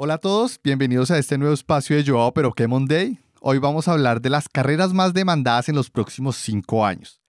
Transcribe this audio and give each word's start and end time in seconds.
Hola 0.00 0.14
a 0.14 0.18
todos, 0.18 0.60
bienvenidos 0.62 1.10
a 1.10 1.18
este 1.18 1.38
nuevo 1.38 1.52
espacio 1.52 1.96
de 1.96 2.08
Joao 2.08 2.32
Pero 2.32 2.52
qué 2.52 2.68
Monday. 2.68 3.18
Hoy 3.40 3.58
vamos 3.58 3.88
a 3.88 3.94
hablar 3.94 4.20
de 4.22 4.30
las 4.30 4.48
carreras 4.48 4.92
más 4.92 5.12
demandadas 5.12 5.68
en 5.68 5.74
los 5.74 5.90
próximos 5.90 6.36
cinco 6.36 6.86
años. 6.86 7.20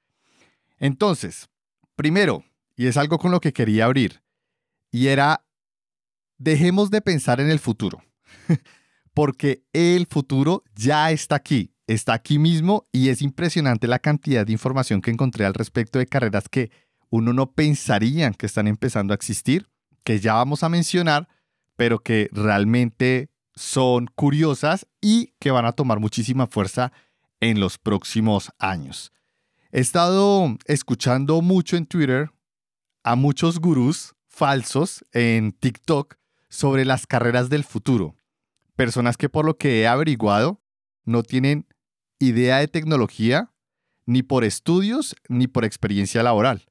Entonces, 0.78 1.50
primero, 1.96 2.44
y 2.76 2.86
es 2.86 2.96
algo 2.96 3.18
con 3.18 3.32
lo 3.32 3.42
que 3.42 3.54
quería 3.54 3.86
abrir, 3.86 4.22
y 4.92 5.08
era, 5.08 5.44
dejemos 6.38 6.92
de 6.92 7.02
pensar 7.02 7.42
en 7.42 7.50
el 7.50 7.58
futuro, 7.58 8.04
porque 9.16 9.64
el 9.74 10.06
futuro 10.06 10.64
ya 10.76 11.10
está 11.10 11.38
aquí, 11.38 11.74
está 11.88 12.14
aquí 12.14 12.38
mismo 12.38 12.86
y 12.92 13.10
es 13.10 13.24
impresionante 13.24 13.88
la 13.88 13.98
cantidad 13.98 14.46
de 14.46 14.52
información 14.52 15.02
que 15.02 15.10
encontré 15.10 15.44
al 15.44 15.56
respecto 15.56 15.98
de 15.98 16.06
carreras 16.06 16.48
que 16.48 16.70
uno 17.10 17.34
no 17.34 17.52
pensaría 17.52 18.30
que 18.34 18.46
están 18.46 18.68
empezando 18.68 19.12
a 19.12 19.16
existir, 19.16 19.68
que 20.04 20.20
ya 20.20 20.36
vamos 20.36 20.62
a 20.62 20.70
mencionar 20.70 21.28
pero 21.80 22.00
que 22.00 22.28
realmente 22.34 23.30
son 23.56 24.08
curiosas 24.08 24.86
y 25.00 25.34
que 25.40 25.50
van 25.50 25.64
a 25.64 25.72
tomar 25.72 26.02
muchísima 26.02 26.46
fuerza 26.46 26.92
en 27.40 27.62
los 27.62 27.78
próximos 27.78 28.52
años. 28.60 29.14
He 29.72 29.80
estado 29.80 30.58
escuchando 30.66 31.42
mucho 31.42 31.78
en 31.78 31.86
Twitter 31.86 32.32
a 33.06 33.16
muchos 33.16 33.62
gurús 33.62 34.14
falsos 34.28 35.06
en 35.14 35.54
TikTok 35.54 36.16
sobre 36.50 36.84
las 36.84 37.08
carreras 37.08 37.50
del 37.50 37.64
futuro. 37.64 38.18
Personas 38.76 39.16
que 39.16 39.30
por 39.30 39.46
lo 39.46 39.58
que 39.58 39.80
he 39.80 39.88
averiguado 39.88 40.62
no 41.06 41.24
tienen 41.24 41.66
idea 42.20 42.58
de 42.58 42.68
tecnología 42.68 43.54
ni 44.06 44.22
por 44.22 44.44
estudios 44.44 45.16
ni 45.30 45.48
por 45.48 45.64
experiencia 45.64 46.24
laboral. 46.24 46.69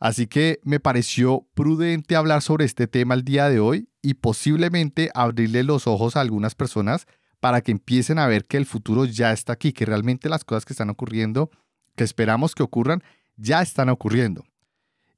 Así 0.00 0.28
que 0.28 0.60
me 0.62 0.78
pareció 0.78 1.46
prudente 1.54 2.14
hablar 2.14 2.42
sobre 2.42 2.64
este 2.64 2.86
tema 2.86 3.14
el 3.14 3.24
día 3.24 3.48
de 3.48 3.58
hoy 3.58 3.88
y 4.00 4.14
posiblemente 4.14 5.10
abrirle 5.14 5.64
los 5.64 5.86
ojos 5.86 6.16
a 6.16 6.20
algunas 6.20 6.54
personas 6.54 7.06
para 7.40 7.60
que 7.62 7.72
empiecen 7.72 8.18
a 8.18 8.26
ver 8.26 8.46
que 8.46 8.56
el 8.56 8.66
futuro 8.66 9.04
ya 9.04 9.32
está 9.32 9.52
aquí, 9.52 9.72
que 9.72 9.86
realmente 9.86 10.28
las 10.28 10.44
cosas 10.44 10.64
que 10.64 10.72
están 10.72 10.90
ocurriendo, 10.90 11.50
que 11.96 12.04
esperamos 12.04 12.54
que 12.54 12.62
ocurran, 12.62 13.02
ya 13.36 13.60
están 13.60 13.88
ocurriendo. 13.88 14.44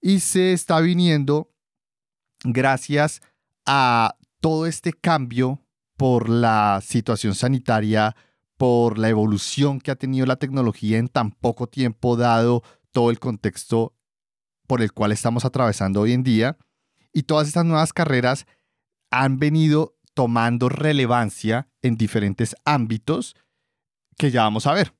Y 0.01 0.21
se 0.21 0.53
está 0.53 0.81
viniendo 0.81 1.51
gracias 2.43 3.21
a 3.67 4.17
todo 4.41 4.67
este 4.67 4.93
cambio 4.95 5.61
por 5.97 6.31
la 6.31 6.81
situación 6.83 7.35
sanitaria, 7.35 8.17
por 8.57 8.99
la 8.99 9.11
evolución 9.11 9.79
que 9.81 9.91
ha 9.91 9.97
tenido 9.97 10.25
la 10.25 10.37
tecnología 10.37 10.97
en 10.97 11.09
tan 11.09 11.33
poco 11.33 11.67
tiempo 11.67 12.17
dado 12.17 12.63
todo 12.93 13.11
el 13.11 13.19
contexto 13.19 13.95
por 14.71 14.83
el 14.83 14.93
cual 14.93 15.11
estamos 15.11 15.45
atravesando 15.45 16.01
hoy 16.01 16.13
en 16.13 16.23
día. 16.23 16.57
Y 17.13 17.25
todas 17.25 17.49
estas 17.49 17.65
nuevas 17.65 17.93
carreras 17.93 18.47
han 19.11 19.41
venido 19.41 19.97
tomando 20.15 20.69
relevancia 20.69 21.69
en 21.83 21.97
diferentes 21.97 22.55
ámbitos 22.65 23.35
que 24.17 24.31
ya 24.31 24.45
vamos 24.45 24.69
a 24.69 24.73
ver. 24.73 24.95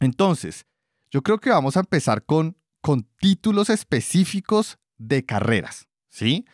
Entonces, 0.00 0.66
yo 1.08 1.22
creo 1.22 1.38
que 1.38 1.50
vamos 1.50 1.76
a 1.76 1.80
empezar 1.80 2.24
con, 2.24 2.56
con 2.80 3.04
títulos 3.20 3.70
específicos 3.70 4.80
de 4.96 5.24
carreras, 5.24 5.86
¿sí? 6.08 6.44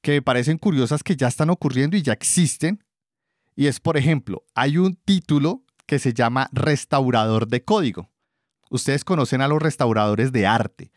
Que 0.00 0.12
me 0.12 0.22
parecen 0.22 0.58
curiosas 0.58 1.02
que 1.02 1.16
ya 1.16 1.26
están 1.26 1.50
ocurriendo 1.50 1.96
y 1.96 2.02
ya 2.02 2.12
existen. 2.12 2.84
Y 3.56 3.66
es, 3.66 3.80
por 3.80 3.96
ejemplo, 3.96 4.44
hay 4.54 4.78
un 4.78 4.94
título 4.94 5.64
que 5.86 5.98
se 5.98 6.14
llama 6.14 6.50
restaurador 6.52 7.48
de 7.48 7.64
código. 7.64 8.12
Ustedes 8.70 9.02
conocen 9.02 9.40
a 9.40 9.48
los 9.48 9.60
restauradores 9.60 10.30
de 10.30 10.46
arte 10.46 10.92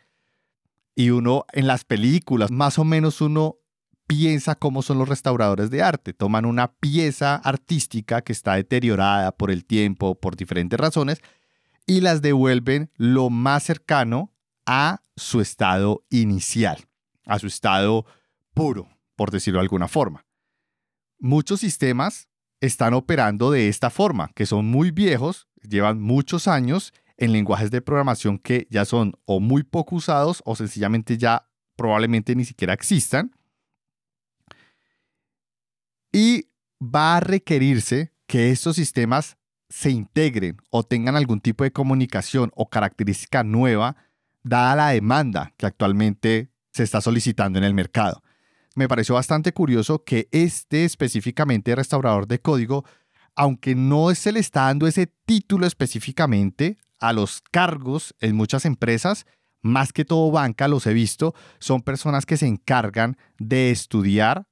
y 0.94 1.10
uno 1.10 1.44
en 1.52 1.66
las 1.66 1.84
películas, 1.84 2.50
más 2.50 2.78
o 2.78 2.84
menos 2.84 3.20
uno 3.20 3.56
piensa 4.06 4.54
cómo 4.54 4.82
son 4.82 4.98
los 4.98 5.08
restauradores 5.08 5.70
de 5.70 5.82
arte. 5.82 6.12
Toman 6.12 6.44
una 6.44 6.72
pieza 6.72 7.36
artística 7.36 8.22
que 8.22 8.32
está 8.32 8.54
deteriorada 8.54 9.32
por 9.32 9.50
el 9.50 9.64
tiempo, 9.64 10.20
por 10.20 10.36
diferentes 10.36 10.78
razones, 10.78 11.20
y 11.86 12.00
las 12.00 12.22
devuelven 12.22 12.90
lo 12.96 13.30
más 13.30 13.64
cercano 13.64 14.32
a 14.66 15.02
su 15.16 15.40
estado 15.40 16.04
inicial, 16.10 16.84
a 17.26 17.38
su 17.38 17.46
estado 17.46 18.06
puro, 18.54 18.88
por 19.16 19.30
decirlo 19.30 19.58
de 19.58 19.64
alguna 19.64 19.88
forma. 19.88 20.24
Muchos 21.18 21.60
sistemas 21.60 22.28
están 22.60 22.94
operando 22.94 23.50
de 23.50 23.68
esta 23.68 23.90
forma, 23.90 24.30
que 24.34 24.46
son 24.46 24.66
muy 24.66 24.90
viejos, 24.90 25.48
llevan 25.62 26.00
muchos 26.00 26.48
años 26.48 26.92
en 27.16 27.32
lenguajes 27.32 27.70
de 27.70 27.82
programación 27.82 28.38
que 28.38 28.66
ya 28.70 28.84
son 28.84 29.14
o 29.24 29.40
muy 29.40 29.62
poco 29.62 29.96
usados 29.96 30.42
o 30.44 30.56
sencillamente 30.56 31.18
ya 31.18 31.48
probablemente 31.76 32.34
ni 32.34 32.44
siquiera 32.44 32.74
existan. 32.74 33.32
Y 36.12 36.48
va 36.82 37.16
a 37.16 37.20
requerirse 37.20 38.12
que 38.26 38.50
estos 38.50 38.76
sistemas 38.76 39.36
se 39.68 39.90
integren 39.90 40.58
o 40.70 40.82
tengan 40.82 41.16
algún 41.16 41.40
tipo 41.40 41.64
de 41.64 41.72
comunicación 41.72 42.50
o 42.54 42.68
característica 42.68 43.42
nueva 43.42 43.96
dada 44.42 44.76
la 44.76 44.88
demanda 44.90 45.54
que 45.56 45.66
actualmente 45.66 46.50
se 46.72 46.82
está 46.82 47.00
solicitando 47.00 47.58
en 47.58 47.64
el 47.64 47.74
mercado. 47.74 48.22
Me 48.74 48.88
pareció 48.88 49.14
bastante 49.14 49.52
curioso 49.52 50.04
que 50.04 50.28
este 50.30 50.84
específicamente 50.84 51.74
restaurador 51.74 52.26
de 52.26 52.40
código, 52.40 52.84
aunque 53.34 53.74
no 53.74 54.14
se 54.14 54.32
le 54.32 54.40
está 54.40 54.62
dando 54.62 54.86
ese 54.86 55.06
título 55.06 55.66
específicamente, 55.66 56.78
a 57.02 57.12
los 57.12 57.42
cargos 57.50 58.14
en 58.20 58.36
muchas 58.36 58.64
empresas, 58.64 59.26
más 59.60 59.92
que 59.92 60.04
todo 60.04 60.30
banca, 60.30 60.68
los 60.68 60.86
he 60.86 60.94
visto, 60.94 61.34
son 61.58 61.82
personas 61.82 62.24
que 62.24 62.36
se 62.36 62.46
encargan 62.46 63.16
de 63.38 63.70
estudiar 63.70 64.46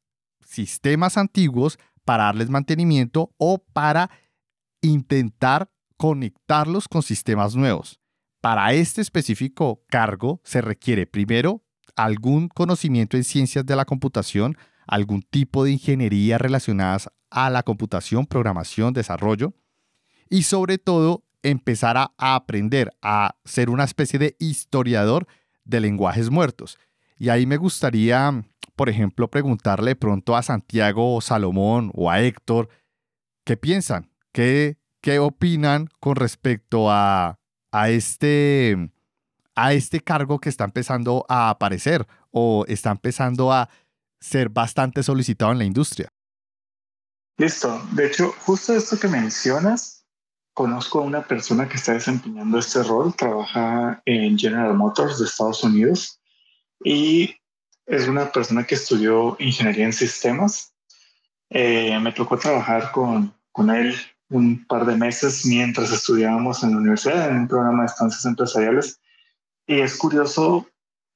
sistemas 0.45 1.17
antiguos 1.17 1.79
para 2.05 2.25
darles 2.25 2.51
mantenimiento 2.51 3.33
o 3.39 3.59
para 3.73 4.11
intentar 4.83 5.71
conectarlos 5.97 6.89
con 6.89 7.03
sistemas 7.03 7.55
nuevos. 7.55 8.01
Para 8.41 8.73
este 8.73 9.01
específico 9.01 9.85
cargo 9.89 10.41
se 10.45 10.61
requiere 10.61 11.07
primero 11.07 11.63
algún 11.95 12.49
conocimiento 12.49 13.17
en 13.17 13.25
ciencias 13.25 13.65
de 13.65 13.77
la 13.77 13.85
computación, 13.85 14.57
algún 14.89 15.23
tipo 15.23 15.63
de 15.65 15.73
ingeniería 15.73 16.39
relacionadas 16.39 17.11
a 17.31 17.49
la 17.49 17.63
computación, 17.63 18.27
programación, 18.27 18.93
desarrollo 18.93 19.55
y 20.29 20.45
sobre 20.45 20.79
todo 20.79 21.25
empezar 21.43 21.97
a, 21.97 22.13
aprender 22.19 22.93
a 23.03 23.37
ser 23.45 23.71
una 23.71 23.85
especie 23.85 24.19
de 24.19 24.37
historiador 24.39 25.27
de 25.65 25.81
lenguajes 25.81 26.31
muertos. 26.31 26.79
Y 27.19 27.29
ahí 27.29 27.47
me 27.47 27.57
gustaría, 27.57 28.45
por 28.77 28.89
ejemplo, 28.89 29.31
preguntarle 29.31 29.97
pronto 29.97 30.37
a 30.37 30.43
Santiago 30.43 31.15
o 31.15 31.21
Salomón 31.21 31.91
o 31.95 32.11
a 32.11 32.21
Héctor, 32.21 32.69
¿qué 33.45 33.57
piensan? 33.57 34.11
¿Qué, 34.33 34.79
qué 35.01 35.19
opinan 35.19 35.89
con 36.01 36.17
respecto 36.17 36.91
a, 36.91 37.39
a, 37.73 37.91
este, 37.91 38.91
a 39.55 39.73
este 39.73 40.01
cargo 40.01 40.39
que 40.39 40.49
está 40.49 40.65
empezando 40.65 41.25
a 41.29 41.51
aparecer 41.51 42.07
o 42.31 42.65
está 42.69 42.91
empezando 42.91 43.53
a 43.53 43.69
ser 44.21 44.49
bastante 44.49 45.03
solicitado 45.03 45.53
en 45.53 45.59
la 45.59 45.65
industria? 45.65 46.13
Listo. 47.39 47.83
De 47.93 48.07
hecho, 48.07 48.35
justo 48.41 48.75
esto 48.75 48.99
que 48.99 49.09
mencionas 49.09 50.00
conozco 50.55 51.01
a 51.01 51.05
una 51.05 51.23
persona 51.23 51.69
que 51.69 51.77
está 51.77 51.93
desempeñando 51.93 52.59
este 52.59 52.83
rol, 52.83 53.15
trabaja 53.15 54.03
en 54.05 54.39
General 54.39 54.75
Motors 54.75 55.19
de 55.19 55.27
Estados 55.27 55.63
Unidos 55.65 56.21
y 56.85 57.37
es 57.87 58.09
una 58.09 58.31
persona 58.31 58.65
que 58.65 58.75
estudió 58.75 59.37
ingeniería 59.39 59.85
en 59.85 59.93
sistemas. 59.93 60.75
Eh, 61.51 61.99
me 62.01 62.13
tocó 62.13 62.39
trabajar 62.39 62.93
con, 62.93 63.35
con 63.53 63.71
él 63.71 63.95
un 64.29 64.65
par 64.67 64.87
de 64.87 64.97
meses 64.97 65.45
mientras 65.45 65.91
estudiábamos 65.91 66.63
en 66.63 66.71
la 66.71 66.77
universidad 66.79 67.29
en 67.29 67.39
un 67.39 67.49
programa 67.49 67.83
de 67.83 67.87
estancias 67.87 68.25
empresariales. 68.25 69.01
Y 69.67 69.81
es 69.81 69.97
curioso 69.97 70.69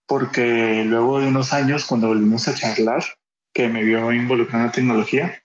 porque 0.06 0.84
luego 0.84 1.20
de 1.20 1.28
unos 1.28 1.52
años, 1.52 1.84
cuando 1.86 2.08
volvimos 2.08 2.46
a 2.48 2.54
charlar, 2.54 3.04
que 3.52 3.68
me 3.68 3.84
vio 3.84 4.12
involucrado 4.12 4.64
en 4.64 4.66
la 4.66 4.72
tecnología, 4.72 5.42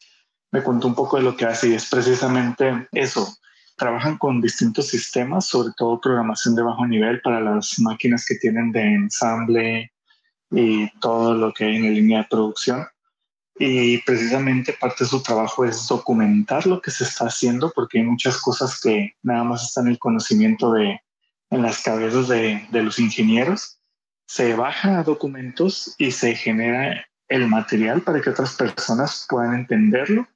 me 0.51 0.63
contó 0.63 0.87
un 0.87 0.95
poco 0.95 1.17
de 1.17 1.23
lo 1.23 1.37
que 1.37 1.45
hace 1.45 1.69
y 1.69 1.73
es 1.75 1.87
precisamente 1.89 2.87
eso, 2.91 3.37
trabajan 3.79 4.19
con 4.19 4.41
distintos 4.41 4.89
sistemas, 4.89 5.47
sobre 5.47 5.73
todo 5.75 5.99
programación 5.99 6.53
de 6.53 6.61
bajo 6.61 6.85
nivel 6.85 7.21
para 7.21 7.39
las 7.39 7.79
máquinas 7.79 8.25
que 8.27 8.35
tienen 8.35 8.71
de 8.71 8.83
ensamble 8.83 9.91
y 10.51 10.87
todo 10.99 11.33
lo 11.33 11.51
que 11.53 11.65
hay 11.65 11.77
en 11.77 11.83
la 11.83 11.89
línea 11.89 12.17
de 12.19 12.27
producción. 12.29 12.85
Y 13.57 13.97
precisamente 14.03 14.73
parte 14.73 15.03
de 15.03 15.09
su 15.09 15.23
trabajo 15.23 15.65
es 15.65 15.87
documentar 15.87 16.67
lo 16.67 16.81
que 16.81 16.91
se 16.91 17.03
está 17.03 17.25
haciendo, 17.25 17.71
porque 17.75 17.99
hay 17.99 18.05
muchas 18.05 18.37
cosas 18.39 18.79
que 18.79 19.15
nada 19.23 19.43
más 19.43 19.63
están 19.63 19.87
en 19.87 19.93
el 19.93 19.99
conocimiento 19.99 20.71
de, 20.73 21.01
en 21.49 21.61
las 21.61 21.81
cabezas 21.81 22.27
de, 22.27 22.67
de 22.71 22.83
los 22.83 22.99
ingenieros. 22.99 23.79
Se 24.27 24.53
baja 24.53 24.99
a 24.99 25.03
documentos 25.03 25.95
y 25.97 26.11
se 26.11 26.35
genera 26.35 27.05
el 27.27 27.47
material 27.47 28.01
para 28.01 28.21
que 28.21 28.29
otras 28.29 28.55
personas 28.55 29.25
puedan 29.27 29.53
entenderlo 29.55 30.27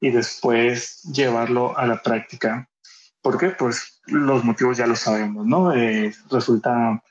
y 0.00 0.10
después 0.10 1.02
llevarlo 1.04 1.76
a 1.78 1.86
la 1.86 2.02
práctica 2.02 2.68
¿Por 3.26 3.38
qué? 3.38 3.48
Pues 3.48 4.00
los 4.06 4.44
motivos 4.44 4.76
ya 4.76 4.86
los 4.86 5.00
sabemos, 5.00 5.44
¿no? 5.44 5.74
Eh, 5.74 6.14
resulta 6.30 7.02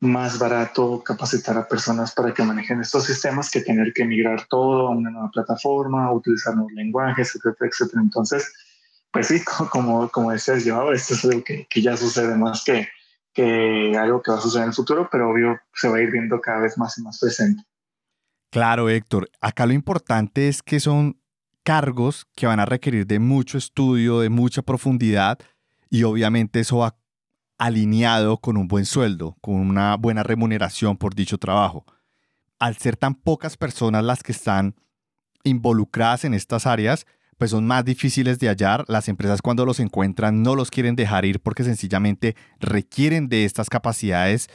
más 0.00 0.36
barato 0.36 1.00
capacitar 1.04 1.56
a 1.56 1.68
personas 1.68 2.12
para 2.12 2.34
que 2.34 2.42
manejen 2.42 2.80
estos 2.80 3.04
sistemas 3.04 3.52
que 3.52 3.60
tener 3.60 3.92
que 3.92 4.04
migrar 4.04 4.46
todo 4.48 4.88
a 4.88 4.90
una 4.90 5.10
nueva 5.10 5.30
plataforma, 5.30 6.12
utilizar 6.12 6.56
nuevos 6.56 6.72
lenguajes, 6.72 7.36
etcétera, 7.36 7.70
etcétera. 7.70 8.02
Entonces, 8.02 8.52
pues 9.12 9.28
sí, 9.28 9.44
como, 9.70 10.08
como 10.08 10.32
decías 10.32 10.64
yo, 10.64 10.90
esto 10.90 11.14
es 11.14 11.24
algo 11.24 11.44
que, 11.44 11.68
que 11.70 11.80
ya 11.80 11.96
sucede 11.96 12.36
más 12.36 12.64
que, 12.64 12.88
que 13.32 13.96
algo 13.96 14.20
que 14.22 14.32
va 14.32 14.38
a 14.38 14.40
suceder 14.40 14.64
en 14.64 14.70
el 14.70 14.74
futuro, 14.74 15.08
pero 15.08 15.30
obvio 15.30 15.56
se 15.72 15.88
va 15.88 15.98
a 15.98 16.02
ir 16.02 16.10
viendo 16.10 16.40
cada 16.40 16.62
vez 16.62 16.76
más 16.78 16.98
y 16.98 17.02
más 17.02 17.20
presente. 17.20 17.62
Claro, 18.50 18.88
Héctor. 18.90 19.30
Acá 19.40 19.66
lo 19.66 19.72
importante 19.72 20.48
es 20.48 20.64
que 20.64 20.80
son 20.80 21.20
cargos 21.62 22.26
que 22.34 22.48
van 22.48 22.58
a 22.58 22.66
requerir 22.66 23.06
de 23.06 23.20
mucho 23.20 23.56
estudio, 23.56 24.18
de 24.18 24.30
mucha 24.30 24.62
profundidad 24.62 25.38
y 25.90 26.04
obviamente 26.04 26.60
eso 26.60 26.78
va 26.78 26.96
alineado 27.58 28.38
con 28.38 28.56
un 28.56 28.68
buen 28.68 28.86
sueldo, 28.86 29.36
con 29.42 29.56
una 29.56 29.96
buena 29.96 30.22
remuneración 30.22 30.96
por 30.96 31.14
dicho 31.14 31.36
trabajo. 31.36 31.84
Al 32.58 32.76
ser 32.78 32.96
tan 32.96 33.14
pocas 33.14 33.56
personas 33.56 34.02
las 34.04 34.22
que 34.22 34.32
están 34.32 34.76
involucradas 35.44 36.24
en 36.24 36.32
estas 36.32 36.66
áreas, 36.66 37.06
pues 37.36 37.50
son 37.50 37.66
más 37.66 37.84
difíciles 37.84 38.38
de 38.38 38.48
hallar. 38.48 38.84
Las 38.88 39.08
empresas 39.08 39.42
cuando 39.42 39.66
los 39.66 39.80
encuentran 39.80 40.42
no 40.42 40.54
los 40.54 40.70
quieren 40.70 40.96
dejar 40.96 41.24
ir 41.24 41.40
porque 41.40 41.64
sencillamente 41.64 42.36
requieren 42.60 43.28
de 43.28 43.44
estas 43.44 43.68
capacidades 43.68 44.48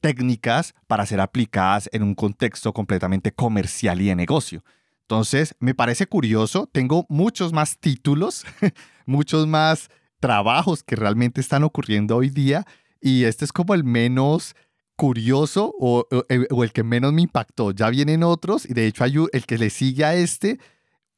técnicas 0.00 0.74
para 0.86 1.06
ser 1.06 1.20
aplicadas 1.20 1.88
en 1.92 2.02
un 2.02 2.14
contexto 2.14 2.72
completamente 2.72 3.32
comercial 3.32 4.00
y 4.00 4.08
de 4.08 4.16
negocio. 4.16 4.64
Entonces, 5.02 5.54
me 5.60 5.74
parece 5.74 6.06
curioso, 6.06 6.68
tengo 6.70 7.06
muchos 7.08 7.52
más 7.52 7.78
títulos, 7.78 8.44
muchos 9.06 9.46
más 9.46 9.88
trabajos 10.26 10.82
que 10.82 10.96
realmente 10.96 11.40
están 11.40 11.62
ocurriendo 11.62 12.16
hoy 12.16 12.30
día 12.30 12.66
y 13.00 13.24
este 13.24 13.44
es 13.44 13.52
como 13.52 13.74
el 13.74 13.84
menos 13.84 14.56
curioso 14.96 15.72
o, 15.78 16.04
el 16.28 16.72
que 16.72 16.82
menos 16.82 17.12
me 17.12 17.22
impactó. 17.22 17.70
Ya 17.70 17.90
vienen 17.90 18.24
otros 18.24 18.68
y 18.68 18.74
de 18.74 18.88
hecho 18.88 19.04
hay 19.04 19.14
el 19.32 19.46
que 19.46 19.56
le 19.56 19.70
sigue 19.70 20.04
a 20.04 20.16
este, 20.16 20.58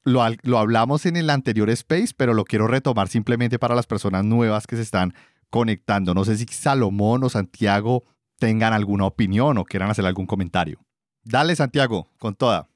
lo, 0.04 0.22
lo 0.42 0.58
hablamos 0.58 1.06
en 1.06 1.16
el 1.16 1.30
anterior 1.30 1.70
space, 1.70 2.08
pero 2.14 2.34
lo 2.34 2.44
quiero 2.44 2.66
retomar 2.66 3.08
simplemente 3.08 3.58
para 3.58 3.74
las 3.74 3.86
personas 3.86 4.26
nuevas 4.26 4.66
que 4.66 4.76
se 4.76 4.82
están 4.82 5.14
conectando. 5.48 6.12
No 6.12 6.26
sé 6.26 6.36
si 6.36 6.44
Salomón 6.44 7.24
o 7.24 7.30
Santiago 7.30 8.04
tengan 8.38 8.74
alguna 8.74 9.06
opinión 9.06 9.56
o 9.56 9.64
quieran 9.64 9.90
hacer 9.90 10.04
algún 10.04 10.26
comentario. 10.26 10.80
Dale, 11.24 11.56
Santiago, 11.56 12.10
con 12.18 12.34
toda. 12.34 12.68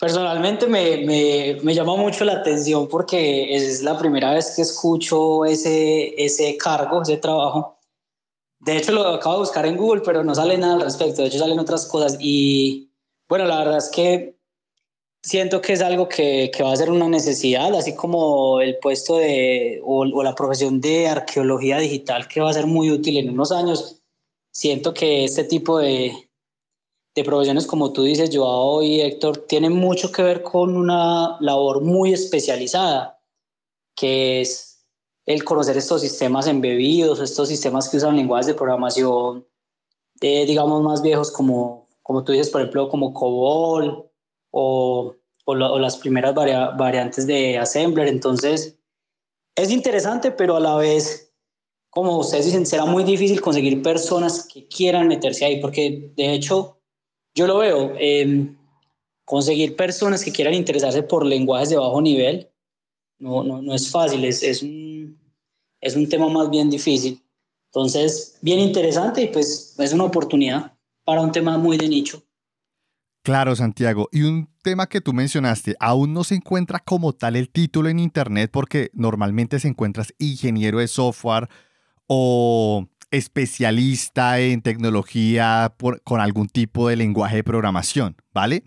Personalmente 0.00 0.66
me, 0.66 1.04
me, 1.04 1.58
me, 1.62 1.74
llama 1.74 1.94
mucho 1.94 2.24
la 2.24 2.32
atención 2.32 2.88
porque 2.88 3.54
es 3.54 3.82
la 3.82 3.98
primera 3.98 4.32
vez 4.32 4.54
que 4.56 4.62
escucho 4.62 5.44
ese, 5.44 6.14
ese 6.16 6.56
cargo, 6.56 7.02
ese 7.02 7.18
trabajo. 7.18 7.78
De 8.60 8.78
hecho, 8.78 8.92
lo 8.92 9.06
acabo 9.06 9.34
de 9.34 9.40
buscar 9.40 9.66
en 9.66 9.76
Google, 9.76 10.00
pero 10.02 10.24
no 10.24 10.34
sale 10.34 10.56
nada 10.56 10.76
al 10.76 10.80
respecto. 10.80 11.20
De 11.20 11.28
hecho, 11.28 11.38
salen 11.38 11.58
otras 11.58 11.84
cosas. 11.84 12.16
Y 12.18 12.90
bueno, 13.28 13.44
la 13.44 13.58
verdad 13.58 13.76
es 13.76 13.90
que 13.90 14.38
siento 15.22 15.60
que 15.60 15.74
es 15.74 15.82
algo 15.82 16.08
que, 16.08 16.50
que 16.50 16.62
va 16.62 16.72
a 16.72 16.76
ser 16.76 16.90
una 16.90 17.06
necesidad, 17.10 17.74
así 17.74 17.94
como 17.94 18.62
el 18.62 18.78
puesto 18.78 19.18
de, 19.18 19.82
o, 19.84 19.98
o 20.00 20.22
la 20.22 20.34
profesión 20.34 20.80
de 20.80 21.08
arqueología 21.08 21.76
digital, 21.76 22.26
que 22.26 22.40
va 22.40 22.48
a 22.48 22.54
ser 22.54 22.66
muy 22.66 22.90
útil 22.90 23.18
en 23.18 23.28
unos 23.28 23.52
años. 23.52 24.00
Siento 24.50 24.94
que 24.94 25.24
este 25.24 25.44
tipo 25.44 25.78
de, 25.78 26.29
de 27.14 27.24
profesiones, 27.24 27.66
como 27.66 27.92
tú 27.92 28.04
dices, 28.04 28.30
Joao 28.32 28.82
y 28.82 29.00
Héctor, 29.00 29.38
tienen 29.48 29.72
mucho 29.72 30.12
que 30.12 30.22
ver 30.22 30.42
con 30.42 30.76
una 30.76 31.36
labor 31.40 31.82
muy 31.82 32.12
especializada, 32.12 33.20
que 33.96 34.40
es 34.40 34.86
el 35.26 35.44
conocer 35.44 35.76
estos 35.76 36.00
sistemas 36.00 36.46
embebidos, 36.46 37.20
estos 37.20 37.48
sistemas 37.48 37.88
que 37.88 37.96
usan 37.96 38.16
lenguajes 38.16 38.46
de 38.46 38.54
programación, 38.54 39.46
eh, 40.20 40.44
digamos, 40.46 40.82
más 40.82 41.02
viejos, 41.02 41.30
como, 41.30 41.88
como 42.02 42.24
tú 42.24 42.32
dices, 42.32 42.50
por 42.50 42.60
ejemplo, 42.60 42.88
como 42.88 43.12
COBOL 43.12 44.10
o, 44.50 45.14
o, 45.44 45.54
las 45.54 45.96
primeras 45.96 46.34
variantes 46.34 47.26
de 47.26 47.58
Assembler. 47.58 48.08
Entonces, 48.08 48.78
es 49.56 49.70
interesante, 49.70 50.30
pero 50.30 50.56
a 50.56 50.60
la 50.60 50.76
vez, 50.76 51.32
como 51.90 52.18
ustedes 52.18 52.46
dicen, 52.46 52.66
será 52.66 52.84
muy 52.84 53.04
difícil 53.04 53.40
conseguir 53.40 53.82
personas 53.82 54.46
que 54.46 54.66
quieran 54.68 55.08
meterse 55.08 55.44
ahí, 55.44 55.60
porque 55.60 56.12
de 56.16 56.34
hecho, 56.34 56.79
yo 57.34 57.46
lo 57.46 57.58
veo, 57.58 57.92
em, 57.98 58.56
conseguir 59.24 59.76
personas 59.76 60.24
que 60.24 60.32
quieran 60.32 60.54
interesarse 60.54 61.02
por 61.02 61.24
lenguajes 61.24 61.70
de 61.70 61.76
bajo 61.76 62.00
nivel 62.00 62.50
no, 63.20 63.44
no, 63.44 63.62
no 63.62 63.74
es 63.74 63.90
fácil, 63.90 64.24
es, 64.24 64.42
es, 64.42 64.62
un, 64.62 65.16
es 65.80 65.94
un 65.94 66.08
tema 66.08 66.28
más 66.28 66.50
bien 66.50 66.70
difícil. 66.70 67.22
Entonces, 67.66 68.38
bien 68.40 68.58
interesante 68.58 69.22
y 69.22 69.28
pues 69.28 69.76
es 69.78 69.92
una 69.92 70.04
oportunidad 70.04 70.76
para 71.04 71.20
un 71.20 71.30
tema 71.30 71.56
muy 71.56 71.76
de 71.76 71.88
nicho. 71.88 72.22
Claro, 73.22 73.54
Santiago. 73.54 74.08
Y 74.10 74.22
un 74.22 74.48
tema 74.62 74.88
que 74.88 75.02
tú 75.02 75.12
mencionaste, 75.12 75.76
aún 75.78 76.14
no 76.14 76.24
se 76.24 76.34
encuentra 76.34 76.80
como 76.80 77.12
tal 77.12 77.36
el 77.36 77.50
título 77.50 77.90
en 77.90 77.98
Internet 77.98 78.50
porque 78.50 78.90
normalmente 78.94 79.60
se 79.60 79.68
encuentras 79.68 80.14
ingeniero 80.18 80.78
de 80.78 80.88
software 80.88 81.48
o 82.06 82.88
especialista 83.10 84.38
en 84.38 84.62
tecnología 84.62 85.74
con 86.04 86.20
algún 86.20 86.48
tipo 86.48 86.88
de 86.88 86.96
lenguaje 86.96 87.36
de 87.36 87.44
programación, 87.44 88.16
¿vale? 88.32 88.64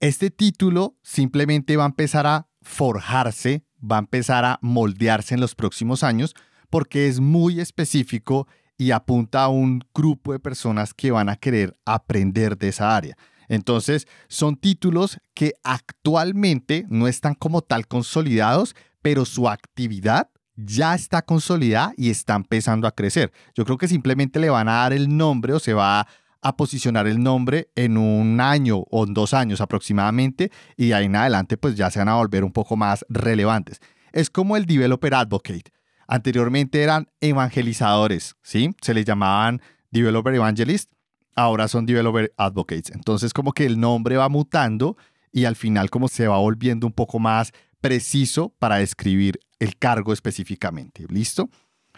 Este 0.00 0.30
título 0.30 0.96
simplemente 1.02 1.76
va 1.76 1.84
a 1.84 1.86
empezar 1.86 2.26
a 2.26 2.48
forjarse, 2.60 3.64
va 3.80 3.96
a 3.96 4.00
empezar 4.00 4.44
a 4.44 4.58
moldearse 4.60 5.34
en 5.34 5.40
los 5.40 5.54
próximos 5.54 6.02
años 6.02 6.34
porque 6.70 7.06
es 7.06 7.20
muy 7.20 7.60
específico 7.60 8.48
y 8.76 8.90
apunta 8.90 9.44
a 9.44 9.48
un 9.48 9.80
grupo 9.94 10.32
de 10.32 10.40
personas 10.40 10.94
que 10.94 11.10
van 11.10 11.28
a 11.28 11.36
querer 11.36 11.76
aprender 11.84 12.58
de 12.58 12.68
esa 12.68 12.96
área. 12.96 13.16
Entonces, 13.48 14.08
son 14.28 14.56
títulos 14.56 15.18
que 15.34 15.52
actualmente 15.62 16.86
no 16.88 17.06
están 17.06 17.34
como 17.34 17.60
tal 17.62 17.86
consolidados, 17.86 18.74
pero 19.02 19.24
su 19.24 19.48
actividad 19.48 20.30
ya 20.56 20.94
está 20.94 21.22
consolidada 21.22 21.92
y 21.96 22.10
está 22.10 22.34
empezando 22.34 22.86
a 22.86 22.92
crecer. 22.92 23.32
Yo 23.54 23.64
creo 23.64 23.78
que 23.78 23.88
simplemente 23.88 24.38
le 24.40 24.50
van 24.50 24.68
a 24.68 24.74
dar 24.74 24.92
el 24.92 25.16
nombre 25.16 25.52
o 25.52 25.58
se 25.58 25.74
va 25.74 26.06
a 26.42 26.56
posicionar 26.56 27.06
el 27.06 27.22
nombre 27.22 27.70
en 27.76 27.96
un 27.96 28.40
año 28.40 28.78
o 28.90 29.04
en 29.04 29.14
dos 29.14 29.32
años 29.32 29.60
aproximadamente 29.60 30.50
y 30.76 30.88
de 30.88 30.94
ahí 30.94 31.06
en 31.06 31.16
adelante 31.16 31.56
pues 31.56 31.76
ya 31.76 31.90
se 31.90 32.00
van 32.00 32.08
a 32.08 32.16
volver 32.16 32.44
un 32.44 32.52
poco 32.52 32.76
más 32.76 33.06
relevantes. 33.08 33.80
Es 34.12 34.28
como 34.28 34.56
el 34.56 34.66
Developer 34.66 35.14
Advocate. 35.14 35.72
Anteriormente 36.08 36.82
eran 36.82 37.08
evangelizadores, 37.20 38.36
¿sí? 38.42 38.74
Se 38.82 38.92
les 38.92 39.04
llamaban 39.04 39.62
Developer 39.92 40.34
Evangelist, 40.34 40.92
ahora 41.36 41.68
son 41.68 41.86
Developer 41.86 42.32
Advocates. 42.36 42.90
Entonces 42.90 43.32
como 43.32 43.52
que 43.52 43.64
el 43.64 43.78
nombre 43.78 44.16
va 44.16 44.28
mutando 44.28 44.96
y 45.30 45.44
al 45.44 45.56
final 45.56 45.90
como 45.90 46.08
se 46.08 46.26
va 46.26 46.38
volviendo 46.38 46.86
un 46.86 46.92
poco 46.92 47.20
más 47.20 47.52
preciso 47.80 48.54
para 48.58 48.76
describir 48.76 49.38
el 49.62 49.76
cargo 49.76 50.12
específicamente. 50.12 51.06
¿Listo? 51.08 51.48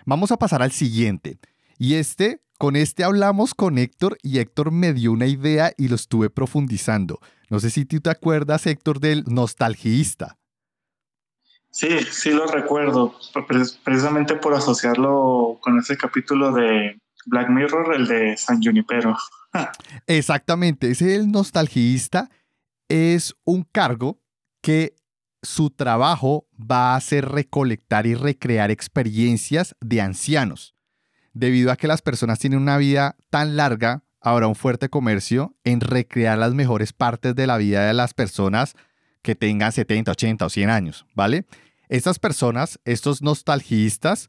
Vamos 0.05 0.31
a 0.31 0.37
pasar 0.37 0.63
al 0.63 0.73
siguiente. 0.73 1.39
Y 1.79 1.95
este, 1.95 2.43
con 2.59 2.77
este 2.77 3.05
hablamos 3.05 3.55
con 3.55 3.79
Héctor 3.79 4.19
y 4.23 4.39
Héctor 4.39 4.71
me 4.71 4.93
dio 4.93 5.13
una 5.13 5.27
idea 5.27 5.73
y 5.79 5.89
lo 5.89 5.95
estuve 5.95 6.29
profundizando. 6.29 7.21
No 7.49 7.61
sé 7.61 7.71
si 7.71 7.87
tú 7.87 8.01
te 8.01 8.11
acuerdas, 8.11 8.67
Héctor, 8.67 9.01
del 9.01 9.25
nostalgista. 9.27 10.37
Sí, 11.71 11.89
sí 12.11 12.31
lo 12.31 12.47
recuerdo, 12.47 13.19
precisamente 13.83 14.37
por 14.37 14.55
asociarlo 14.55 15.59
con 15.61 15.79
ese 15.79 15.97
capítulo 15.97 16.53
de 16.53 17.01
Black 17.27 17.49
Mirror, 17.49 17.95
el 17.97 18.07
de 18.07 18.37
San 18.37 18.63
Junipero. 18.63 19.17
Exactamente, 20.07 20.91
ese 20.91 21.17
el 21.17 21.33
nostalgista 21.33 22.29
es 22.89 23.35
un 23.45 23.63
cargo 23.65 24.21
que 24.61 24.95
su 25.45 25.71
trabajo 25.71 26.49
va 26.59 26.97
a 26.97 27.01
ser 27.01 27.29
recolectar 27.29 28.07
y 28.07 28.15
recrear 28.15 28.71
experiencias 28.71 29.77
de 29.81 30.01
ancianos. 30.01 30.75
Debido 31.33 31.71
a 31.71 31.77
que 31.77 31.89
las 31.89 32.03
personas 32.03 32.39
tienen 32.39 32.61
una 32.61 32.79
vida 32.79 33.17
tan 33.31 33.57
larga, 33.57 34.05
habrá 34.21 34.47
un 34.47 34.55
fuerte 34.55 34.89
comercio 34.89 35.55
en 35.65 35.81
recrear 35.81 36.39
las 36.39 36.55
mejores 36.55 36.93
partes 36.93 37.35
de 37.35 37.47
la 37.47 37.59
vida 37.59 37.87
de 37.87 37.95
las 37.95 38.15
personas 38.15 38.75
que 39.23 39.35
tengan 39.35 39.73
70, 39.73 40.13
80 40.13 40.47
o 40.47 40.49
100 40.49 40.71
años, 40.71 41.07
¿vale? 41.15 41.47
Estas 41.89 42.19
personas, 42.19 42.81
estos 42.85 43.23
nostalgistas, 43.23 44.29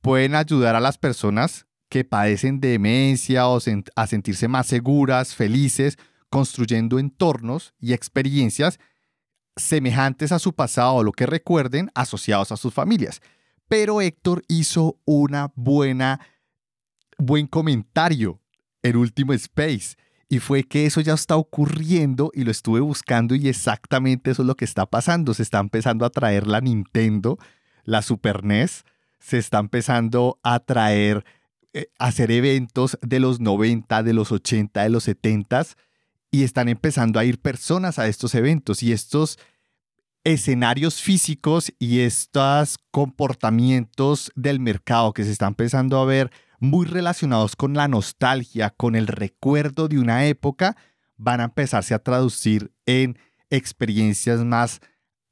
pueden 0.00 0.34
ayudar 0.34 0.76
a 0.76 0.80
las 0.80 0.98
personas 0.98 1.66
que 1.88 2.04
padecen 2.04 2.60
demencia 2.60 3.46
o 3.48 3.58
a 3.96 4.06
sentirse 4.06 4.48
más 4.48 4.66
seguras, 4.66 5.34
felices, 5.34 5.98
construyendo 6.30 6.98
entornos 6.98 7.74
y 7.78 7.92
experiencias 7.92 8.78
semejantes 9.56 10.32
a 10.32 10.38
su 10.38 10.54
pasado 10.54 10.94
o 10.94 11.02
lo 11.02 11.12
que 11.12 11.26
recuerden 11.26 11.90
asociados 11.94 12.52
a 12.52 12.56
sus 12.56 12.72
familias. 12.72 13.20
Pero 13.68 14.00
Héctor 14.00 14.42
hizo 14.48 14.98
una 15.04 15.52
buena 15.54 16.20
buen 17.18 17.46
comentario 17.46 18.40
el 18.82 18.96
último 18.96 19.32
Space 19.32 19.96
y 20.28 20.38
fue 20.38 20.64
que 20.64 20.86
eso 20.86 21.00
ya 21.00 21.14
está 21.14 21.36
ocurriendo 21.36 22.30
y 22.34 22.44
lo 22.44 22.50
estuve 22.50 22.80
buscando 22.80 23.34
y 23.34 23.48
exactamente 23.48 24.30
eso 24.30 24.42
es 24.42 24.48
lo 24.48 24.56
que 24.56 24.64
está 24.64 24.86
pasando. 24.86 25.34
Se 25.34 25.42
está 25.42 25.58
empezando 25.58 26.04
a 26.04 26.10
traer 26.10 26.46
la 26.46 26.60
Nintendo, 26.60 27.38
la 27.84 28.02
Super 28.02 28.42
NES, 28.44 28.84
se 29.18 29.38
está 29.38 29.58
empezando 29.58 30.40
a 30.42 30.58
traer 30.60 31.24
eh, 31.74 31.88
hacer 31.98 32.30
eventos 32.30 32.98
de 33.02 33.20
los 33.20 33.40
90, 33.40 34.02
de 34.02 34.12
los 34.14 34.32
80, 34.32 34.82
de 34.82 34.88
los 34.88 35.04
70 35.04 35.62
y 36.32 36.42
están 36.42 36.68
empezando 36.68 37.20
a 37.20 37.24
ir 37.24 37.38
personas 37.38 38.00
a 38.00 38.08
estos 38.08 38.34
eventos 38.34 38.82
y 38.82 38.90
estos 38.90 39.38
escenarios 40.24 41.00
físicos 41.00 41.72
y 41.78 42.00
estos 42.00 42.78
comportamientos 42.90 44.32
del 44.34 44.58
mercado 44.58 45.12
que 45.12 45.24
se 45.24 45.30
están 45.30 45.50
empezando 45.50 46.00
a 46.00 46.06
ver 46.06 46.32
muy 46.58 46.86
relacionados 46.86 47.54
con 47.54 47.74
la 47.74 47.86
nostalgia, 47.86 48.70
con 48.70 48.96
el 48.96 49.08
recuerdo 49.08 49.88
de 49.88 49.98
una 49.98 50.24
época, 50.26 50.76
van 51.16 51.40
a 51.40 51.44
empezarse 51.44 51.92
a 51.92 51.98
traducir 51.98 52.72
en 52.86 53.18
experiencias 53.50 54.42
más 54.44 54.80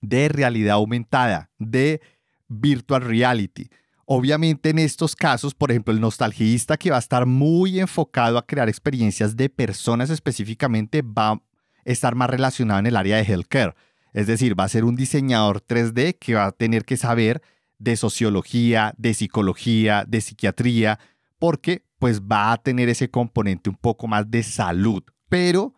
de 0.02 0.28
realidad 0.28 0.74
aumentada, 0.74 1.50
de 1.58 2.02
virtual 2.48 3.02
reality. 3.02 3.70
Obviamente 4.12 4.70
en 4.70 4.80
estos 4.80 5.14
casos, 5.14 5.54
por 5.54 5.70
ejemplo, 5.70 5.94
el 5.94 6.00
nostalgista 6.00 6.76
que 6.76 6.90
va 6.90 6.96
a 6.96 6.98
estar 6.98 7.26
muy 7.26 7.78
enfocado 7.78 8.38
a 8.38 8.44
crear 8.44 8.68
experiencias 8.68 9.36
de 9.36 9.48
personas 9.48 10.10
específicamente 10.10 11.02
va 11.02 11.30
a 11.30 11.42
estar 11.84 12.16
más 12.16 12.28
relacionado 12.28 12.80
en 12.80 12.86
el 12.86 12.96
área 12.96 13.18
de 13.18 13.22
healthcare. 13.22 13.76
Es 14.12 14.26
decir, 14.26 14.58
va 14.58 14.64
a 14.64 14.68
ser 14.68 14.82
un 14.82 14.96
diseñador 14.96 15.64
3D 15.64 16.18
que 16.18 16.34
va 16.34 16.46
a 16.46 16.50
tener 16.50 16.84
que 16.84 16.96
saber 16.96 17.40
de 17.78 17.96
sociología, 17.96 18.94
de 18.98 19.14
psicología, 19.14 20.04
de 20.08 20.20
psiquiatría, 20.20 20.98
porque 21.38 21.84
pues 22.00 22.20
va 22.20 22.50
a 22.50 22.56
tener 22.56 22.88
ese 22.88 23.12
componente 23.12 23.70
un 23.70 23.76
poco 23.76 24.08
más 24.08 24.28
de 24.28 24.42
salud. 24.42 25.04
Pero 25.28 25.72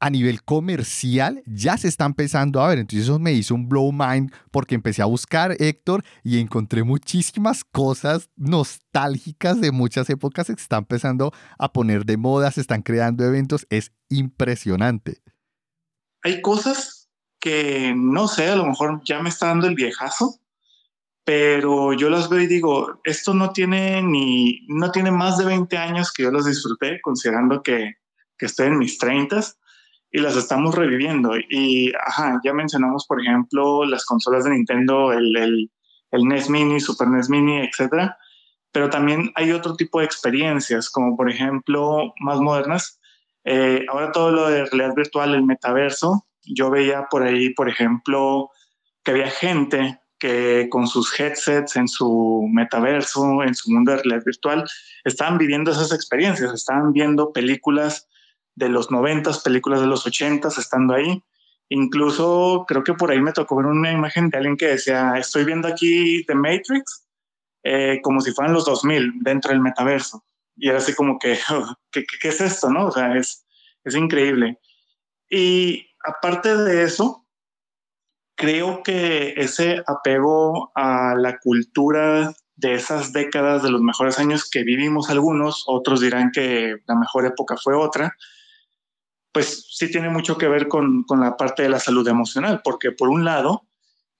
a 0.00 0.10
nivel 0.10 0.42
comercial 0.42 1.42
ya 1.46 1.76
se 1.76 1.88
está 1.88 2.04
empezando 2.04 2.60
a 2.60 2.68
ver. 2.68 2.78
Entonces 2.78 3.04
eso 3.04 3.18
me 3.18 3.32
hizo 3.32 3.54
un 3.54 3.68
blow 3.68 3.90
mind 3.92 4.32
porque 4.50 4.74
empecé 4.74 5.02
a 5.02 5.06
buscar 5.06 5.56
Héctor 5.58 6.04
y 6.22 6.38
encontré 6.38 6.84
muchísimas 6.84 7.64
cosas 7.64 8.30
nostálgicas 8.36 9.60
de 9.60 9.72
muchas 9.72 10.08
épocas 10.10 10.46
que 10.46 10.54
se 10.54 10.62
están 10.62 10.80
empezando 10.80 11.32
a 11.58 11.72
poner 11.72 12.04
de 12.04 12.16
moda, 12.16 12.50
se 12.50 12.60
están 12.60 12.82
creando 12.82 13.24
eventos. 13.24 13.66
Es 13.70 13.92
impresionante. 14.08 15.22
Hay 16.22 16.42
cosas 16.42 17.08
que 17.40 17.94
no 17.96 18.28
sé, 18.28 18.48
a 18.48 18.56
lo 18.56 18.66
mejor 18.66 19.00
ya 19.04 19.20
me 19.20 19.28
está 19.28 19.46
dando 19.46 19.68
el 19.68 19.74
viejazo, 19.74 20.40
pero 21.24 21.92
yo 21.92 22.10
las 22.10 22.28
veo 22.28 22.40
y 22.40 22.46
digo, 22.46 23.00
esto 23.04 23.34
no 23.34 23.52
tiene 23.52 24.02
ni, 24.02 24.66
no 24.68 24.90
tiene 24.90 25.10
más 25.10 25.38
de 25.38 25.44
20 25.44 25.76
años 25.76 26.12
que 26.12 26.24
yo 26.24 26.30
los 26.30 26.46
disfruté, 26.46 27.00
considerando 27.00 27.62
que, 27.62 27.94
que 28.36 28.46
estoy 28.46 28.68
en 28.68 28.78
mis 28.78 28.98
30 28.98 29.40
y 30.10 30.18
las 30.20 30.36
estamos 30.36 30.74
reviviendo. 30.74 31.36
Y, 31.36 31.92
ya 32.44 32.52
mencionamos, 32.52 33.06
por 33.06 33.20
ejemplo, 33.20 33.84
las 33.84 34.04
consolas 34.04 34.44
de 34.44 34.50
Nintendo, 34.50 35.12
el, 35.12 35.36
el, 35.36 35.70
el 36.10 36.24
NES 36.24 36.50
Mini, 36.50 36.80
Super 36.80 37.08
NES 37.08 37.28
Mini, 37.28 37.58
etcétera. 37.60 38.16
Pero 38.72 38.90
también 38.90 39.32
hay 39.34 39.52
otro 39.52 39.76
tipo 39.76 39.98
de 39.98 40.06
experiencias, 40.06 40.90
como 40.90 41.16
por 41.16 41.30
ejemplo, 41.30 42.14
más 42.20 42.40
modernas. 42.40 43.00
Eh, 43.44 43.84
ahora 43.88 44.12
todo 44.12 44.30
lo 44.30 44.48
de 44.48 44.64
realidad 44.66 44.94
virtual, 44.94 45.34
el 45.34 45.44
metaverso. 45.44 46.26
Yo 46.42 46.70
veía 46.70 47.06
por 47.10 47.22
ahí, 47.22 47.52
por 47.54 47.68
ejemplo, 47.68 48.50
que 49.02 49.10
había 49.10 49.30
gente 49.30 50.00
que 50.18 50.68
con 50.70 50.86
sus 50.86 51.18
headsets 51.18 51.76
en 51.76 51.86
su 51.86 52.46
metaverso, 52.52 53.42
en 53.42 53.54
su 53.54 53.70
mundo 53.70 53.92
de 53.92 53.98
realidad 53.98 54.24
virtual, 54.24 54.64
estaban 55.04 55.38
viviendo 55.38 55.70
esas 55.70 55.92
experiencias, 55.92 56.52
estaban 56.52 56.92
viendo 56.92 57.32
películas 57.32 58.07
de 58.58 58.68
los 58.68 58.90
noventas, 58.90 59.40
películas 59.40 59.80
de 59.80 59.86
los 59.86 60.06
ochentas, 60.06 60.58
estando 60.58 60.94
ahí. 60.94 61.22
Incluso 61.68 62.64
creo 62.66 62.82
que 62.82 62.94
por 62.94 63.10
ahí 63.10 63.20
me 63.20 63.32
tocó 63.32 63.56
ver 63.56 63.66
una 63.66 63.92
imagen 63.92 64.30
de 64.30 64.38
alguien 64.38 64.56
que 64.56 64.66
decía, 64.66 65.14
estoy 65.16 65.44
viendo 65.44 65.68
aquí 65.68 66.24
The 66.26 66.34
Matrix 66.34 67.06
eh, 67.62 68.00
como 68.02 68.20
si 68.20 68.32
fueran 68.32 68.54
los 68.54 68.64
2000 68.64 69.22
dentro 69.22 69.52
del 69.52 69.60
metaverso. 69.60 70.24
Y 70.56 70.68
era 70.68 70.78
así 70.78 70.94
como 70.94 71.18
que, 71.18 71.38
¿qué, 71.92 72.04
qué 72.20 72.28
es 72.28 72.40
esto? 72.40 72.70
¿no? 72.70 72.86
O 72.86 72.90
sea, 72.90 73.16
es, 73.16 73.46
es 73.84 73.94
increíble. 73.94 74.58
Y 75.30 75.86
aparte 76.04 76.56
de 76.56 76.82
eso, 76.82 77.26
creo 78.34 78.82
que 78.82 79.34
ese 79.36 79.82
apego 79.86 80.72
a 80.74 81.14
la 81.16 81.38
cultura 81.38 82.34
de 82.56 82.74
esas 82.74 83.12
décadas 83.12 83.62
de 83.62 83.70
los 83.70 83.80
mejores 83.80 84.18
años 84.18 84.48
que 84.50 84.64
vivimos 84.64 85.10
algunos, 85.10 85.64
otros 85.68 86.00
dirán 86.00 86.30
que 86.32 86.76
la 86.86 86.96
mejor 86.96 87.24
época 87.24 87.56
fue 87.56 87.76
otra, 87.76 88.16
pues 89.32 89.66
sí 89.70 89.90
tiene 89.90 90.08
mucho 90.08 90.38
que 90.38 90.48
ver 90.48 90.68
con, 90.68 91.04
con, 91.04 91.20
la 91.20 91.36
parte 91.36 91.62
de 91.62 91.68
la 91.68 91.78
salud 91.78 92.06
emocional, 92.08 92.60
porque 92.64 92.92
por 92.92 93.08
un 93.08 93.24
lado 93.24 93.66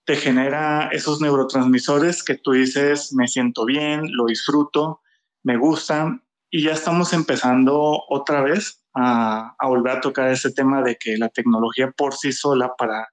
te 0.05 0.15
genera 0.15 0.89
esos 0.91 1.21
neurotransmisores 1.21 2.23
que 2.23 2.35
tú 2.35 2.51
dices, 2.51 3.13
me 3.13 3.27
siento 3.27 3.65
bien, 3.65 4.15
lo 4.15 4.25
disfruto, 4.25 5.01
me 5.43 5.57
gustan, 5.57 6.23
y 6.49 6.63
ya 6.63 6.71
estamos 6.71 7.13
empezando 7.13 8.03
otra 8.09 8.41
vez 8.41 8.83
a, 8.95 9.55
a 9.57 9.67
volver 9.67 9.97
a 9.97 10.01
tocar 10.01 10.29
ese 10.29 10.51
tema 10.51 10.81
de 10.81 10.97
que 10.97 11.17
la 11.17 11.29
tecnología 11.29 11.91
por 11.91 12.15
sí 12.15 12.31
sola 12.31 12.73
para, 12.77 13.07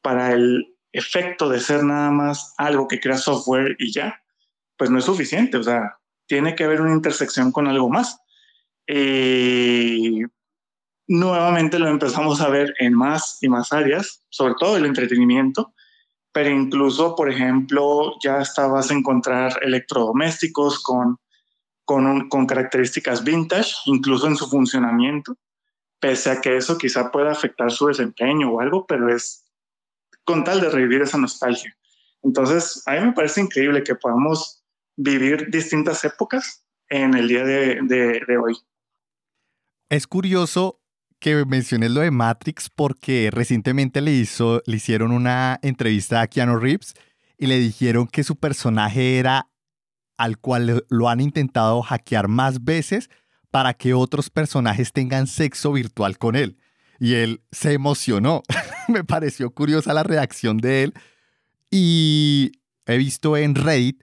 para 0.00 0.32
el 0.32 0.74
efecto 0.92 1.48
de 1.48 1.60
ser 1.60 1.84
nada 1.84 2.10
más 2.10 2.54
algo 2.56 2.88
que 2.88 3.00
crea 3.00 3.16
software 3.16 3.76
y 3.78 3.92
ya, 3.92 4.22
pues 4.76 4.90
no 4.90 4.98
es 4.98 5.04
suficiente, 5.04 5.56
o 5.56 5.62
sea, 5.62 5.98
tiene 6.26 6.54
que 6.54 6.64
haber 6.64 6.80
una 6.80 6.94
intersección 6.94 7.52
con 7.52 7.66
algo 7.66 7.88
más. 7.88 8.20
Y 8.86 10.22
nuevamente 11.08 11.78
lo 11.78 11.88
empezamos 11.88 12.40
a 12.40 12.48
ver 12.48 12.74
en 12.78 12.94
más 12.94 13.38
y 13.42 13.48
más 13.48 13.72
áreas, 13.72 14.24
sobre 14.30 14.54
todo 14.58 14.76
el 14.76 14.86
entretenimiento, 14.86 15.74
pero 16.32 16.50
incluso, 16.50 17.14
por 17.14 17.30
ejemplo, 17.30 18.14
ya 18.22 18.40
estabas 18.40 18.90
a 18.90 18.94
encontrar 18.94 19.58
electrodomésticos 19.62 20.82
con, 20.82 21.18
con, 21.84 22.46
características 22.46 23.22
vintage, 23.22 23.74
incluso 23.86 24.26
en 24.26 24.36
su 24.36 24.48
funcionamiento, 24.48 25.36
pese 26.00 26.30
a 26.30 26.40
que 26.40 26.56
eso 26.56 26.78
quizá 26.78 27.10
pueda 27.10 27.32
afectar 27.32 27.70
su 27.70 27.86
desempeño 27.86 28.50
o 28.50 28.60
algo, 28.60 28.86
pero 28.86 29.14
es 29.14 29.44
con 30.24 30.44
tal 30.44 30.60
de 30.60 30.70
revivir 30.70 31.02
esa 31.02 31.18
nostalgia. 31.18 31.76
Entonces, 32.22 32.82
a 32.86 32.92
mí 32.92 33.00
me 33.00 33.12
parece 33.12 33.40
increíble 33.40 33.82
que 33.82 33.94
podamos 33.94 34.64
vivir 34.96 35.50
distintas 35.50 36.04
épocas 36.04 36.64
en 36.88 37.14
el 37.14 37.28
día 37.28 37.44
de 37.44 38.38
hoy. 38.38 38.56
Es 39.90 40.06
curioso 40.06 40.81
que 41.22 41.44
mencioné 41.46 41.88
lo 41.88 42.00
de 42.00 42.10
Matrix 42.10 42.68
porque 42.68 43.30
recientemente 43.32 44.00
le, 44.00 44.12
hizo, 44.12 44.60
le 44.66 44.76
hicieron 44.76 45.12
una 45.12 45.58
entrevista 45.62 46.20
a 46.20 46.26
Keanu 46.26 46.58
Reeves 46.58 46.94
y 47.38 47.46
le 47.46 47.58
dijeron 47.58 48.08
que 48.08 48.24
su 48.24 48.36
personaje 48.36 49.18
era 49.18 49.48
al 50.18 50.38
cual 50.38 50.84
lo 50.88 51.08
han 51.08 51.20
intentado 51.20 51.80
hackear 51.80 52.26
más 52.26 52.64
veces 52.64 53.08
para 53.52 53.72
que 53.72 53.94
otros 53.94 54.30
personajes 54.30 54.92
tengan 54.92 55.28
sexo 55.28 55.72
virtual 55.72 56.18
con 56.18 56.34
él. 56.34 56.58
Y 56.98 57.14
él 57.14 57.40
se 57.52 57.72
emocionó. 57.72 58.42
Me 58.88 59.04
pareció 59.04 59.50
curiosa 59.52 59.94
la 59.94 60.02
reacción 60.02 60.58
de 60.58 60.82
él. 60.82 60.94
Y 61.70 62.52
he 62.84 62.96
visto 62.96 63.36
en 63.36 63.54
Reddit 63.54 64.02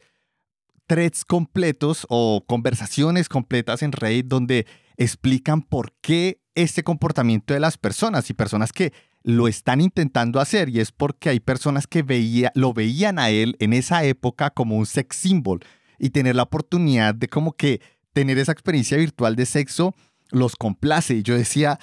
threads 0.88 1.26
completos 1.26 2.08
o 2.10 2.46
conversaciones 2.48 3.28
completas 3.28 3.84
en 3.84 3.92
Reddit 3.92 4.26
donde 4.28 4.66
explican 4.98 5.62
por 5.62 5.94
qué 6.02 6.40
este 6.64 6.84
comportamiento 6.84 7.54
de 7.54 7.60
las 7.60 7.78
personas 7.78 8.30
y 8.30 8.34
personas 8.34 8.72
que 8.74 8.94
lo 9.24 9.48
están 9.48 9.82
intentando 9.82 10.40
hacer 10.40 10.70
y 10.70 10.80
es 10.80 10.92
porque 10.92 11.30
hay 11.30 11.40
personas 11.40 11.88
que 11.88 12.04
veía, 12.04 12.52
lo 12.56 12.74
veían 12.74 13.20
a 13.20 13.30
él 13.30 13.56
en 13.60 13.74
esa 13.74 14.04
época 14.04 14.50
como 14.50 14.78
un 14.78 14.86
sex 14.86 15.16
symbol 15.16 15.60
y 15.98 16.10
tener 16.10 16.36
la 16.36 16.44
oportunidad 16.44 17.16
de 17.16 17.28
como 17.28 17.54
que 17.54 17.82
tener 18.14 18.38
esa 18.38 18.52
experiencia 18.52 18.98
virtual 18.98 19.36
de 19.36 19.46
sexo 19.46 19.96
los 20.32 20.56
complace. 20.56 21.16
Y 21.16 21.24
yo 21.24 21.36
decía, 21.36 21.80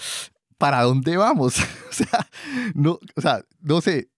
¿para 0.59 0.83
dónde 0.83 1.17
vamos? 1.17 1.59
o, 1.91 1.93
sea, 1.93 2.29
no, 2.75 2.99
o 3.15 3.21
sea, 3.21 3.45
no 3.61 3.81
sé, 3.81 4.11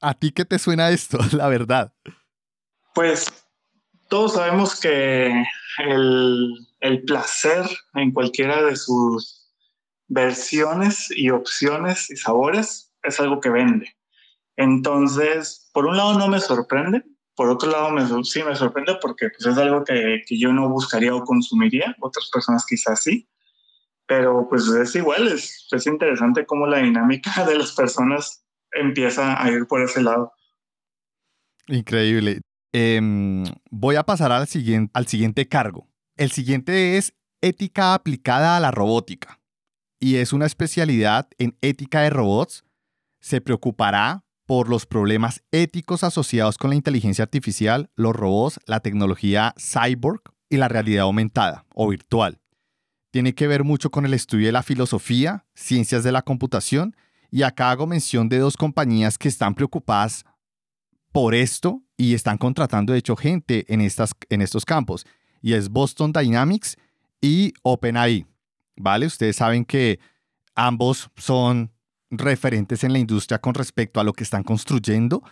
¿a 0.00 0.14
ti 0.14 0.32
qué 0.32 0.44
te 0.44 0.58
suena 0.58 0.90
esto, 0.90 1.18
la 1.32 1.48
verdad? 1.48 1.92
Pues 2.94 3.26
todos 4.08 4.34
sabemos 4.34 4.78
que 4.80 5.44
el, 5.78 6.68
el 6.80 7.02
placer 7.04 7.64
en 7.94 8.12
cualquiera 8.12 8.62
de 8.62 8.76
sus 8.76 9.41
versiones 10.12 11.10
y 11.10 11.30
opciones 11.30 12.10
y 12.10 12.16
sabores 12.16 12.92
es 13.02 13.18
algo 13.18 13.40
que 13.40 13.48
vende. 13.48 13.96
Entonces, 14.56 15.70
por 15.72 15.86
un 15.86 15.96
lado 15.96 16.18
no 16.18 16.28
me 16.28 16.38
sorprende, 16.38 17.02
por 17.34 17.48
otro 17.48 17.70
lado 17.70 17.90
me, 17.90 18.06
sí 18.24 18.42
me 18.42 18.54
sorprende 18.54 18.98
porque 19.00 19.30
pues, 19.30 19.46
es 19.46 19.58
algo 19.58 19.84
que, 19.84 20.20
que, 20.26 20.38
yo 20.38 20.52
no 20.52 20.68
buscaría 20.68 21.14
o 21.14 21.24
consumiría, 21.24 21.96
otras 22.00 22.28
personas 22.30 22.66
quizás 22.66 23.02
sí, 23.02 23.26
pero 24.06 24.46
pues 24.50 24.68
es 24.68 24.94
igual, 24.94 25.28
es, 25.28 25.66
es 25.70 25.86
interesante 25.86 26.44
cómo 26.44 26.66
la 26.66 26.78
dinámica 26.78 27.44
de 27.46 27.56
las 27.56 27.72
personas 27.72 28.44
empieza 28.70 29.42
a 29.42 29.50
ir 29.50 29.66
por 29.66 29.82
ese 29.82 30.02
lado. 30.02 30.32
Increíble. 31.68 32.42
Eh, 32.74 33.00
voy 33.70 33.96
a 33.96 34.02
pasar 34.02 34.30
al 34.32 34.46
siguiente, 34.46 34.90
al 34.94 35.06
siguiente 35.06 35.48
cargo. 35.48 35.88
El 36.16 36.30
siguiente 36.30 36.98
es 36.98 37.14
ética 37.40 37.94
aplicada 37.94 38.56
a 38.56 38.60
la 38.60 38.70
robótica 38.70 39.41
y 40.02 40.16
es 40.16 40.32
una 40.32 40.46
especialidad 40.46 41.28
en 41.38 41.56
ética 41.60 42.00
de 42.00 42.10
robots. 42.10 42.64
Se 43.20 43.40
preocupará 43.40 44.24
por 44.46 44.68
los 44.68 44.84
problemas 44.84 45.44
éticos 45.52 46.02
asociados 46.02 46.58
con 46.58 46.70
la 46.70 46.76
inteligencia 46.76 47.22
artificial, 47.22 47.88
los 47.94 48.12
robots, 48.12 48.58
la 48.66 48.80
tecnología 48.80 49.54
cyborg 49.56 50.20
y 50.50 50.56
la 50.56 50.66
realidad 50.66 51.04
aumentada 51.04 51.66
o 51.72 51.88
virtual. 51.88 52.40
Tiene 53.12 53.32
que 53.36 53.46
ver 53.46 53.62
mucho 53.62 53.92
con 53.92 54.04
el 54.04 54.12
estudio 54.12 54.46
de 54.46 54.52
la 54.52 54.64
filosofía, 54.64 55.46
ciencias 55.54 56.02
de 56.02 56.10
la 56.10 56.22
computación, 56.22 56.96
y 57.30 57.42
acá 57.42 57.70
hago 57.70 57.86
mención 57.86 58.28
de 58.28 58.38
dos 58.38 58.56
compañías 58.56 59.18
que 59.18 59.28
están 59.28 59.54
preocupadas 59.54 60.24
por 61.12 61.32
esto 61.32 61.80
y 61.96 62.14
están 62.14 62.38
contratando, 62.38 62.92
de 62.92 62.98
hecho, 62.98 63.14
gente 63.14 63.72
en, 63.72 63.80
estas, 63.80 64.14
en 64.30 64.42
estos 64.42 64.64
campos. 64.64 65.06
Y 65.40 65.52
es 65.52 65.68
Boston 65.68 66.12
Dynamics 66.12 66.76
y 67.20 67.54
OpenAI. 67.62 68.26
¿Vale? 68.76 69.06
Ustedes 69.06 69.36
saben 69.36 69.64
que 69.64 70.00
ambos 70.54 71.10
son 71.16 71.72
referentes 72.10 72.84
en 72.84 72.92
la 72.92 72.98
industria 72.98 73.40
con 73.40 73.54
respecto 73.54 74.00
a 74.00 74.04
lo 74.04 74.12
que 74.12 74.24
están 74.24 74.44
construyendo. 74.44 75.22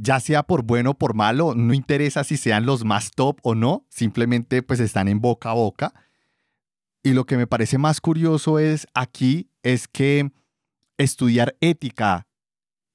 Ya 0.00 0.18
sea 0.18 0.42
por 0.42 0.64
bueno 0.64 0.90
o 0.90 0.98
por 0.98 1.14
malo, 1.14 1.54
no 1.54 1.72
interesa 1.72 2.24
si 2.24 2.36
sean 2.36 2.66
los 2.66 2.84
más 2.84 3.12
top 3.12 3.38
o 3.42 3.54
no, 3.54 3.86
simplemente 3.90 4.62
pues 4.62 4.80
están 4.80 5.06
en 5.08 5.20
boca 5.20 5.50
a 5.50 5.54
boca. 5.54 5.94
Y 7.02 7.12
lo 7.12 7.26
que 7.26 7.36
me 7.36 7.46
parece 7.46 7.78
más 7.78 8.00
curioso 8.00 8.58
es 8.58 8.88
aquí 8.94 9.50
es 9.62 9.86
que 9.86 10.32
estudiar 10.98 11.56
ética, 11.60 12.26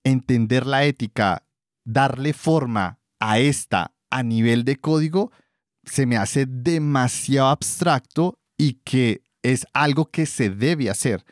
entender 0.04 0.66
la 0.66 0.84
ética, 0.84 1.46
darle 1.86 2.34
forma 2.34 3.00
a 3.20 3.40
esta 3.40 3.94
a 4.10 4.24
nivel 4.24 4.66
de 4.66 4.76
código, 4.76 5.32
se 5.84 6.06
me 6.06 6.18
hace 6.18 6.46
demasiado 6.48 7.50
abstracto 7.50 8.40
y 8.58 8.74
que 8.84 9.24
es 9.44 9.68
algo 9.74 10.10
que 10.12 10.26
se 10.26 10.50
debe 10.50 10.90
hacer. 10.90 11.26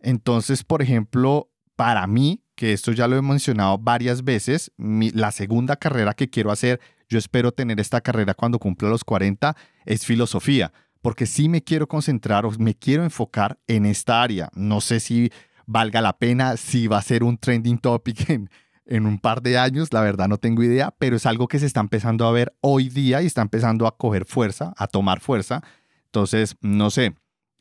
Entonces, 0.00 0.64
por 0.64 0.82
ejemplo, 0.82 1.50
para 1.76 2.06
mí, 2.06 2.42
que 2.54 2.72
esto 2.72 2.92
ya 2.92 3.08
lo 3.08 3.16
he 3.16 3.22
mencionado 3.22 3.78
varias 3.78 4.24
veces, 4.24 4.72
la 4.76 5.30
segunda 5.32 5.76
carrera 5.76 6.14
que 6.14 6.28
quiero 6.28 6.50
hacer, 6.50 6.80
yo 7.08 7.18
espero 7.18 7.52
tener 7.52 7.80
esta 7.80 8.00
carrera 8.00 8.34
cuando 8.34 8.58
cumpla 8.58 8.88
los 8.88 9.04
40, 9.04 9.56
es 9.84 10.04
filosofía, 10.04 10.72
porque 11.02 11.26
sí 11.26 11.48
me 11.48 11.62
quiero 11.62 11.88
concentrar 11.88 12.44
o 12.46 12.50
me 12.58 12.74
quiero 12.74 13.02
enfocar 13.02 13.58
en 13.66 13.86
esta 13.86 14.22
área. 14.22 14.50
No 14.54 14.80
sé 14.80 15.00
si 15.00 15.32
valga 15.66 16.00
la 16.00 16.18
pena, 16.18 16.56
si 16.56 16.86
va 16.86 16.98
a 16.98 17.02
ser 17.02 17.24
un 17.24 17.38
trending 17.38 17.78
topic 17.78 18.28
en, 18.30 18.50
en 18.86 19.06
un 19.06 19.18
par 19.18 19.40
de 19.40 19.56
años, 19.56 19.92
la 19.92 20.02
verdad 20.02 20.28
no 20.28 20.36
tengo 20.36 20.62
idea, 20.62 20.94
pero 20.98 21.16
es 21.16 21.26
algo 21.26 21.48
que 21.48 21.58
se 21.58 21.66
está 21.66 21.80
empezando 21.80 22.26
a 22.26 22.32
ver 22.32 22.54
hoy 22.60 22.88
día 22.88 23.22
y 23.22 23.26
está 23.26 23.40
empezando 23.40 23.86
a 23.86 23.96
coger 23.96 24.26
fuerza, 24.26 24.74
a 24.76 24.86
tomar 24.86 25.20
fuerza. 25.20 25.62
Entonces, 26.06 26.56
no 26.60 26.90
sé, 26.90 27.14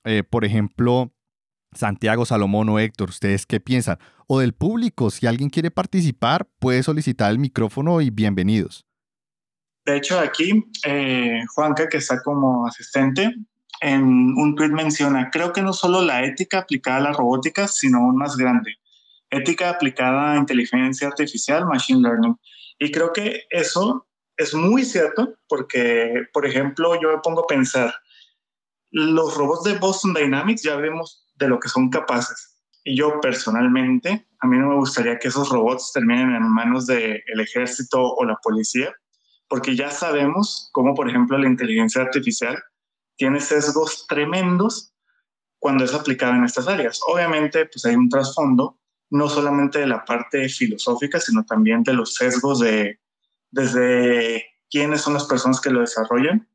eh, 0.04 0.24
por 0.24 0.46
ejemplo, 0.46 1.12
Santiago, 1.74 2.26
Salomón 2.26 2.70
o 2.70 2.80
Héctor, 2.80 3.10
¿ustedes 3.10 3.46
qué 3.46 3.60
piensan? 3.60 3.98
O 4.28 4.40
del 4.40 4.54
público, 4.54 5.10
si 5.10 5.28
alguien 5.28 5.50
quiere 5.50 5.72
participar, 5.72 6.48
puede 6.60 6.84
solicitar 6.84 7.32
el 7.32 7.40
micrófono 7.40 8.02
y 8.02 8.10
bienvenidos. 8.10 8.86
De 9.86 9.98
hecho, 9.98 10.20
aquí 10.20 10.66
eh, 10.86 11.42
Juanca, 11.56 11.88
que 11.88 11.98
está 11.98 12.22
como 12.22 12.68
asistente, 12.68 13.34
en 13.82 14.04
un 14.04 14.56
tweet 14.56 14.70
menciona, 14.70 15.30
creo 15.32 15.54
que 15.54 15.62
no 15.62 15.74
solo 15.74 16.02
la 16.02 16.24
ética 16.26 16.60
aplicada 16.60 16.98
a 16.98 17.02
la 17.02 17.14
robótica, 17.14 17.68
sino 17.68 18.00
aún 18.00 18.18
más 18.18 18.36
grande, 18.36 18.78
ética 19.30 19.70
aplicada 19.70 20.34
a 20.34 20.38
inteligencia 20.38 21.08
artificial, 21.08 21.66
machine 21.66 22.02
learning. 22.02 22.36
Y 22.78 22.92
creo 22.92 23.14
que 23.14 23.44
eso 23.50 24.08
es 24.38 24.54
muy 24.54 24.84
cierto 24.86 25.36
porque, 25.48 26.26
por 26.34 26.46
ejemplo, 26.46 27.00
yo 27.02 27.10
me 27.10 27.22
pongo 27.24 27.44
a 27.44 27.48
pensar, 27.48 27.94
los 28.92 29.36
robots 29.36 29.64
de 29.64 29.78
Boston 29.78 30.14
Dynamics 30.14 30.64
ya 30.64 30.76
vemos 30.76 31.28
de 31.36 31.48
lo 31.48 31.60
que 31.60 31.70
son 31.70 31.90
capaces. 31.90 32.58
Y 32.84 32.98
yo 32.98 33.20
personalmente, 33.22 34.28
a 34.40 34.48
mí 34.48 34.58
no 34.58 34.70
me 34.70 34.76
gustaría 34.76 35.20
que 35.20 35.28
esos 35.28 35.50
robots 35.50 35.92
terminen 35.94 36.36
en 36.36 36.50
manos 36.50 36.88
del 36.88 37.22
ejército 37.40 38.02
o 38.02 38.26
la 38.26 38.38
policía, 38.42 38.94
porque 39.48 39.76
ya 39.76 39.92
sabemos 39.92 40.70
cómo, 40.72 40.94
por 40.94 41.10
ejemplo, 41.10 41.38
la 41.38 41.48
inteligencia 41.48 42.02
artificial 42.02 42.62
tiene 43.18 43.40
sesgos 43.40 44.06
tremendos 44.08 44.94
cuando 45.60 45.84
es 45.84 45.94
aplicada 45.94 46.36
en 46.36 46.46
estas 46.46 46.68
áreas. 46.68 47.00
Obviamente, 47.06 47.66
pues 47.66 47.86
hay 47.86 47.96
un 47.96 48.10
trasfondo, 48.10 48.80
no 49.10 49.28
solamente 49.28 49.80
de 49.80 49.88
la 49.88 50.06
parte 50.06 50.48
filosófica, 50.50 51.20
sino 51.20 51.44
también 51.46 51.84
de 51.84 51.94
los 51.94 52.16
sesgos 52.16 52.60
de 52.60 53.00
desde 53.52 54.46
quiénes 54.70 55.02
son 55.02 55.16
las 55.16 55.26
personas 55.26 55.60
que 55.60 55.72
lo 55.72 55.82
desarrollan 55.82 56.49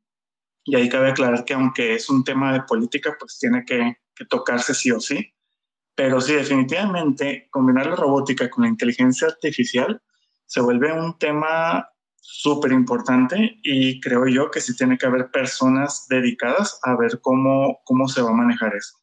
y 0.65 0.75
ahí 0.75 0.89
cabe 0.89 1.11
aclarar 1.11 1.45
que 1.45 1.53
aunque 1.53 1.93
es 1.93 2.09
un 2.09 2.23
tema 2.23 2.51
de 2.51 2.63
política, 2.63 3.15
pues 3.19 3.37
tiene 3.39 3.63
que, 3.63 3.97
tocarse 4.27 4.73
sí 4.73 4.91
o 4.91 4.99
sí. 4.99 5.33
Pero 5.95 6.19
sí, 6.19 6.33
definitivamente, 6.33 7.47
combinar 7.51 7.85
la 7.85 7.95
robótica 7.95 8.49
con 8.49 8.63
la 8.63 8.69
inteligencia 8.69 9.27
artificial 9.27 10.01
se 10.45 10.61
vuelve 10.61 10.91
un 10.91 11.17
tema 11.19 11.87
súper 12.19 12.71
importante 12.71 13.59
y 13.61 14.01
creo 14.01 14.27
yo 14.27 14.49
que 14.49 14.59
sí 14.59 14.75
tiene 14.75 14.97
que 14.97 15.05
haber 15.05 15.29
personas 15.31 16.07
dedicadas 16.09 16.79
a 16.83 16.97
ver 16.97 17.19
cómo, 17.21 17.79
cómo 17.85 18.07
se 18.07 18.21
va 18.21 18.31
a 18.31 18.33
manejar 18.33 18.75
eso. 18.75 18.97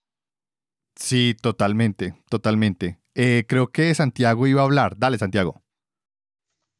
Sí, 0.96 1.36
totalmente, 1.40 2.14
totalmente. 2.28 2.98
Eh, 3.14 3.44
creo 3.46 3.70
que 3.70 3.94
Santiago 3.94 4.46
iba 4.46 4.62
a 4.62 4.64
hablar. 4.64 4.96
Dale, 4.98 5.18
Santiago. 5.18 5.62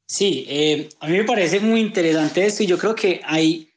Sí, 0.07 0.45
eh, 0.49 0.89
a 1.01 1.07
mí 1.07 1.19
me 1.19 1.25
parece 1.25 1.61
muy 1.61 1.81
interesante 1.81 2.45
esto 2.45 2.65
y 2.65 2.67
yo 2.67 2.77
creo 2.77 2.95
que 2.95 3.21
hay 3.25 3.72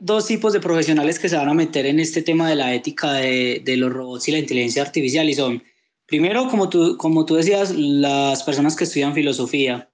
dos 0.00 0.26
tipos 0.26 0.52
de 0.52 0.60
profesionales 0.60 1.18
que 1.18 1.28
se 1.28 1.36
van 1.36 1.48
a 1.48 1.54
meter 1.54 1.86
en 1.86 2.00
este 2.00 2.22
tema 2.22 2.48
de 2.48 2.56
la 2.56 2.74
ética 2.74 3.12
de, 3.12 3.62
de, 3.64 3.76
los 3.76 3.92
robots 3.92 4.26
y 4.28 4.32
la 4.32 4.38
inteligencia 4.38 4.82
artificial 4.82 5.28
y 5.28 5.34
son, 5.34 5.62
primero, 6.06 6.48
como 6.48 6.68
tú, 6.68 6.96
como 6.96 7.26
tú 7.26 7.36
decías, 7.36 7.72
las 7.76 8.42
personas 8.42 8.74
que 8.74 8.84
estudian 8.84 9.14
filosofía, 9.14 9.90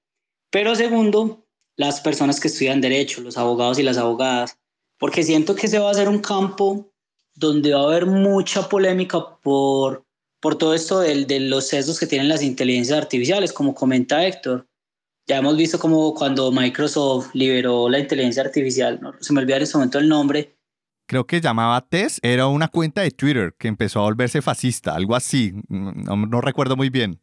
pero 0.51 0.75
segundo, 0.77 1.45
las 1.77 2.01
personas 2.01 2.41
que 2.41 2.49
estudian 2.49 2.81
derecho, 2.81 3.21
los 3.21 3.37
abogados 3.37 3.79
y 3.79 3.83
las 3.83 3.99
abogadas, 3.99 4.59
porque 4.99 5.25
siento 5.25 5.57
que 5.57 5.69
se 5.69 5.79
va 5.79 5.89
a 5.89 5.93
hacer 5.93 6.09
un 6.09 6.21
campo 6.21 6.91
donde 7.35 7.75
va 7.75 7.81
a 7.81 7.85
haber 7.89 8.07
mucha 8.07 8.69
polémica 8.69 9.39
por, 9.43 10.07
por 10.41 10.57
todo 10.57 10.73
esto 10.73 11.01
de, 11.01 11.27
de 11.27 11.41
los 11.41 11.67
sesgos 11.67 11.99
que 11.99 12.07
tienen 12.07 12.29
las 12.29 12.43
inteligencias 12.43 12.97
artificiales, 12.97 13.53
como 13.53 13.75
comenta 13.75 14.25
Héctor 14.25 14.67
ya 15.27 15.39
hemos 15.39 15.57
visto 15.57 15.79
como 15.79 16.15
cuando 16.15 16.53
Microsoft 16.53 17.31
liberó 17.35 17.89
la 17.89 17.99
inteligencia 17.99 18.43
artificial, 18.43 19.01
se 19.21 19.33
me 19.33 19.41
olvidó 19.41 19.57
en 19.57 19.63
ese 19.63 19.77
momento 19.77 19.99
el 19.99 20.09
nombre. 20.09 20.57
Creo 21.09 21.27
que 21.27 21.41
llamaba 21.41 21.87
Tess, 21.87 22.19
era 22.23 22.47
una 22.49 22.69
cuenta 22.69 23.03
de 23.03 23.11
Twitter 23.11 23.55
que 23.59 23.69
empezó 23.69 24.01
a 24.01 24.05
volverse 24.05 24.43
fascista, 24.43 24.95
algo 24.95 25.15
así, 25.15 25.53
no, 25.69 26.41
recuerdo 26.41 26.77
muy 26.77 26.91
bien. 26.91 27.21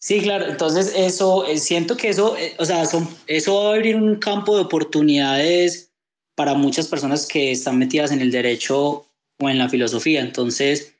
Sí, 0.00 0.20
claro, 0.20 0.46
entonces 0.46 0.92
eso, 0.96 1.46
eh, 1.46 1.58
siento 1.58 1.96
que 1.96 2.08
eso, 2.08 2.36
eh, 2.36 2.54
o 2.58 2.64
sea, 2.64 2.82
eso 2.82 3.54
va 3.54 3.70
a 3.70 3.74
abrir 3.74 3.94
un 3.94 4.16
campo 4.16 4.56
de 4.56 4.62
oportunidades 4.62 5.92
para 6.34 6.54
muchas 6.54 6.88
personas 6.88 7.26
que 7.26 7.52
están 7.52 7.78
metidas 7.78 8.10
en 8.10 8.20
el 8.20 8.32
derecho 8.32 9.06
o 9.38 9.48
en 9.48 9.58
la 9.58 9.68
filosofía, 9.68 10.20
entonces 10.20 10.94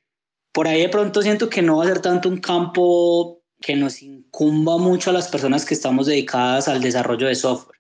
por 0.53 0.69
ahí 0.69 0.83
de 0.83 0.89
pronto 0.89 1.23
siento 1.23 1.49
que 1.49 1.63
no 1.63 1.79
va 1.79 1.85
a 1.85 1.89
ser 1.89 2.01
tanto 2.01 2.29
un 2.29 2.39
campo 2.39 3.42
que 3.63 3.75
nos 3.77 4.03
incumba 4.03 4.77
mucho 4.77 5.11
a 5.11 5.13
las 5.15 5.29
personas 5.29 5.65
que 5.65 5.75
estamos 5.75 6.07
dedicadas 6.07 6.69
al 6.69 6.83
desarrollo 6.83 7.27
de 7.27 7.35
software. 7.35 7.79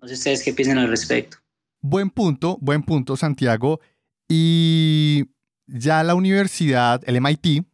No 0.00 0.08
sé 0.08 0.14
ustedes 0.14 0.42
qué 0.42 0.52
piensan 0.52 0.78
al 0.78 0.88
respecto. 0.88 1.36
Buen 1.80 2.10
punto, 2.10 2.58
buen 2.60 2.82
punto, 2.82 3.16
Santiago. 3.16 3.80
Y 4.28 5.26
ya 5.66 6.02
la 6.02 6.14
universidad, 6.14 7.02
el 7.06 7.20
MIT, 7.20 7.64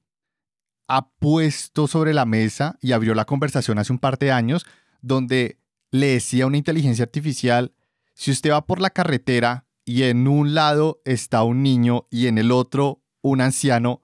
ha 0.88 1.08
puesto 1.08 1.86
sobre 1.86 2.12
la 2.12 2.26
mesa 2.26 2.76
y 2.82 2.92
abrió 2.92 3.14
la 3.14 3.24
conversación 3.24 3.78
hace 3.78 3.92
un 3.92 4.00
par 4.00 4.18
de 4.18 4.32
años 4.32 4.66
donde 5.00 5.58
le 5.92 6.08
decía 6.08 6.44
a 6.44 6.46
una 6.48 6.56
inteligencia 6.56 7.04
artificial, 7.04 7.72
si 8.14 8.30
usted 8.30 8.50
va 8.50 8.66
por 8.66 8.80
la 8.80 8.90
carretera 8.90 9.66
y 9.84 10.02
en 10.02 10.28
un 10.28 10.54
lado 10.54 11.00
está 11.04 11.42
un 11.42 11.62
niño 11.62 12.06
y 12.10 12.26
en 12.26 12.38
el 12.38 12.50
otro 12.50 13.02
un 13.22 13.40
anciano, 13.40 14.02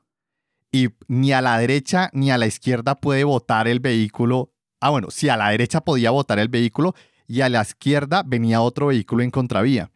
y 0.77 0.95
ni 1.09 1.33
a 1.33 1.41
la 1.41 1.59
derecha 1.59 2.11
ni 2.12 2.31
a 2.31 2.37
la 2.37 2.47
izquierda 2.47 2.97
puede 2.97 3.25
votar 3.25 3.67
el 3.67 3.81
vehículo. 3.81 4.53
Ah, 4.79 4.91
bueno, 4.91 5.11
si 5.11 5.31
a 5.31 5.37
la 5.39 5.49
derecha 5.49 5.81
podía 5.81 6.11
votar 6.11 6.39
el 6.39 6.49
vehículo 6.49 6.95
y 7.27 7.41
a 7.41 7.49
la 7.49 7.62
izquierda 7.62 8.23
venía 8.23 8.61
otro 8.61 8.89
vehículo 8.89 9.23
en 9.23 9.31
contravía. 9.31 9.91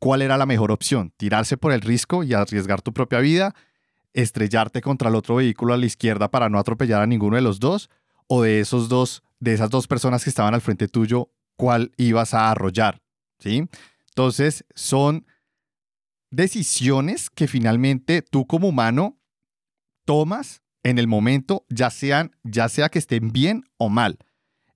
¿Cuál 0.00 0.22
era 0.22 0.36
la 0.36 0.46
mejor 0.46 0.72
opción? 0.72 1.12
¿Tirarse 1.16 1.56
por 1.56 1.70
el 1.72 1.80
risco 1.80 2.24
y 2.24 2.34
arriesgar 2.34 2.82
tu 2.82 2.92
propia 2.92 3.20
vida? 3.20 3.54
¿Estrellarte 4.12 4.80
contra 4.80 5.10
el 5.10 5.14
otro 5.14 5.36
vehículo 5.36 5.74
a 5.74 5.76
la 5.76 5.86
izquierda 5.86 6.28
para 6.28 6.48
no 6.48 6.58
atropellar 6.58 7.02
a 7.02 7.06
ninguno 7.06 7.36
de 7.36 7.42
los 7.42 7.60
dos? 7.60 7.88
¿O 8.26 8.42
de 8.42 8.58
esos 8.58 8.88
dos, 8.88 9.22
de 9.38 9.52
esas 9.52 9.70
dos 9.70 9.86
personas 9.86 10.24
que 10.24 10.30
estaban 10.30 10.54
al 10.54 10.60
frente 10.60 10.88
tuyo, 10.88 11.30
cuál 11.54 11.92
ibas 11.96 12.34
a 12.34 12.50
arrollar? 12.50 13.00
¿Sí? 13.38 13.68
Entonces, 14.08 14.64
son 14.74 15.24
decisiones 16.30 17.30
que 17.30 17.46
finalmente 17.46 18.22
tú 18.22 18.46
como 18.48 18.68
humano 18.68 19.19
tomas 20.04 20.62
en 20.82 20.98
el 20.98 21.06
momento, 21.06 21.66
ya, 21.68 21.90
sean, 21.90 22.36
ya 22.42 22.68
sea 22.68 22.88
que 22.88 22.98
estén 22.98 23.32
bien 23.32 23.64
o 23.76 23.88
mal. 23.88 24.18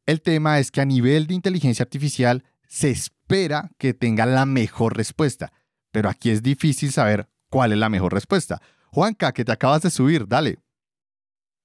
El 0.06 0.20
tema 0.20 0.58
es 0.58 0.70
que 0.70 0.80
a 0.80 0.84
nivel 0.84 1.26
de 1.26 1.34
inteligencia 1.34 1.82
artificial 1.82 2.44
se 2.68 2.90
espera 2.90 3.70
que 3.78 3.94
tenga 3.94 4.26
la 4.26 4.44
mejor 4.44 4.96
respuesta, 4.96 5.52
pero 5.92 6.08
aquí 6.10 6.30
es 6.30 6.42
difícil 6.42 6.92
saber 6.92 7.28
cuál 7.48 7.72
es 7.72 7.78
la 7.78 7.88
mejor 7.88 8.12
respuesta. 8.12 8.60
Juanca, 8.90 9.32
que 9.32 9.44
te 9.44 9.52
acabas 9.52 9.82
de 9.82 9.90
subir, 9.90 10.26
dale. 10.28 10.58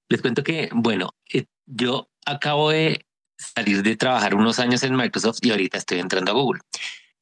Les 0.08 0.22
cuento 0.22 0.42
que, 0.42 0.70
bueno, 0.72 1.10
eh, 1.32 1.46
yo 1.66 2.10
acabo 2.24 2.70
de 2.70 3.06
salir 3.36 3.82
de 3.82 3.96
trabajar 3.96 4.34
unos 4.34 4.58
años 4.58 4.82
en 4.82 4.96
Microsoft 4.96 5.38
y 5.42 5.50
ahorita 5.50 5.78
estoy 5.78 5.98
entrando 5.98 6.32
a 6.32 6.34
Google. 6.34 6.62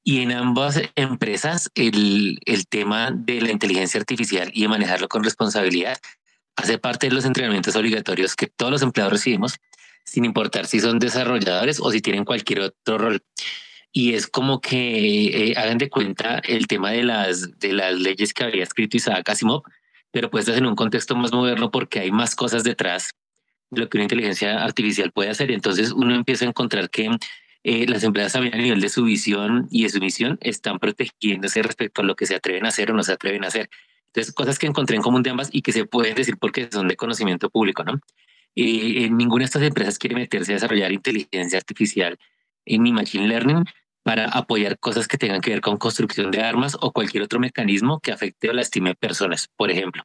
Y 0.04 0.20
en 0.22 0.32
ambas 0.32 0.80
empresas 0.94 1.70
el, 1.74 2.38
el 2.46 2.66
tema 2.66 3.10
de 3.10 3.42
la 3.42 3.50
inteligencia 3.50 4.00
artificial 4.00 4.50
y 4.54 4.62
de 4.62 4.68
manejarlo 4.68 5.08
con 5.08 5.22
responsabilidad 5.22 5.98
hace 6.58 6.78
parte 6.78 7.08
de 7.08 7.14
los 7.14 7.24
entrenamientos 7.24 7.76
obligatorios 7.76 8.34
que 8.34 8.48
todos 8.48 8.72
los 8.72 8.82
empleados 8.82 9.12
recibimos, 9.12 9.58
sin 10.04 10.24
importar 10.24 10.66
si 10.66 10.80
son 10.80 10.98
desarrolladores 10.98 11.78
o 11.80 11.90
si 11.90 12.00
tienen 12.00 12.24
cualquier 12.24 12.60
otro 12.60 12.98
rol. 12.98 13.22
Y 13.92 14.14
es 14.14 14.26
como 14.26 14.60
que 14.60 15.50
eh, 15.50 15.54
hagan 15.56 15.78
de 15.78 15.88
cuenta 15.88 16.40
el 16.44 16.66
tema 16.66 16.90
de 16.90 17.04
las, 17.04 17.58
de 17.58 17.72
las 17.72 17.94
leyes 17.94 18.34
que 18.34 18.44
había 18.44 18.64
escrito 18.64 18.96
Isaac 18.96 19.28
Asimov, 19.28 19.62
pero 20.10 20.30
puestas 20.30 20.56
en 20.56 20.66
un 20.66 20.74
contexto 20.74 21.14
más 21.14 21.32
moderno 21.32 21.70
porque 21.70 22.00
hay 22.00 22.10
más 22.10 22.34
cosas 22.34 22.64
detrás 22.64 23.12
de 23.70 23.82
lo 23.82 23.88
que 23.88 23.98
una 23.98 24.04
inteligencia 24.04 24.62
artificial 24.62 25.12
puede 25.12 25.30
hacer. 25.30 25.52
Entonces 25.52 25.92
uno 25.92 26.14
empieza 26.14 26.44
a 26.44 26.48
encontrar 26.48 26.90
que 26.90 27.08
eh, 27.62 27.86
las 27.86 28.02
empresas 28.02 28.32
también 28.32 28.54
a 28.54 28.58
nivel 28.58 28.80
de 28.80 28.88
su 28.88 29.04
visión 29.04 29.68
y 29.70 29.84
de 29.84 29.90
su 29.90 30.00
misión 30.00 30.38
están 30.40 30.80
protegiéndose 30.80 31.62
respecto 31.62 32.02
a 32.02 32.04
lo 32.04 32.16
que 32.16 32.26
se 32.26 32.34
atreven 32.34 32.66
a 32.66 32.70
hacer 32.70 32.90
o 32.90 32.94
no 32.94 33.04
se 33.04 33.12
atreven 33.12 33.44
a 33.44 33.48
hacer. 33.48 33.70
Entonces, 34.08 34.34
cosas 34.34 34.58
que 34.58 34.66
encontré 34.66 34.96
en 34.96 35.02
común 35.02 35.22
de 35.22 35.30
ambas 35.30 35.48
y 35.52 35.62
que 35.62 35.72
se 35.72 35.84
pueden 35.84 36.14
decir 36.14 36.36
porque 36.38 36.68
son 36.70 36.88
de 36.88 36.96
conocimiento 36.96 37.50
público, 37.50 37.84
¿no? 37.84 38.00
Eh, 38.54 39.04
en 39.04 39.16
ninguna 39.16 39.42
de 39.42 39.46
estas 39.46 39.62
empresas 39.62 39.98
quiere 39.98 40.16
meterse 40.16 40.52
a 40.52 40.54
desarrollar 40.54 40.90
inteligencia 40.92 41.58
artificial 41.58 42.18
ni 42.66 42.92
machine 42.92 43.28
learning 43.28 43.64
para 44.02 44.26
apoyar 44.26 44.78
cosas 44.78 45.06
que 45.06 45.18
tengan 45.18 45.40
que 45.40 45.50
ver 45.50 45.60
con 45.60 45.76
construcción 45.76 46.30
de 46.30 46.42
armas 46.42 46.76
o 46.80 46.92
cualquier 46.92 47.22
otro 47.22 47.40
mecanismo 47.40 48.00
que 48.00 48.12
afecte 48.12 48.50
o 48.50 48.52
lastime 48.52 48.94
personas, 48.94 49.48
por 49.56 49.70
ejemplo. 49.70 50.02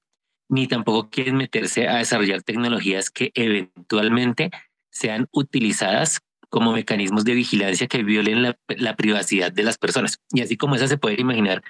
Ni 0.50 0.68
tampoco 0.68 1.10
quieren 1.10 1.38
meterse 1.38 1.88
a 1.88 1.98
desarrollar 1.98 2.44
tecnologías 2.44 3.10
que 3.10 3.32
eventualmente 3.34 4.52
sean 4.92 5.28
utilizadas 5.32 6.20
como 6.50 6.74
mecanismos 6.74 7.24
de 7.26 7.34
vigilancia 7.34 7.88
que 7.88 8.04
violen 8.04 8.44
la, 8.44 8.58
la 8.68 8.96
privacidad 8.96 9.52
de 9.52 9.64
las 9.64 9.78
personas. 9.78 10.20
Y 10.32 10.42
así 10.42 10.58
como 10.58 10.76
esa 10.76 10.88
se 10.88 10.98
puede 10.98 11.20
imaginar 11.20 11.64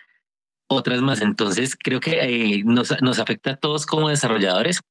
otras 0.73 1.01
más. 1.01 1.21
Entonces, 1.21 1.75
creo 1.81 1.99
que 1.99 2.19
eh, 2.21 2.63
nos, 2.65 2.93
nos 3.01 3.19
afecta 3.19 3.51
a 3.51 3.55
todos 3.55 3.85
como 3.85 4.09
desarrolladores, 4.09 4.81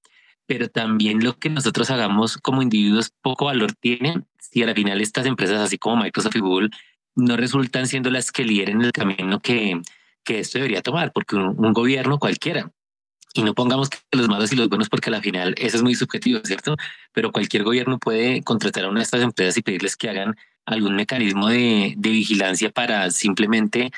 pero 0.47 0.68
también 0.68 1.23
lo 1.23 1.38
que 1.38 1.51
nosotros 1.51 1.90
hagamos 1.90 2.37
como 2.38 2.62
individuos 2.62 3.12
poco 3.23 3.47
valor 3.47 3.73
tienen 3.73 4.27
si 4.53 4.62
al 4.62 4.75
final 4.75 5.01
estas 5.01 5.25
empresas, 5.25 5.61
así 5.61 5.79
como 5.79 6.03
Microsoft 6.03 6.37
y 6.37 6.40
Google, 6.40 6.68
no 7.14 7.37
resultan 7.37 7.87
siendo 7.87 8.11
las 8.11 8.31
que 8.31 8.45
lideren 8.45 8.83
el 8.83 8.92
camino 8.92 9.40
que, 9.40 9.81
que 10.25 10.40
esto 10.40 10.59
debería 10.59 10.83
tomar, 10.83 11.12
porque 11.12 11.37
un, 11.37 11.73
gobierno 11.73 12.18
cualquiera, 12.18 12.71
y 13.33 13.42
no 13.42 13.55
pongamos 13.55 13.88
que 13.88 13.99
los 14.12 14.29
malos 14.29 14.53
y 14.53 14.57
los 14.57 14.68
buenos, 14.68 14.90
porque 14.90 15.09
al 15.09 15.23
final 15.23 15.55
eso 15.57 15.79
es 15.79 15.83
muy 15.83 15.95
subjetivo, 15.95 16.40
¿cierto? 16.45 16.77
Pero 17.12 17.33
cualquier 17.33 17.62
gobierno 17.64 17.99
puede 17.99 18.42
contratar 18.42 18.85
a 18.85 18.90
una 18.90 19.01
de 19.01 19.05
estas 19.05 19.23
empresas 19.23 19.57
y 19.57 19.62
pedirles 19.62 19.97
que 19.97 20.11
hagan 20.11 20.37
algún 20.66 20.97
mecanismo 20.97 21.49
de, 21.49 21.95
de 21.97 22.11
vigilancia 22.11 22.71
para 22.71 23.11
simplemente 23.11 23.90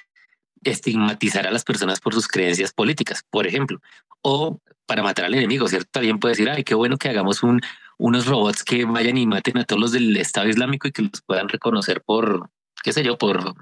estigmatizar 0.65 1.47
a 1.47 1.51
las 1.51 1.65
personas 1.65 2.01
por 2.01 2.15
sus 2.15 2.29
creencias 2.29 2.73
políticas, 2.73 3.25
por 3.31 3.47
ejemplo, 3.47 3.81
o 4.23 4.61
para 4.87 5.03
matar 5.03 5.27
al 5.27 5.35
enemigo, 5.35 5.69
¿cierto? 5.69 5.89
También 5.93 6.19
puede 6.19 6.33
decir, 6.33 6.49
ay, 6.51 6.65
qué 6.65 6.75
bueno 6.75 6.97
que 6.99 7.09
hagamos 7.09 7.43
un, 7.43 7.61
unos 7.99 8.27
robots 8.27 8.65
que 8.65 8.85
vayan 8.85 9.17
y 9.17 9.27
maten 9.27 9.59
a 9.59 9.65
todos 9.65 9.81
los 9.81 9.93
del 9.93 10.17
Estado 10.17 10.49
Islámico 10.49 10.89
y 10.89 10.93
que 10.93 11.03
los 11.03 11.23
puedan 11.27 11.49
reconocer 11.49 12.03
por, 12.03 12.51
qué 12.83 12.93
sé 12.93 13.03
yo, 13.03 13.17
por 13.19 13.55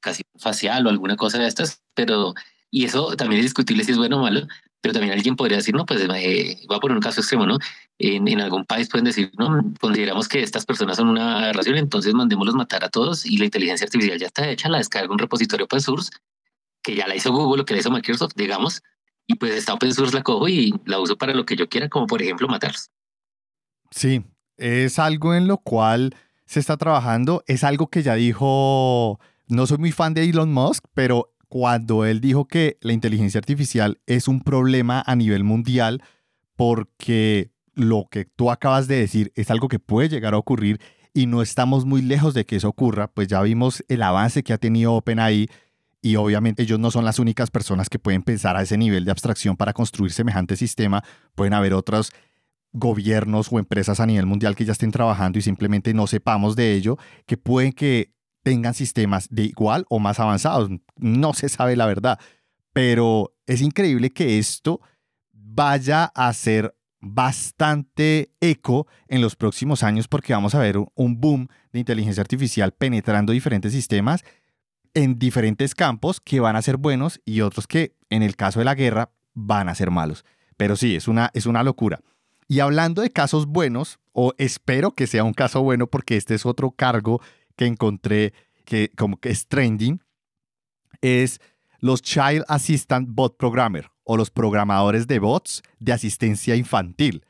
casi 0.00 0.22
facial 0.38 0.86
o 0.86 0.90
alguna 0.90 1.16
cosa 1.16 1.38
de 1.38 1.46
estas, 1.46 1.82
pero, 1.94 2.34
y 2.70 2.84
eso 2.84 3.16
también 3.16 3.40
es 3.40 3.46
discutible 3.46 3.84
si 3.84 3.92
es 3.92 3.98
bueno 3.98 4.18
o 4.18 4.22
malo, 4.22 4.46
pero 4.84 4.92
también 4.92 5.14
alguien 5.14 5.34
podría 5.34 5.56
decir, 5.56 5.74
no, 5.74 5.86
pues 5.86 5.98
eh, 6.02 6.58
voy 6.68 6.76
a 6.76 6.78
poner 6.78 6.94
un 6.94 7.02
caso 7.02 7.22
extremo, 7.22 7.46
¿no? 7.46 7.56
En, 7.98 8.28
en, 8.28 8.38
algún 8.42 8.66
país 8.66 8.86
pueden 8.90 9.06
decir, 9.06 9.32
no, 9.38 9.62
consideramos 9.80 10.28
que 10.28 10.42
estas 10.42 10.66
personas 10.66 10.98
son 10.98 11.08
una 11.08 11.38
aberración, 11.38 11.78
entonces 11.78 12.12
mandémoslos 12.12 12.54
matar 12.54 12.84
a 12.84 12.90
todos 12.90 13.24
y 13.24 13.38
la 13.38 13.46
inteligencia 13.46 13.86
artificial 13.86 14.18
ya 14.18 14.26
está 14.26 14.46
hecha, 14.46 14.68
la 14.68 14.76
descarga 14.76 15.10
un 15.10 15.18
repositorio 15.18 15.64
open 15.64 15.80
source, 15.80 16.10
que 16.82 16.94
ya 16.94 17.08
la 17.08 17.16
hizo 17.16 17.32
Google 17.32 17.62
o 17.62 17.64
que 17.64 17.72
la 17.72 17.80
hizo 17.80 17.90
Microsoft, 17.90 18.34
digamos, 18.36 18.82
y 19.26 19.36
pues 19.36 19.52
está 19.54 19.72
open 19.72 19.94
source, 19.94 20.14
la 20.14 20.22
cojo 20.22 20.48
y 20.48 20.74
la 20.84 21.00
uso 21.00 21.16
para 21.16 21.32
lo 21.32 21.46
que 21.46 21.56
yo 21.56 21.66
quiera, 21.66 21.88
como 21.88 22.06
por 22.06 22.20
ejemplo 22.20 22.46
matarlos. 22.46 22.90
Sí, 23.90 24.22
es 24.58 24.98
algo 24.98 25.32
en 25.32 25.48
lo 25.48 25.56
cual 25.56 26.14
se 26.44 26.60
está 26.60 26.76
trabajando, 26.76 27.42
es 27.46 27.64
algo 27.64 27.86
que 27.86 28.02
ya 28.02 28.16
dijo, 28.16 29.18
no 29.48 29.66
soy 29.66 29.78
muy 29.78 29.92
fan 29.92 30.12
de 30.12 30.28
Elon 30.28 30.52
Musk, 30.52 30.84
pero 30.92 31.33
cuando 31.54 32.04
él 32.04 32.20
dijo 32.20 32.46
que 32.46 32.78
la 32.80 32.92
inteligencia 32.92 33.38
artificial 33.38 34.00
es 34.06 34.26
un 34.26 34.40
problema 34.40 35.04
a 35.06 35.14
nivel 35.14 35.44
mundial 35.44 36.02
porque 36.56 37.52
lo 37.74 38.08
que 38.10 38.24
tú 38.24 38.50
acabas 38.50 38.88
de 38.88 38.96
decir 38.96 39.30
es 39.36 39.52
algo 39.52 39.68
que 39.68 39.78
puede 39.78 40.08
llegar 40.08 40.34
a 40.34 40.38
ocurrir 40.38 40.80
y 41.12 41.26
no 41.26 41.42
estamos 41.42 41.84
muy 41.84 42.02
lejos 42.02 42.34
de 42.34 42.44
que 42.44 42.56
eso 42.56 42.68
ocurra, 42.68 43.06
pues 43.06 43.28
ya 43.28 43.40
vimos 43.40 43.84
el 43.86 44.02
avance 44.02 44.42
que 44.42 44.52
ha 44.52 44.58
tenido 44.58 44.94
OpenAI 44.94 45.48
y 46.02 46.16
obviamente 46.16 46.64
ellos 46.64 46.80
no 46.80 46.90
son 46.90 47.04
las 47.04 47.20
únicas 47.20 47.52
personas 47.52 47.88
que 47.88 48.00
pueden 48.00 48.24
pensar 48.24 48.56
a 48.56 48.62
ese 48.62 48.76
nivel 48.76 49.04
de 49.04 49.12
abstracción 49.12 49.56
para 49.56 49.72
construir 49.72 50.10
semejante 50.10 50.56
sistema, 50.56 51.04
pueden 51.36 51.54
haber 51.54 51.74
otros 51.74 52.10
gobiernos 52.72 53.52
o 53.52 53.60
empresas 53.60 54.00
a 54.00 54.06
nivel 54.06 54.26
mundial 54.26 54.56
que 54.56 54.64
ya 54.64 54.72
estén 54.72 54.90
trabajando 54.90 55.38
y 55.38 55.42
simplemente 55.42 55.94
no 55.94 56.08
sepamos 56.08 56.56
de 56.56 56.74
ello, 56.74 56.98
que 57.26 57.36
pueden 57.36 57.72
que 57.72 58.12
tengan 58.44 58.74
sistemas 58.74 59.26
de 59.30 59.44
igual 59.44 59.86
o 59.88 59.98
más 59.98 60.20
avanzados. 60.20 60.70
No 60.96 61.32
se 61.32 61.48
sabe 61.48 61.74
la 61.74 61.86
verdad, 61.86 62.20
pero 62.72 63.34
es 63.46 63.60
increíble 63.60 64.10
que 64.10 64.38
esto 64.38 64.80
vaya 65.32 66.04
a 66.14 66.32
ser 66.32 66.76
bastante 67.00 68.30
eco 68.40 68.86
en 69.08 69.20
los 69.20 69.34
próximos 69.34 69.82
años 69.82 70.08
porque 70.08 70.32
vamos 70.32 70.54
a 70.54 70.60
ver 70.60 70.78
un 70.94 71.20
boom 71.20 71.48
de 71.72 71.80
inteligencia 71.80 72.20
artificial 72.20 72.72
penetrando 72.72 73.32
diferentes 73.32 73.72
sistemas 73.72 74.24
en 74.94 75.18
diferentes 75.18 75.74
campos 75.74 76.20
que 76.20 76.40
van 76.40 76.56
a 76.56 76.62
ser 76.62 76.76
buenos 76.76 77.20
y 77.24 77.40
otros 77.40 77.66
que 77.66 77.96
en 78.10 78.22
el 78.22 78.36
caso 78.36 78.60
de 78.60 78.64
la 78.66 78.74
guerra 78.74 79.10
van 79.32 79.68
a 79.68 79.74
ser 79.74 79.90
malos. 79.90 80.24
Pero 80.56 80.76
sí, 80.76 80.94
es 80.94 81.08
una, 81.08 81.30
es 81.34 81.46
una 81.46 81.62
locura. 81.62 82.00
Y 82.46 82.60
hablando 82.60 83.02
de 83.02 83.10
casos 83.10 83.46
buenos, 83.46 83.98
o 84.12 84.32
espero 84.38 84.92
que 84.92 85.06
sea 85.06 85.24
un 85.24 85.32
caso 85.32 85.62
bueno 85.62 85.86
porque 85.88 86.16
este 86.16 86.34
es 86.34 86.46
otro 86.46 86.70
cargo 86.70 87.20
que 87.56 87.66
encontré 87.66 88.32
que 88.64 88.90
como 88.96 89.18
que 89.18 89.30
es 89.30 89.46
trending 89.46 90.02
es 91.00 91.40
los 91.80 92.00
Child 92.02 92.44
Assistant 92.48 93.08
Bot 93.10 93.36
Programmer 93.36 93.90
o 94.04 94.16
los 94.16 94.30
programadores 94.30 95.06
de 95.06 95.18
bots 95.18 95.62
de 95.78 95.92
asistencia 95.92 96.56
infantil. 96.56 97.24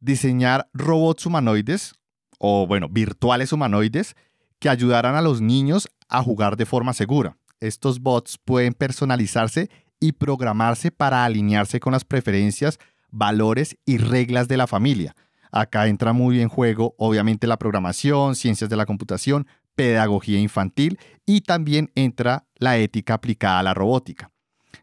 Diseñar 0.00 0.68
robots 0.72 1.26
humanoides 1.26 1.94
o 2.38 2.66
bueno, 2.66 2.88
virtuales 2.88 3.52
humanoides 3.52 4.14
que 4.58 4.68
ayudaran 4.68 5.14
a 5.14 5.22
los 5.22 5.40
niños 5.40 5.88
a 6.08 6.22
jugar 6.22 6.56
de 6.56 6.66
forma 6.66 6.92
segura. 6.92 7.36
Estos 7.60 8.00
bots 8.00 8.38
pueden 8.38 8.74
personalizarse 8.74 9.68
y 10.00 10.12
programarse 10.12 10.90
para 10.90 11.24
alinearse 11.24 11.80
con 11.80 11.92
las 11.92 12.04
preferencias, 12.04 12.78
valores 13.10 13.76
y 13.84 13.98
reglas 13.98 14.48
de 14.48 14.56
la 14.56 14.66
familia. 14.66 15.16
Acá 15.50 15.86
entra 15.88 16.12
muy 16.12 16.40
en 16.40 16.48
juego, 16.48 16.94
obviamente, 16.98 17.46
la 17.46 17.56
programación, 17.56 18.36
ciencias 18.36 18.70
de 18.70 18.76
la 18.76 18.86
computación, 18.86 19.46
pedagogía 19.78 20.40
infantil 20.40 20.98
y 21.24 21.42
también 21.42 21.92
entra 21.94 22.48
la 22.56 22.78
ética 22.78 23.14
aplicada 23.14 23.60
a 23.60 23.62
la 23.62 23.74
robótica. 23.74 24.32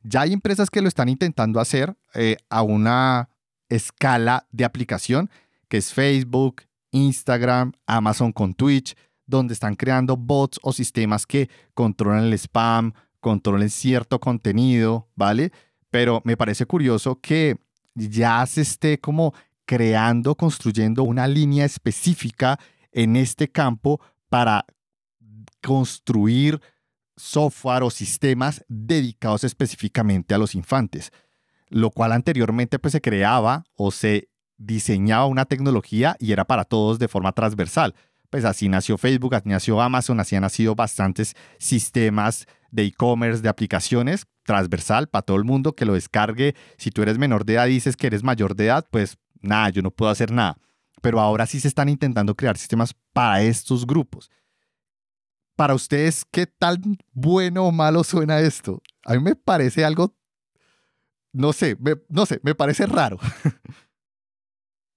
Ya 0.03 0.21
hay 0.21 0.31
empresas 0.31 0.69
que 0.69 0.81
lo 0.81 0.87
están 0.87 1.09
intentando 1.09 1.59
hacer 1.59 1.97
eh, 2.13 2.37
a 2.49 2.61
una 2.61 3.27
escala 3.67 4.47
de 4.51 4.63
aplicación, 4.63 5.29
que 5.67 5.75
es 5.75 5.91
Facebook, 5.91 6.61
Instagram, 6.91 7.73
Amazon 7.85 8.31
con 8.31 8.53
Twitch, 8.53 8.95
donde 9.25 9.53
están 9.53 9.75
creando 9.75 10.15
bots 10.15 10.59
o 10.63 10.71
sistemas 10.71 11.25
que 11.25 11.49
controlan 11.73 12.23
el 12.23 12.33
spam, 12.35 12.93
controlen 13.19 13.69
cierto 13.69 14.21
contenido, 14.21 15.09
¿vale? 15.13 15.51
Pero 15.89 16.21
me 16.23 16.37
parece 16.37 16.65
curioso 16.65 17.19
que 17.19 17.57
ya 17.95 18.45
se 18.45 18.61
esté 18.61 18.97
como 19.01 19.33
creando, 19.65 20.35
construyendo 20.35 21.03
una 21.03 21.27
línea 21.27 21.65
específica 21.65 22.57
en 22.93 23.17
este 23.17 23.51
campo 23.51 23.99
para 24.29 24.65
construir 25.65 26.61
software 27.17 27.81
o 27.81 27.89
sistemas 27.89 28.63
dedicados 28.67 29.43
específicamente 29.43 30.35
a 30.35 30.37
los 30.37 30.53
infantes, 30.53 31.11
lo 31.69 31.89
cual 31.89 32.11
anteriormente 32.11 32.77
pues 32.77 32.91
se 32.91 33.01
creaba 33.01 33.63
o 33.75 33.89
se 33.89 34.29
diseñaba 34.57 35.25
una 35.25 35.45
tecnología 35.45 36.17
y 36.19 36.33
era 36.33 36.45
para 36.45 36.65
todos 36.65 36.99
de 36.99 37.07
forma 37.07 37.31
transversal. 37.31 37.95
Pues 38.29 38.45
así 38.45 38.69
nació 38.69 38.99
Facebook, 38.99 39.33
así 39.33 39.49
nació 39.49 39.81
Amazon, 39.81 40.19
así 40.19 40.35
han 40.35 40.43
nacido 40.43 40.75
bastantes 40.75 41.35
sistemas 41.57 42.45
de 42.69 42.83
e-commerce, 42.83 43.41
de 43.41 43.49
aplicaciones, 43.49 44.27
transversal 44.43 45.07
para 45.07 45.23
todo 45.23 45.37
el 45.37 45.45
mundo 45.45 45.73
que 45.73 45.85
lo 45.85 45.95
descargue. 45.95 46.53
Si 46.77 46.91
tú 46.91 47.01
eres 47.01 47.17
menor 47.17 47.43
de 47.43 47.53
edad 47.53 47.65
dices 47.65 47.97
que 47.97 48.05
eres 48.05 48.23
mayor 48.23 48.55
de 48.55 48.65
edad, 48.67 48.85
pues 48.91 49.17
nada, 49.41 49.69
yo 49.69 49.81
no 49.81 49.89
puedo 49.89 50.11
hacer 50.11 50.31
nada. 50.31 50.57
Pero 51.01 51.19
ahora 51.19 51.47
sí 51.47 51.59
se 51.59 51.67
están 51.67 51.89
intentando 51.89 52.35
crear 52.35 52.55
sistemas 52.55 52.93
para 53.13 53.41
estos 53.41 53.87
grupos 53.87 54.29
para 55.55 55.73
ustedes, 55.73 56.25
¿qué 56.31 56.47
tal 56.47 56.79
bueno 57.13 57.65
o 57.65 57.71
malo 57.71 58.03
suena 58.03 58.39
esto? 58.39 58.81
A 59.03 59.13
mí 59.13 59.19
me 59.19 59.35
parece 59.35 59.85
algo, 59.85 60.15
no 61.31 61.53
sé, 61.53 61.77
no 62.09 62.25
sé, 62.25 62.39
me 62.43 62.55
parece 62.55 62.85
raro. 62.85 63.19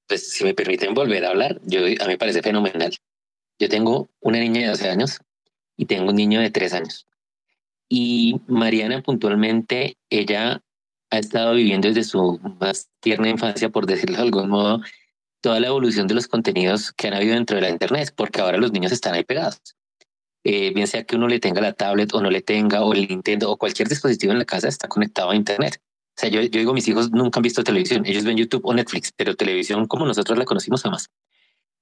Pues 0.09 0.33
si 0.33 0.42
me 0.42 0.55
permiten 0.55 0.94
volver 0.94 1.27
a 1.27 1.29
hablar, 1.29 1.61
yo, 1.66 1.81
a 1.81 1.83
mí 1.85 1.97
me 2.07 2.16
parece 2.16 2.40
fenomenal. 2.40 2.97
Yo 3.59 3.68
tengo 3.68 4.09
una 4.21 4.38
niña 4.38 4.62
de 4.62 4.68
12 4.68 4.88
años 4.88 5.18
y 5.77 5.85
tengo 5.85 6.09
un 6.09 6.16
niño 6.16 6.40
de 6.40 6.51
3 6.51 6.73
años. 6.73 7.07
Y 7.90 8.40
Mariana 8.47 9.03
puntualmente, 9.03 9.99
ella 10.09 10.62
ha 11.11 11.18
estado 11.18 11.55
viviendo 11.55 11.88
desde 11.88 12.05
su 12.05 12.40
más 12.59 12.88
tierna 13.01 13.29
infancia, 13.29 13.68
por 13.68 13.85
decirlo 13.85 14.16
de 14.16 14.23
algún 14.23 14.49
modo, 14.49 14.81
toda 15.42 15.61
la 15.61 15.68
evolución 15.68 16.07
de 16.07 16.14
los 16.14 16.27
contenidos 16.27 16.90
que 16.92 17.09
han 17.09 17.14
habido 17.14 17.35
dentro 17.35 17.57
de 17.57 17.62
la 17.62 17.71
Internet, 17.71 18.14
porque 18.16 18.40
ahora 18.40 18.57
los 18.57 18.73
niños 18.73 18.92
están 18.92 19.14
ahí 19.14 19.25
pegados. 19.25 19.61
Eh, 20.51 20.73
bien 20.73 20.87
sea 20.87 21.05
que 21.05 21.15
uno 21.15 21.29
le 21.29 21.41
tenga 21.41 21.61
la 21.61 21.75
tablet 21.75 22.15
o 22.15 22.23
no 22.23 22.31
le 22.31 22.41
tenga, 22.41 22.83
o 22.83 22.95
el 22.95 23.07
Nintendo, 23.07 23.51
o 23.51 23.59
cualquier 23.59 23.87
dispositivo 23.87 24.33
en 24.33 24.39
la 24.39 24.47
casa 24.47 24.67
está 24.67 24.89
conectado 24.89 25.29
a 25.29 25.37
Internet. 25.37 25.79
O 25.83 26.21
sea, 26.21 26.31
yo, 26.31 26.41
yo 26.41 26.59
digo, 26.61 26.73
mis 26.73 26.89
hijos 26.89 27.11
nunca 27.11 27.39
han 27.39 27.43
visto 27.43 27.63
televisión, 27.63 28.07
ellos 28.07 28.25
ven 28.25 28.39
YouTube 28.39 28.65
o 28.65 28.73
Netflix, 28.73 29.13
pero 29.15 29.37
televisión 29.37 29.87
como 29.87 30.07
nosotros 30.07 30.39
la 30.39 30.47
conocimos 30.47 30.83
jamás. 30.83 31.11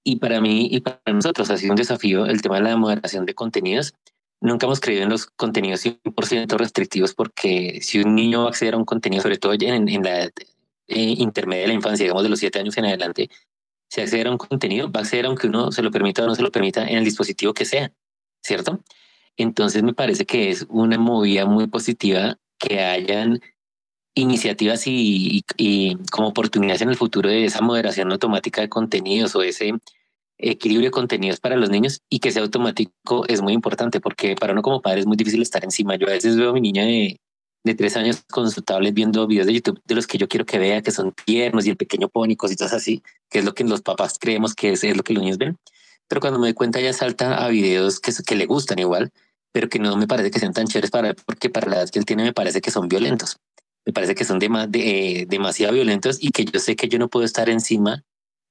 Y 0.03 0.17
para 0.17 0.41
mí 0.41 0.67
y 0.69 0.81
para 0.81 1.01
nosotros 1.13 1.49
ha 1.51 1.59
sido 1.59 1.75
un 1.75 1.77
desafío 1.77 2.27
el 2.27 2.43
tema 2.43 2.57
de 2.57 2.63
la 2.63 2.77
moderación 2.77 3.25
de 3.25 3.35
contenidos. 3.35 3.95
Nunca 4.41 4.67
hemos 4.67 4.81
creído 4.81 5.05
en 5.05 5.11
los 5.11 5.27
contenidos 5.27 5.87
100% 5.87 6.57
restrictivos 6.57 7.15
porque 7.15 7.79
si 7.83 8.01
un 8.01 8.17
niño 8.17 8.47
va 8.47 8.51
a 8.51 8.77
un 8.77 8.85
contenido, 8.85 9.23
sobre 9.23 9.39
todo 9.39 9.53
en, 9.53 9.89
en 9.89 10.03
la 10.03 10.25
eh, 10.25 10.33
intermedia 10.89 11.63
de 11.63 11.69
la 11.69 11.75
infancia, 11.75 12.03
digamos 12.03 12.25
de 12.25 12.31
los 12.31 12.41
siete 12.41 12.59
años 12.59 12.77
en 12.79 12.87
adelante, 12.87 13.31
si 13.89 14.01
acceder 14.01 14.27
a 14.27 14.33
un 14.33 14.39
contenido, 14.39 14.91
va 14.91 15.01
a 15.01 15.03
acceder 15.05 15.27
aunque 15.27 15.47
uno 15.47 15.71
se 15.71 15.83
lo 15.83 15.93
permita 15.93 16.25
o 16.25 16.27
no 16.27 16.35
se 16.35 16.43
lo 16.43 16.51
permita 16.51 16.85
en 16.85 16.99
el 16.99 17.05
dispositivo 17.05 17.55
que 17.55 17.65
sea, 17.65 17.93
¿cierto? 18.47 18.81
Entonces 19.37 19.83
me 19.83 19.95
parece 19.95 20.25
que 20.25 20.51
es 20.51 20.67
una 20.69 20.99
movida 20.99 21.45
muy 21.47 21.67
positiva 21.67 22.39
que 22.59 22.81
hayan 22.81 23.41
iniciativas 24.15 24.85
y, 24.87 25.45
como 26.11 26.29
oportunidades 26.29 26.81
en 26.81 26.89
el 26.89 26.97
futuro 26.97 27.29
de 27.29 27.45
esa 27.45 27.61
moderación 27.61 28.11
automática 28.11 28.63
de 28.63 28.71
contenidos 28.71 29.37
o 29.37 29.43
ese 29.43 29.75
equilibrio 30.39 30.89
de 30.89 30.93
contenidos 30.93 31.41
para 31.41 31.57
los 31.57 31.71
niños 31.71 32.03
y 32.09 32.19
que 32.19 32.31
sea 32.31 32.43
automático 32.43 33.25
es 33.29 33.43
muy 33.43 33.53
importante 33.53 34.01
porque 34.01 34.35
para 34.35 34.53
uno 34.53 34.63
como 34.63 34.83
padre 34.83 35.01
es 35.01 35.07
muy 35.07 35.17
difícil 35.17 35.43
estar 35.43 35.65
encima. 35.65 35.97
Yo 35.97 36.07
a 36.07 36.13
veces 36.13 36.37
veo 36.37 36.51
a 36.51 36.53
mi 36.55 36.63
niña 36.63 36.85
de, 36.85 37.21
de 37.65 37.75
tres 37.75 37.97
años 37.97 38.23
con 38.31 38.51
su 38.51 38.63
tablet 38.63 38.95
viendo 38.95 39.27
videos 39.27 39.47
de 39.47 39.55
YouTube 39.55 39.81
de 39.85 39.95
los 39.95 40.07
que 40.07 40.19
yo 40.19 40.29
quiero 40.29 40.47
que 40.47 40.59
vea, 40.59 40.83
que 40.83 40.93
son 40.93 41.13
tiernos 41.25 41.67
y 41.67 41.71
el 41.71 41.77
pequeño 41.77 42.09
pony, 42.09 42.37
cositas 42.37 42.73
así, 42.73 43.03
que 43.29 43.41
es 43.41 43.45
lo 43.45 43.55
que 43.55 43.65
los 43.65 43.83
papás 43.83 44.19
creemos 44.19 44.55
que 44.55 44.73
es, 44.73 44.85
es 44.85 44.97
lo 44.97 45.03
que 45.03 45.13
los 45.13 45.23
niños 45.23 45.39
ven. 45.39 45.59
Pero 46.09 46.21
cuando 46.21 46.39
me 46.39 46.47
doy 46.47 46.55
cuenta 46.55 46.81
ya 46.81 46.93
salta 46.93 47.45
a 47.45 47.49
videos 47.49 48.01
que, 48.01 48.13
que 48.27 48.37
le 48.37 48.47
gustan 48.47 48.79
igual, 48.79 49.13
pero 49.53 49.69
que 49.69 49.79
no 49.79 49.97
me 49.97 50.07
parece 50.07 50.31
que 50.31 50.39
sean 50.39 50.53
tan 50.53 50.67
chéveres 50.67 50.91
para 50.91 51.15
porque 51.15 51.51
para 51.51 51.69
la 51.69 51.77
edad 51.77 51.91
que 51.91 51.99
él 51.99 52.05
tiene 52.05 52.23
me 52.25 52.33
parece 52.33 52.61
que 52.61 52.71
son 52.71 52.89
violentos 52.89 53.39
me 53.87 53.93
parece 53.93 54.15
que 54.15 54.25
son 54.25 54.39
de, 54.41 54.49
de, 54.69 55.27
demasiado 55.29 55.73
violentos 55.73 56.19
y 56.21 56.31
que 56.31 56.45
yo 56.45 56.59
sé 56.59 56.75
que 56.75 56.89
yo 56.89 56.99
no 56.99 57.09
puedo 57.09 57.25
estar 57.25 57.49
encima, 57.49 58.03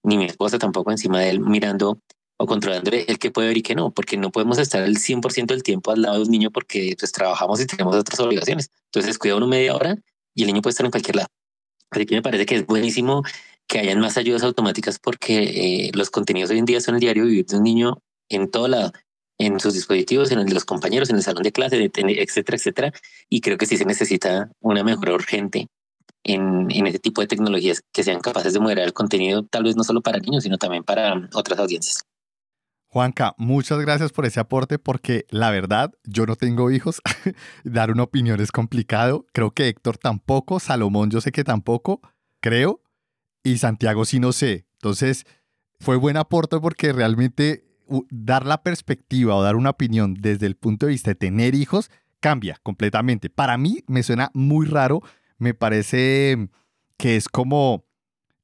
ni 0.02 0.18
mi 0.18 0.26
esposa 0.26 0.58
tampoco 0.58 0.92
encima 0.92 1.20
de 1.20 1.30
él, 1.30 1.42
mirando 1.42 2.00
o 2.38 2.46
controlándole 2.48 3.06
el 3.08 3.20
que 3.20 3.32
puede 3.32 3.50
ver 3.50 3.58
y 3.58 3.62
que 3.62 3.76
no, 3.76 3.92
porque 3.92 4.18
no 4.18 4.32
podemos 4.32 4.58
estar 4.58 4.82
el 4.82 4.98
100% 4.98 5.48
del 5.48 5.64
tiempo 5.64 5.92
al 5.92 6.02
lado 6.02 6.16
de 6.16 6.24
un 6.24 6.32
niño 6.32 6.52
porque 6.52 6.96
pues 6.98 7.12
trabajamos 7.12 7.60
y 7.62 7.66
tenemos 7.66 7.96
otras 7.96 8.20
obligaciones. 8.20 8.70
Entonces 8.86 9.18
cuida 9.18 9.36
uno 9.36 9.48
media 9.48 9.76
hora 9.76 9.98
y 10.34 10.44
el 10.44 10.48
niño 10.48 10.62
puede 10.62 10.72
estar 10.72 10.86
en 10.86 10.92
cualquier 10.92 11.18
lado. 11.18 11.28
Así 11.92 12.06
que 12.06 12.16
me 12.16 12.22
parece 12.22 12.46
que 12.46 12.56
es 12.56 12.66
buenísimo 12.66 13.24
que 13.68 13.80
hayan 13.80 14.00
más 14.00 14.18
ayudas 14.18 14.44
automáticas 14.44 15.00
porque 15.00 15.88
eh, 15.88 15.92
los 15.94 16.10
contenidos 16.10 16.52
hoy 16.52 16.60
en 16.60 16.66
día 16.66 16.82
son 16.82 16.96
el 16.96 17.02
diario 17.02 17.26
vivir 17.26 17.46
de 17.46 17.58
un 17.58 17.64
niño 17.64 17.98
en 18.30 18.50
todo 18.50 18.68
lado 18.68 18.92
en 19.38 19.60
sus 19.60 19.74
dispositivos, 19.74 20.32
en 20.32 20.40
el 20.40 20.46
de 20.46 20.54
los 20.54 20.66
compañeros, 20.66 21.10
en 21.10 21.18
el 21.18 21.24
salón 21.24 21.44
de 21.44 21.52
clase, 21.52 21.92
etcétera, 21.94 22.58
etcétera. 22.58 22.92
Y 23.30 23.42
creo 23.42 23.58
que 23.58 23.66
sí 23.66 23.78
se 23.78 23.86
necesita 23.86 24.50
una 24.62 24.84
mejora 24.84 25.14
urgente 25.14 25.68
en, 26.24 26.72
en 26.72 26.88
ese 26.88 27.00
tipo 27.00 27.22
de 27.22 27.28
tecnologías 27.28 27.82
que 27.94 28.04
sean 28.04 28.22
capaces 28.22 28.54
de 28.54 28.60
moderar 28.60 28.86
el 28.86 28.94
contenido, 28.94 29.44
tal 29.44 29.64
vez 29.64 29.76
no 29.76 29.84
solo 29.84 30.02
para 30.02 30.20
niños, 30.20 30.44
sino 30.44 30.58
también 30.58 30.84
para 30.84 31.30
otras 31.34 31.60
audiencias. 31.60 32.04
Juanca, 32.88 33.36
muchas 33.38 33.78
gracias 33.80 34.14
por 34.14 34.26
ese 34.26 34.40
aporte 34.40 34.80
porque 34.80 35.26
la 35.30 35.52
verdad, 35.52 35.92
yo 36.06 36.26
no 36.26 36.38
tengo 36.38 36.72
hijos. 36.72 37.02
Dar 37.66 37.92
una 37.92 38.04
opinión 38.04 38.40
es 38.40 38.54
complicado. 38.54 39.26
Creo 39.34 39.52
que 39.52 39.68
Héctor 39.68 39.98
tampoco, 39.98 40.62
Salomón 40.62 41.12
yo 41.12 41.20
sé 41.20 41.34
que 41.34 41.44
tampoco, 41.44 42.00
creo, 42.42 42.82
y 43.46 43.60
Santiago 43.60 44.04
sí 44.04 44.20
no 44.20 44.34
sé. 44.34 44.66
Entonces, 44.74 45.26
fue 45.80 45.96
buen 45.96 46.18
aporte 46.18 46.60
porque 46.60 46.92
realmente 46.92 47.64
dar 48.10 48.46
la 48.46 48.64
perspectiva 48.64 49.36
o 49.36 49.44
dar 49.44 49.56
una 49.56 49.70
opinión 49.70 50.16
desde 50.16 50.48
el 50.48 50.56
punto 50.56 50.88
de 50.88 50.94
vista 50.94 51.12
de 51.12 51.16
tener 51.16 51.54
hijos 51.54 51.92
cambia 52.20 52.60
completamente. 52.64 53.30
Para 53.30 53.58
mí 53.58 53.84
me 53.88 54.02
suena 54.02 54.32
muy 54.34 54.66
raro, 54.66 55.02
me 55.38 55.54
parece 55.54 56.50
que 56.98 57.16
es 57.16 57.30
como 57.30 57.86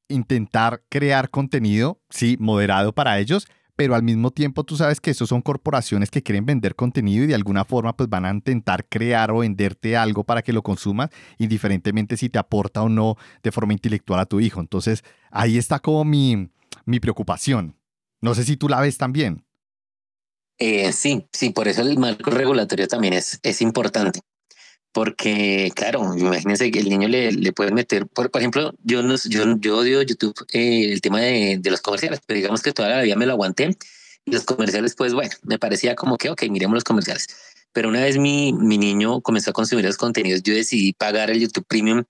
intentar 0.08 0.84
crear 0.88 1.32
contenido, 1.32 2.00
sí, 2.12 2.38
moderado 2.40 2.94
para 2.94 3.18
ellos, 3.18 3.48
pero 3.76 3.96
al 3.96 4.04
mismo 4.04 4.32
tiempo 4.32 4.64
tú 4.64 4.78
sabes 4.78 5.00
que 5.00 5.12
esos 5.12 5.30
son 5.30 5.42
corporaciones 5.42 6.10
que 6.12 6.22
quieren 6.22 6.46
vender 6.46 6.76
contenido 6.76 7.24
y 7.24 7.28
de 7.28 7.36
alguna 7.36 7.66
forma 7.66 7.96
pues 7.96 8.10
van 8.10 8.26
a 8.26 8.32
intentar 8.32 8.86
crear 8.88 9.32
o 9.32 9.40
venderte 9.40 9.98
algo 9.98 10.24
para 10.24 10.42
que 10.42 10.54
lo 10.54 10.64
consumas, 10.64 11.10
indiferentemente 11.38 12.18
si 12.18 12.30
te 12.30 12.40
aporta 12.40 12.84
o 12.84 12.90
no 12.90 13.16
de 13.44 13.52
forma 13.52 13.74
intelectual 13.74 14.20
a 14.20 14.26
tu 14.26 14.40
hijo. 14.40 14.60
Entonces 14.60 15.04
ahí 15.32 15.58
está 15.58 15.80
como 15.80 16.04
mi, 16.06 16.50
mi 16.86 17.00
preocupación. 17.00 17.76
No 18.22 18.36
sé 18.36 18.44
si 18.44 18.58
tú 18.58 18.70
la 18.70 18.80
ves 18.80 18.98
también. 18.98 19.46
Eh, 20.60 20.92
sí, 20.92 21.28
sí, 21.34 21.50
por 21.50 21.68
eso 21.68 21.82
el 21.82 21.98
marco 21.98 22.30
regulatorio 22.30 22.88
también 22.88 23.14
es, 23.14 23.40
es 23.42 23.62
importante. 23.64 24.20
Porque, 24.94 25.72
claro, 25.74 26.16
imagínense 26.18 26.70
que 26.70 26.80
el 26.80 26.90
niño 26.90 27.08
le, 27.08 27.32
le 27.32 27.54
puede 27.54 27.72
meter, 27.72 28.08
por, 28.08 28.30
por 28.30 28.42
ejemplo, 28.42 28.74
yo, 28.84 29.02
no, 29.04 29.16
yo, 29.30 29.58
yo 29.58 29.78
odio 29.78 30.02
YouTube 30.02 30.36
eh, 30.52 30.92
el 30.92 31.00
tema 31.00 31.22
de, 31.22 31.58
de, 31.62 31.72
los 31.72 31.82
comerciales, 31.82 32.20
pero 32.26 32.38
digamos 32.38 32.62
que 32.62 32.74
toda 32.74 32.90
la 32.90 33.02
vida 33.02 33.16
me 33.16 33.26
lo 33.26 33.34
aguanté. 33.34 33.78
Y 34.26 34.32
los 34.32 34.44
comerciales, 34.44 34.96
pues 34.96 35.14
bueno, 35.14 35.32
me 35.44 35.58
parecía 35.58 35.96
como 35.96 36.18
que, 36.18 36.30
ok, 36.30 36.44
miremos 36.50 36.76
los 36.76 36.84
comerciales. 36.84 37.28
Pero 37.74 37.90
una 37.90 38.02
vez 38.02 38.18
mi, 38.18 38.54
mi 38.54 38.78
niño 38.78 39.22
comenzó 39.22 39.52
a 39.52 39.54
consumir 39.54 39.86
los 39.86 39.98
contenidos, 39.98 40.44
yo 40.44 40.54
decidí 40.54 40.94
pagar 40.94 41.32
el 41.32 41.40
YouTube 41.40 41.66
Premium 41.68 42.04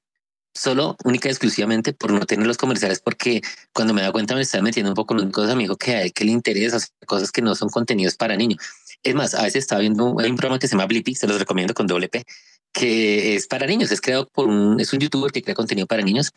solo, 0.53 0.97
única 1.05 1.29
y 1.29 1.31
exclusivamente 1.31 1.93
por 1.93 2.11
no 2.11 2.25
tener 2.25 2.45
los 2.45 2.57
comerciales, 2.57 2.99
porque 2.99 3.41
cuando 3.73 3.93
me 3.93 4.01
da 4.01 4.11
cuenta 4.11 4.35
me 4.35 4.41
estaba 4.41 4.63
metiendo 4.63 4.91
un 4.91 4.95
poco 4.95 5.17
en 5.19 5.31
cosas, 5.31 5.57
dijo 5.57 5.77
que 5.77 5.95
a 5.95 6.01
él 6.01 6.13
que 6.13 6.25
le 6.25 6.31
interesa, 6.31 6.79
cosas 7.05 7.31
que 7.31 7.41
no 7.41 7.55
son 7.55 7.69
contenidos 7.69 8.15
para 8.15 8.35
niños. 8.35 8.57
Es 9.03 9.15
más, 9.15 9.33
a 9.33 9.43
veces 9.43 9.63
estaba 9.63 9.81
viendo 9.81 10.05
un, 10.05 10.23
un 10.23 10.35
programa 10.35 10.59
que 10.59 10.67
se 10.67 10.73
llama 10.73 10.87
Blippi, 10.87 11.15
se 11.15 11.27
los 11.27 11.39
recomiendo 11.39 11.73
con 11.73 11.87
doble 11.87 12.09
P, 12.09 12.25
que 12.73 13.35
es 13.35 13.47
para 13.47 13.67
niños, 13.67 13.91
es 13.91 14.01
creado 14.01 14.27
por 14.27 14.47
un, 14.47 14.79
es 14.79 14.93
un 14.93 14.99
youtuber 14.99 15.31
que 15.31 15.41
crea 15.41 15.55
contenido 15.55 15.87
para 15.87 16.03
niños 16.03 16.31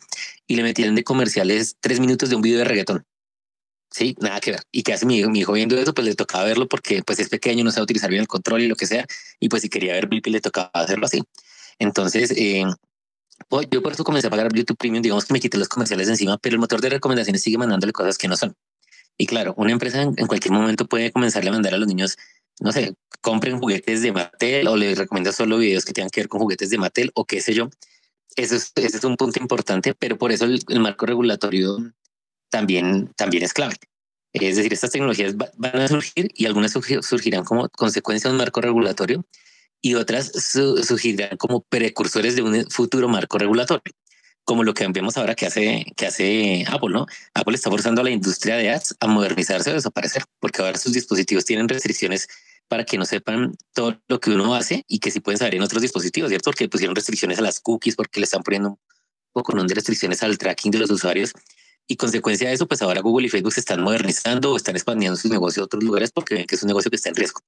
y 0.47 0.55
le 0.55 0.63
metieron 0.63 0.95
de 0.95 1.03
comerciales 1.03 1.77
tres 1.79 1.99
minutos 1.99 2.29
de 2.29 2.35
un 2.35 2.41
video 2.41 2.59
de 2.59 2.65
reggaetón. 2.65 3.05
Sí, 3.91 4.15
nada 4.19 4.41
que 4.41 4.51
ver. 4.51 4.61
¿Y 4.71 4.83
qué 4.83 4.93
hace 4.93 5.05
mi 5.05 5.19
hijo? 5.19 5.29
Mi 5.29 5.39
hijo 5.39 5.53
viendo 5.53 5.77
eso? 5.77 5.93
Pues 5.93 6.05
le 6.05 6.15
tocaba 6.15 6.43
verlo 6.43 6.67
porque 6.67 7.01
pues 7.03 7.19
es 7.19 7.29
pequeño, 7.29 7.63
no 7.63 7.71
sabe 7.71 7.83
utilizar 7.83 8.09
bien 8.09 8.21
el 8.21 8.27
control 8.27 8.61
y 8.61 8.67
lo 8.67 8.75
que 8.75 8.87
sea. 8.87 9.05
Y 9.39 9.47
pues 9.47 9.61
si 9.61 9.69
quería 9.69 9.93
ver 9.93 10.07
Blippi 10.07 10.31
le 10.31 10.41
tocaba 10.41 10.69
hacerlo 10.73 11.05
así. 11.05 11.23
Entonces, 11.79 12.31
eh, 12.35 12.65
pues, 13.49 13.67
yo 13.69 13.81
por 13.81 13.93
eso 13.93 14.03
comencé 14.03 14.27
a 14.27 14.29
pagar 14.29 14.51
YouTube 14.53 14.77
Premium, 14.77 15.01
digamos 15.01 15.25
que 15.25 15.33
me 15.33 15.39
quité 15.39 15.57
los 15.57 15.67
comerciales 15.67 16.07
encima, 16.07 16.37
pero 16.37 16.55
el 16.55 16.59
motor 16.59 16.81
de 16.81 16.89
recomendaciones 16.89 17.41
sigue 17.41 17.57
mandándole 17.57 17.93
cosas 17.93 18.17
que 18.17 18.27
no 18.27 18.37
son. 18.37 18.55
Y 19.17 19.27
claro, 19.27 19.53
una 19.57 19.71
empresa 19.71 20.01
en, 20.01 20.13
cualquier 20.27 20.53
momento 20.53 20.87
puede 20.87 21.11
comenzarle 21.11 21.49
a 21.49 21.53
mandar 21.53 21.73
a 21.73 21.77
los 21.77 21.87
niños, 21.87 22.17
no 22.59 22.71
sé, 22.71 22.95
compren 23.21 23.59
juguetes 23.59 24.01
de 24.01 24.11
Mattel 24.11 24.67
o 24.67 24.75
les 24.77 24.97
recomienda 24.97 25.31
solo 25.31 25.57
videos 25.57 25.85
que 25.85 25.93
tengan 25.93 26.09
que 26.09 26.21
ver 26.21 26.29
con 26.29 26.39
juguetes 26.39 26.69
de 26.69 26.77
Mattel 26.77 27.11
o 27.15 27.25
qué 27.25 27.41
sé 27.41 27.53
yo. 27.53 27.69
Eso 28.35 28.55
es, 28.55 28.71
ese 28.75 28.97
es 28.97 29.03
un 29.03 29.17
punto 29.17 29.39
importante, 29.39 29.93
pero 29.93 30.17
por 30.17 30.31
eso 30.31 30.45
el, 30.45 30.79
marco 30.79 31.05
regulatorio 31.05 31.77
también, 32.49 33.11
también 33.15 33.43
es 33.43 33.53
clave. 33.53 33.75
Es 34.33 34.57
decir, 34.57 34.73
estas 34.73 34.91
tecnologías 34.91 35.35
van 35.37 35.79
a 35.79 35.87
surgir 35.87 36.29
y 36.33 36.45
algunas 36.45 36.73
surgirán 36.73 37.45
como 37.45 37.69
consecuencia 37.69 38.29
de 38.29 38.33
un 38.33 38.37
marco 38.37 38.59
regulatorio 38.59 39.25
y 39.81 39.95
otras 39.95 40.31
su 40.33 40.83
surgirán 40.83 41.37
como 41.37 41.61
precursores 41.61 42.35
de 42.35 42.41
un 42.41 42.69
futuro 42.69 43.07
marco 43.07 43.37
regulatorio, 43.37 43.93
como 44.43 44.63
lo 44.63 44.73
que 44.73 44.87
vemos 44.87 45.15
ahora 45.17 45.35
que 45.35 45.45
hace, 45.45 45.85
que 45.95 46.07
hace 46.07 46.65
Apple, 46.67 46.89
¿no? 46.91 47.05
Apple 47.33 47.55
está 47.55 47.69
forzando 47.69 48.01
a 48.01 48.03
la 48.03 48.11
industria 48.11 48.57
de 48.57 48.71
ads 48.71 48.95
a 48.99 49.07
modernizarse 49.07 49.71
o 49.71 49.73
desaparecer, 49.73 50.23
porque 50.39 50.61
ahora 50.61 50.77
sus 50.77 50.91
dispositivos 50.91 51.45
tienen 51.45 51.69
restricciones 51.69 52.27
para 52.67 52.83
que 52.83 52.97
no 52.97 53.05
sepan 53.05 53.55
todo 53.73 54.01
lo 54.07 54.19
que 54.19 54.31
uno 54.31 54.55
hace 54.55 54.83
y 54.87 54.99
que 54.99 55.11
sí 55.11 55.19
pueden 55.19 55.37
saber 55.37 55.55
en 55.55 55.61
otros 55.61 55.81
dispositivos, 55.81 56.29
¿cierto? 56.29 56.49
Porque 56.51 56.67
pusieron 56.69 56.95
restricciones 56.95 57.39
a 57.39 57.41
las 57.41 57.59
cookies, 57.59 57.95
porque 57.95 58.19
le 58.19 58.25
están 58.25 58.43
poniendo 58.43 58.69
un 58.69 58.77
poco 59.31 59.55
de 59.55 59.73
restricciones 59.73 60.23
al 60.23 60.37
tracking 60.37 60.71
de 60.71 60.79
los 60.79 60.89
usuarios. 60.89 61.33
Y 61.87 61.97
consecuencia 61.97 62.47
de 62.47 62.55
eso, 62.55 62.67
pues 62.67 62.81
ahora 62.81 63.01
Google 63.01 63.27
y 63.27 63.29
Facebook 63.29 63.53
se 63.53 63.59
están 63.59 63.81
modernizando 63.81 64.51
o 64.51 64.57
están 64.57 64.75
expandiendo 64.75 65.15
sus 65.17 65.29
negocios 65.29 65.61
a 65.61 65.65
otros 65.65 65.83
lugares 65.83 66.11
porque 66.11 66.33
ven 66.33 66.45
que 66.45 66.55
es 66.55 66.63
un 66.63 66.67
negocio 66.67 66.89
que 66.89 66.97
está 66.97 67.09
en 67.09 67.15
riesgo. 67.15 67.41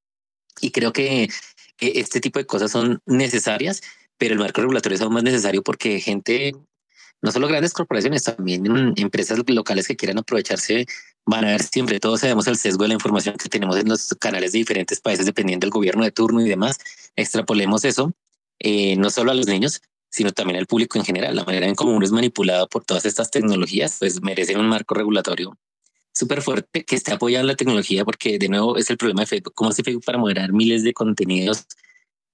Y 0.61 0.71
creo 0.71 0.93
que 0.93 1.29
este 1.79 2.19
tipo 2.19 2.37
de 2.39 2.45
cosas 2.45 2.71
son 2.71 3.01
necesarias, 3.05 3.81
pero 4.17 4.33
el 4.33 4.39
marco 4.39 4.61
regulatorio 4.61 4.95
es 4.95 5.01
aún 5.01 5.13
más 5.13 5.23
necesario 5.23 5.63
porque 5.63 5.99
gente, 5.99 6.53
no 7.21 7.31
solo 7.31 7.47
grandes 7.47 7.73
corporaciones, 7.73 8.23
también 8.23 8.93
empresas 8.95 9.39
locales 9.47 9.87
que 9.87 9.95
quieran 9.95 10.19
aprovecharse 10.19 10.85
van 11.25 11.43
a 11.43 11.49
ver 11.49 11.63
siempre, 11.63 11.99
todos 11.99 12.21
sabemos 12.21 12.47
el 12.47 12.57
sesgo 12.57 12.83
de 12.83 12.89
la 12.89 12.93
información 12.93 13.35
que 13.35 13.49
tenemos 13.49 13.77
en 13.77 13.89
los 13.89 14.15
canales 14.19 14.53
de 14.53 14.59
diferentes 14.59 15.01
países 15.01 15.25
dependiendo 15.25 15.65
del 15.65 15.71
gobierno 15.71 16.03
de 16.03 16.11
turno 16.11 16.41
y 16.41 16.47
demás. 16.47 16.77
Extrapolemos 17.15 17.83
eso, 17.83 18.13
eh, 18.59 18.95
no 18.95 19.09
solo 19.09 19.31
a 19.31 19.33
los 19.33 19.47
niños, 19.47 19.81
sino 20.09 20.31
también 20.31 20.57
al 20.57 20.67
público 20.67 20.97
en 20.97 21.03
general. 21.03 21.35
La 21.35 21.43
manera 21.43 21.67
en 21.67 21.75
cómo 21.75 21.91
uno 21.91 22.05
es 22.05 22.11
manipulado 22.11 22.69
por 22.69 22.85
todas 22.85 23.05
estas 23.05 23.29
tecnologías, 23.29 23.97
pues 23.99 24.21
merecen 24.21 24.57
un 24.59 24.67
marco 24.67 24.95
regulatorio 24.95 25.57
súper 26.13 26.41
fuerte 26.41 26.83
que 26.83 26.95
esté 26.95 27.13
apoyando 27.13 27.47
la 27.47 27.55
tecnología, 27.55 28.03
porque 28.03 28.39
de 28.39 28.49
nuevo 28.49 28.75
es 28.77 28.89
el 28.89 28.97
problema 28.97 29.21
de 29.21 29.27
Facebook. 29.27 29.53
¿Cómo 29.53 29.69
hace 29.69 29.83
Facebook 29.83 30.03
para 30.03 30.17
moderar 30.17 30.51
miles 30.51 30.83
de 30.83 30.93
contenidos 30.93 31.67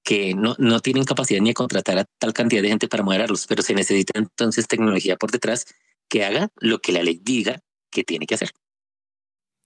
que 0.04 0.36
no, 0.36 0.56
no 0.60 0.80
tienen 0.82 1.06
capacidad 1.06 1.42
ni 1.42 1.50
de 1.50 1.54
contratar 1.54 1.98
a 1.98 2.06
tal 2.20 2.34
cantidad 2.34 2.62
de 2.62 2.70
gente 2.70 2.88
para 2.88 3.04
moderarlos, 3.04 3.48
pero 3.48 3.64
se 3.64 3.74
necesita 3.74 4.20
entonces 4.20 4.68
tecnología 4.68 5.16
por 5.16 5.32
detrás 5.32 5.66
que 6.10 6.26
haga 6.26 6.50
lo 6.58 6.80
que 6.80 6.92
la 6.92 7.04
ley 7.04 7.20
diga 7.24 7.62
que 7.90 8.04
tiene 8.04 8.26
que 8.26 8.36
hacer. 8.36 8.52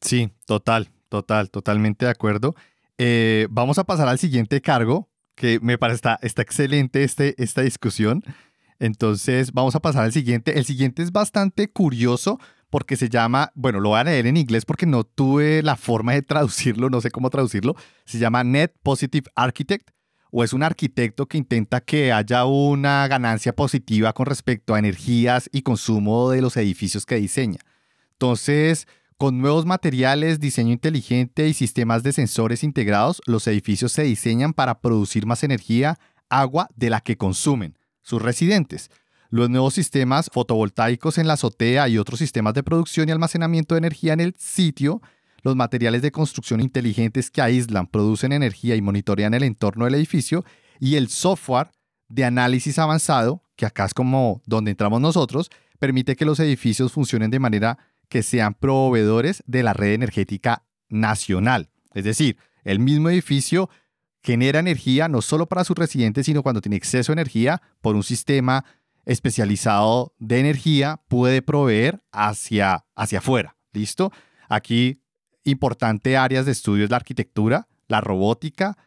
Sí, 0.02 0.30
total, 0.45 0.89
total, 1.10 1.50
totalmente 1.50 2.06
de 2.06 2.12
acuerdo. 2.12 2.56
Eh, 2.97 3.47
vamos 3.50 3.80
a 3.80 3.84
pasar 3.86 4.08
al 4.08 4.19
siguiente 4.19 4.62
cargo, 4.62 5.10
que 5.36 5.60
me 5.60 5.78
parece 5.78 5.95
está, 5.95 6.19
está 6.21 6.41
excelente 6.41 7.04
este, 7.04 7.41
esta 7.41 7.62
discusión. 7.62 8.23
Entonces, 8.80 9.54
vamos 9.54 9.76
a 9.76 9.80
pasar 9.80 10.04
al 10.04 10.13
siguiente. 10.13 10.58
El 10.58 10.65
siguiente 10.65 11.02
es 11.02 11.12
bastante 11.12 11.71
curioso 11.71 12.39
porque 12.69 12.95
se 12.95 13.10
llama, 13.10 13.52
bueno, 13.56 13.80
lo 13.80 13.89
voy 13.89 14.00
a 14.00 14.04
leer 14.04 14.28
en 14.28 14.38
inglés 14.38 14.65
porque 14.65 14.86
no 14.86 15.04
tuve 15.04 15.63
la 15.63 15.76
forma 15.76 16.13
de 16.13 16.21
traducirlo, 16.23 16.89
no 16.89 17.02
sé 17.02 17.10
cómo 17.10 17.30
traducirlo. 17.30 17.76
Se 18.06 18.19
llama 18.19 18.43
Net 18.43 18.73
Positive 18.84 19.30
Architect 19.36 19.89
o 20.32 20.44
es 20.44 20.54
un 20.54 20.63
arquitecto 20.63 21.26
que 21.26 21.38
intenta 21.38 21.82
que 21.82 22.12
haya 22.12 22.46
una 22.46 23.08
ganancia 23.08 23.56
positiva 23.56 24.13
con 24.13 24.26
respecto 24.26 24.74
a 24.74 24.80
energías 24.80 25.50
y 25.52 25.62
consumo 25.62 26.30
de 26.32 26.42
los 26.42 26.58
edificios 26.58 27.06
que 27.06 27.16
diseña. 27.16 27.60
Entonces, 28.13 28.88
con 29.18 29.40
nuevos 29.40 29.66
materiales, 29.66 30.40
diseño 30.40 30.74
inteligente 30.74 31.48
y 31.48 31.54
sistemas 31.54 32.04
de 32.04 32.13
sensores 32.13 32.63
integrados, 32.63 33.22
los 33.26 33.48
edificios 33.48 33.92
se 33.92 34.04
diseñan 34.04 34.54
para 34.54 34.80
producir 34.80 35.26
más 35.26 35.44
energía, 35.44 35.98
agua 36.30 36.68
de 36.76 36.90
la 36.90 37.02
que 37.02 37.18
consumen 37.18 37.78
sus 38.04 38.22
residentes. 38.22 38.92
Los 39.30 39.50
nuevos 39.50 39.74
sistemas 39.74 40.30
fotovoltaicos 40.32 41.18
en 41.18 41.28
la 41.28 41.34
azotea 41.34 41.90
y 41.90 41.98
otros 41.98 42.20
sistemas 42.20 42.54
de 42.54 42.63
producción 42.63 43.10
y 43.10 43.12
almacenamiento 43.12 43.76
de 43.76 43.80
energía 43.80 44.13
en 44.13 44.20
el 44.20 44.36
sitio, 44.38 45.02
los 45.43 45.56
materiales 45.56 46.02
de 46.02 46.12
construcción 46.12 46.62
inteligentes 46.62 47.32
que 47.32 47.41
aíslan, 47.41 47.88
producen 47.88 48.32
energía 48.32 48.76
y 48.76 48.82
monitorean 48.82 49.34
el 49.34 49.43
entorno 49.43 49.86
del 49.86 49.95
edificio, 49.95 50.43
y 50.80 50.95
el 50.95 51.10
software 51.10 51.71
de 52.08 52.26
análisis 52.26 52.80
avanzado, 52.80 53.43
que 53.56 53.65
acá 53.65 53.86
es 53.86 53.93
como 53.93 54.41
donde 54.45 54.71
entramos 54.71 55.02
nosotros, 55.02 55.50
permite 55.80 56.15
que 56.15 56.26
los 56.26 56.39
edificios 56.39 56.91
funcionen 56.91 57.32
de 57.32 57.39
manera 57.39 57.78
que 58.10 58.23
sean 58.23 58.54
proveedores 58.54 59.43
de 59.45 59.63
la 59.63 59.73
red 59.73 59.93
energética 59.93 60.63
nacional. 60.89 61.69
Es 61.93 62.04
decir, 62.04 62.38
el 62.63 62.80
mismo 62.80 63.10
edificio 63.10 63.69
genera 64.23 64.60
energía 64.60 65.08
no 65.08 65.21
solo 65.21 65.47
para 65.47 65.63
sus 65.63 65.78
residentes, 65.78 66.26
sino 66.26 66.43
cuando 66.43 66.62
tiene 66.62 66.76
exceso 66.76 67.12
de 67.12 67.21
energía 67.21 67.62
por 67.82 67.95
un 67.95 68.04
sistema 68.04 68.65
especializado 69.06 70.13
de 70.19 70.39
energía 70.39 71.02
puede 71.08 71.41
proveer 71.41 72.04
hacia, 72.12 72.86
hacia 72.95 73.19
afuera. 73.19 73.56
¿Listo? 73.71 74.12
Aquí, 74.50 75.02
importante 75.48 76.18
áreas 76.18 76.46
de 76.46 76.52
estudio 76.52 76.84
es 76.84 76.90
la 76.90 76.98
arquitectura, 76.98 77.68
la 77.88 78.02
robótica, 78.02 78.78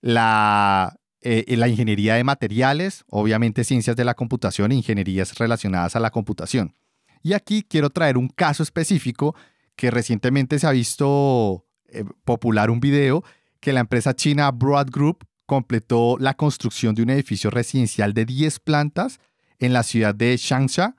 la, 0.00 0.98
eh, 1.20 1.56
la 1.56 1.68
ingeniería 1.68 2.14
de 2.14 2.24
materiales, 2.24 3.04
obviamente 3.08 3.64
ciencias 3.64 3.96
de 3.96 4.04
la 4.04 4.14
computación 4.14 4.72
e 4.72 4.76
ingenierías 4.76 5.38
relacionadas 5.38 5.96
a 5.96 6.00
la 6.00 6.10
computación. 6.10 6.74
Y 7.22 7.34
aquí 7.34 7.62
quiero 7.62 7.90
traer 7.90 8.16
un 8.16 8.28
caso 8.28 8.62
específico 8.62 9.34
que 9.76 9.90
recientemente 9.90 10.58
se 10.58 10.66
ha 10.66 10.72
visto 10.72 11.66
eh, 11.88 12.04
popular 12.24 12.70
un 12.70 12.80
video 12.80 13.24
que 13.60 13.72
la 13.72 13.80
empresa 13.80 14.14
china 14.14 14.50
Broad 14.50 14.88
Group 14.90 15.26
completó 15.46 16.16
la 16.18 16.34
construcción 16.34 16.94
de 16.94 17.02
un 17.02 17.10
edificio 17.10 17.50
residencial 17.50 18.14
de 18.14 18.24
10 18.24 18.60
plantas 18.60 19.20
en 19.58 19.72
la 19.72 19.82
ciudad 19.82 20.14
de 20.14 20.36
Changsha, 20.38 20.96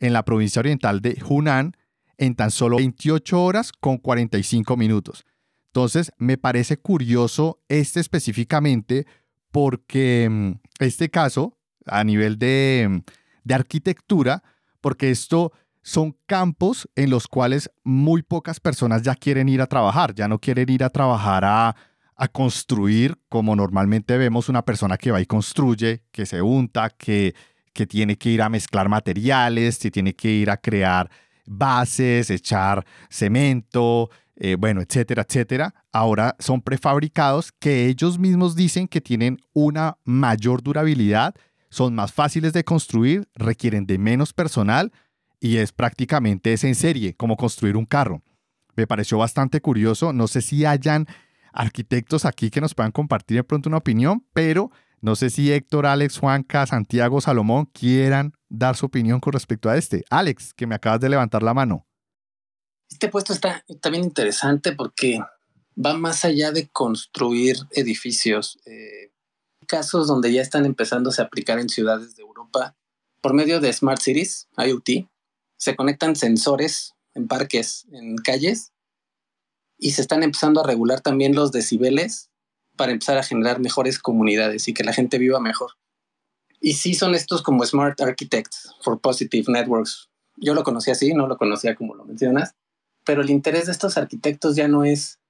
en 0.00 0.12
la 0.12 0.24
provincia 0.24 0.60
oriental 0.60 1.00
de 1.00 1.22
Hunan, 1.26 1.76
en 2.18 2.34
tan 2.34 2.50
solo 2.50 2.76
28 2.76 3.42
horas 3.42 3.72
con 3.72 3.98
45 3.98 4.76
minutos. 4.76 5.24
Entonces, 5.66 6.12
me 6.18 6.38
parece 6.38 6.78
curioso 6.78 7.60
este 7.68 8.00
específicamente 8.00 9.06
porque 9.50 10.28
mm, 10.30 10.52
este 10.78 11.10
caso, 11.10 11.58
a 11.84 12.04
nivel 12.04 12.38
de, 12.38 12.86
mm, 12.88 12.98
de 13.44 13.54
arquitectura, 13.54 14.42
porque 14.80 15.10
esto 15.10 15.52
son 15.82 16.16
campos 16.26 16.88
en 16.96 17.10
los 17.10 17.28
cuales 17.28 17.70
muy 17.84 18.22
pocas 18.22 18.58
personas 18.60 19.02
ya 19.02 19.14
quieren 19.14 19.48
ir 19.48 19.60
a 19.60 19.66
trabajar, 19.66 20.14
ya 20.14 20.28
no 20.28 20.40
quieren 20.40 20.68
ir 20.68 20.82
a 20.82 20.90
trabajar 20.90 21.44
a, 21.44 21.76
a 22.16 22.28
construir 22.28 23.20
como 23.28 23.54
normalmente 23.54 24.16
vemos 24.16 24.48
una 24.48 24.64
persona 24.64 24.96
que 24.96 25.12
va 25.12 25.20
y 25.20 25.26
construye, 25.26 26.02
que 26.10 26.26
se 26.26 26.42
unta, 26.42 26.90
que 26.90 27.34
que 27.76 27.86
tiene 27.86 28.16
que 28.16 28.30
ir 28.30 28.42
a 28.42 28.48
mezclar 28.48 28.88
materiales, 28.88 29.78
que 29.78 29.90
tiene 29.90 30.14
que 30.14 30.30
ir 30.30 30.50
a 30.50 30.56
crear 30.56 31.10
bases, 31.46 32.30
echar 32.30 32.84
cemento, 33.08 34.10
eh, 34.36 34.56
bueno, 34.58 34.80
etcétera, 34.80 35.24
etcétera. 35.26 35.74
Ahora 35.92 36.36
son 36.38 36.60
prefabricados 36.60 37.52
que 37.52 37.86
ellos 37.86 38.18
mismos 38.18 38.54
dicen 38.54 38.88
que 38.88 39.00
tienen 39.00 39.38
una 39.52 39.98
mayor 40.04 40.62
durabilidad, 40.62 41.34
son 41.70 41.94
más 41.94 42.12
fáciles 42.12 42.52
de 42.52 42.64
construir, 42.64 43.28
requieren 43.34 43.86
de 43.86 43.98
menos 43.98 44.32
personal 44.32 44.92
y 45.40 45.56
es 45.56 45.72
prácticamente 45.72 46.52
es 46.52 46.64
en 46.64 46.74
serie, 46.74 47.14
como 47.14 47.36
construir 47.36 47.76
un 47.76 47.86
carro. 47.86 48.22
Me 48.76 48.86
pareció 48.86 49.18
bastante 49.18 49.60
curioso. 49.60 50.12
No 50.12 50.28
sé 50.28 50.42
si 50.42 50.64
hayan 50.64 51.06
arquitectos 51.52 52.24
aquí 52.24 52.50
que 52.50 52.60
nos 52.60 52.74
puedan 52.74 52.92
compartir 52.92 53.38
de 53.38 53.44
pronto 53.44 53.68
una 53.68 53.78
opinión, 53.78 54.24
pero 54.34 54.70
no 55.00 55.16
sé 55.16 55.30
si 55.30 55.52
Héctor, 55.52 55.86
Alex, 55.86 56.18
Juanca, 56.18 56.66
Santiago, 56.66 57.20
Salomón 57.20 57.66
quieran 57.66 58.32
dar 58.48 58.76
su 58.76 58.86
opinión 58.86 59.20
con 59.20 59.32
respecto 59.32 59.68
a 59.68 59.76
este. 59.76 60.04
Alex, 60.10 60.54
que 60.54 60.66
me 60.66 60.74
acabas 60.74 61.00
de 61.00 61.08
levantar 61.08 61.42
la 61.42 61.54
mano. 61.54 61.86
Este 62.88 63.08
puesto 63.08 63.32
está 63.32 63.64
también 63.80 64.04
interesante 64.04 64.72
porque 64.72 65.20
va 65.76 65.94
más 65.94 66.24
allá 66.24 66.52
de 66.52 66.68
construir 66.68 67.56
edificios. 67.72 68.58
Eh, 68.66 69.12
casos 69.66 70.06
donde 70.06 70.32
ya 70.32 70.40
están 70.40 70.64
empezándose 70.64 71.20
a 71.20 71.26
aplicar 71.26 71.58
en 71.58 71.68
ciudades 71.68 72.16
de 72.16 72.22
Europa 72.22 72.76
por 73.20 73.34
medio 73.34 73.60
de 73.60 73.72
Smart 73.72 74.00
Cities, 74.00 74.48
IoT. 74.56 75.08
Se 75.58 75.74
conectan 75.74 76.16
sensores 76.16 76.94
en 77.14 77.26
parques, 77.26 77.86
en 77.90 78.16
calles, 78.16 78.72
y 79.78 79.92
se 79.92 80.02
están 80.02 80.22
empezando 80.22 80.60
a 80.60 80.66
regular 80.66 81.00
también 81.00 81.34
los 81.34 81.52
decibeles 81.52 82.30
para 82.76 82.92
empezar 82.92 83.18
a 83.18 83.22
generar 83.22 83.60
mejores 83.60 83.98
comunidades 83.98 84.68
y 84.68 84.74
que 84.74 84.84
la 84.84 84.92
gente 84.92 85.18
viva 85.18 85.40
mejor. 85.40 85.72
Y 86.60 86.74
sí 86.74 86.94
son 86.94 87.14
estos 87.14 87.42
como 87.42 87.64
Smart 87.64 88.00
Architects 88.00 88.70
for 88.82 89.00
Positive 89.00 89.44
Networks. 89.48 90.08
Yo 90.36 90.54
lo 90.54 90.64
conocía 90.64 90.92
así, 90.92 91.14
no 91.14 91.26
lo 91.26 91.36
conocía 91.36 91.74
como 91.74 91.94
lo 91.94 92.04
mencionas, 92.04 92.54
pero 93.04 93.22
el 93.22 93.30
interés 93.30 93.66
de 93.66 93.72
estos 93.72 93.96
arquitectos 93.96 94.56
ya 94.56 94.68
no 94.68 94.84
es 94.84 95.20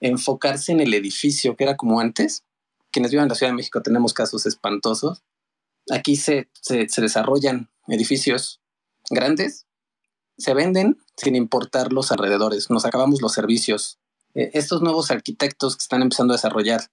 enfocarse 0.00 0.72
en 0.72 0.80
el 0.80 0.92
edificio, 0.92 1.56
que 1.56 1.64
era 1.64 1.76
como 1.76 2.00
antes. 2.00 2.44
Quienes 2.90 3.10
viven 3.10 3.24
en 3.24 3.28
la 3.30 3.34
Ciudad 3.34 3.52
de 3.52 3.56
México 3.56 3.82
tenemos 3.82 4.12
casos 4.12 4.46
espantosos. 4.46 5.22
Aquí 5.90 6.16
se, 6.16 6.50
se, 6.60 6.86
desarrollan 7.00 7.70
edificios 7.88 8.60
grandes, 9.10 9.66
se 10.38 10.54
venden 10.54 10.98
sin 11.16 11.36
importar 11.36 11.92
los 11.92 12.10
alrededores. 12.12 12.70
Nos 12.70 12.84
acabamos 12.86 13.20
los 13.20 13.32
servicios, 13.32 13.98
estos 14.34 14.82
nuevos 14.82 15.10
arquitectos 15.10 15.76
que 15.76 15.82
están 15.82 16.02
empezando 16.02 16.32
a 16.32 16.36
desarrollar 16.36 16.90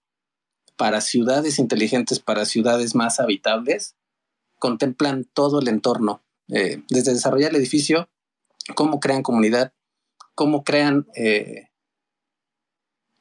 para 0.77 1.01
ciudades 1.01 1.59
inteligentes, 1.59 2.19
para 2.19 2.45
ciudades 2.45 2.95
más 2.95 3.19
habitables, 3.19 3.95
contemplan 4.59 5.25
todo 5.25 5.59
el 5.59 5.67
entorno, 5.67 6.23
eh, 6.49 6.83
desde 6.89 7.13
desarrollar 7.13 7.51
el 7.51 7.57
edificio, 7.57 8.09
cómo 8.75 8.99
crean 8.99 9.23
comunidad, 9.23 9.73
cómo 10.35 10.63
crean 10.63 11.07
eh, 11.15 11.69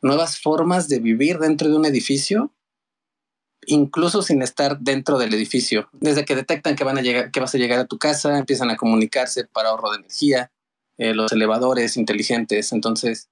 nuevas 0.02 0.38
formas 0.38 0.88
de 0.88 0.98
vivir 0.98 1.38
dentro 1.38 1.68
de 1.68 1.76
un 1.76 1.86
edificio, 1.86 2.52
incluso 3.66 4.22
sin 4.22 4.42
estar 4.42 4.78
dentro 4.78 5.18
del 5.18 5.32
edificio. 5.32 5.88
Desde 5.92 6.26
que 6.26 6.36
detectan 6.36 6.76
que 6.76 6.84
van 6.84 6.98
a 6.98 7.02
llegar, 7.02 7.30
que 7.30 7.40
vas 7.40 7.54
a 7.54 7.58
llegar 7.58 7.78
a 7.78 7.86
tu 7.86 7.98
casa, 7.98 8.38
empiezan 8.38 8.70
a 8.70 8.76
comunicarse 8.76 9.44
para 9.44 9.70
ahorro 9.70 9.92
de 9.92 9.98
energía, 9.98 10.52
los 10.98 11.32
elevadores 11.32 11.96
inteligentes. 11.96 12.72
Entonces, 12.72 13.29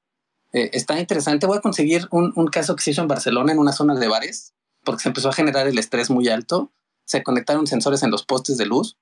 eh, 0.53 0.71
está 0.73 0.99
interesante. 0.99 1.47
Voy 1.47 1.59
a 1.59 1.63
conseguir 1.63 2.09
un, 2.11 2.33
un, 2.37 2.47
caso 2.49 2.75
que 2.77 2.83
se 2.83 2.93
hizo 2.93 3.03
en 3.03 3.09
Barcelona, 3.09 3.53
en 3.53 3.59
una 3.59 3.73
zona 3.73 3.95
de 3.95 4.09
bares, 4.09 4.55
porque 4.85 5.03
se 5.03 5.09
empezó 5.09 5.29
a 5.29 5.35
generar 5.35 5.67
el 5.67 5.79
estrés 5.79 6.11
muy 6.11 6.29
alto. 6.29 6.73
Se 7.05 7.23
conectaron 7.23 7.67
sensores 7.67 8.03
en 8.03 8.11
los 8.11 8.25
postes 8.25 8.57
de 8.57 8.67
luz 8.67 8.97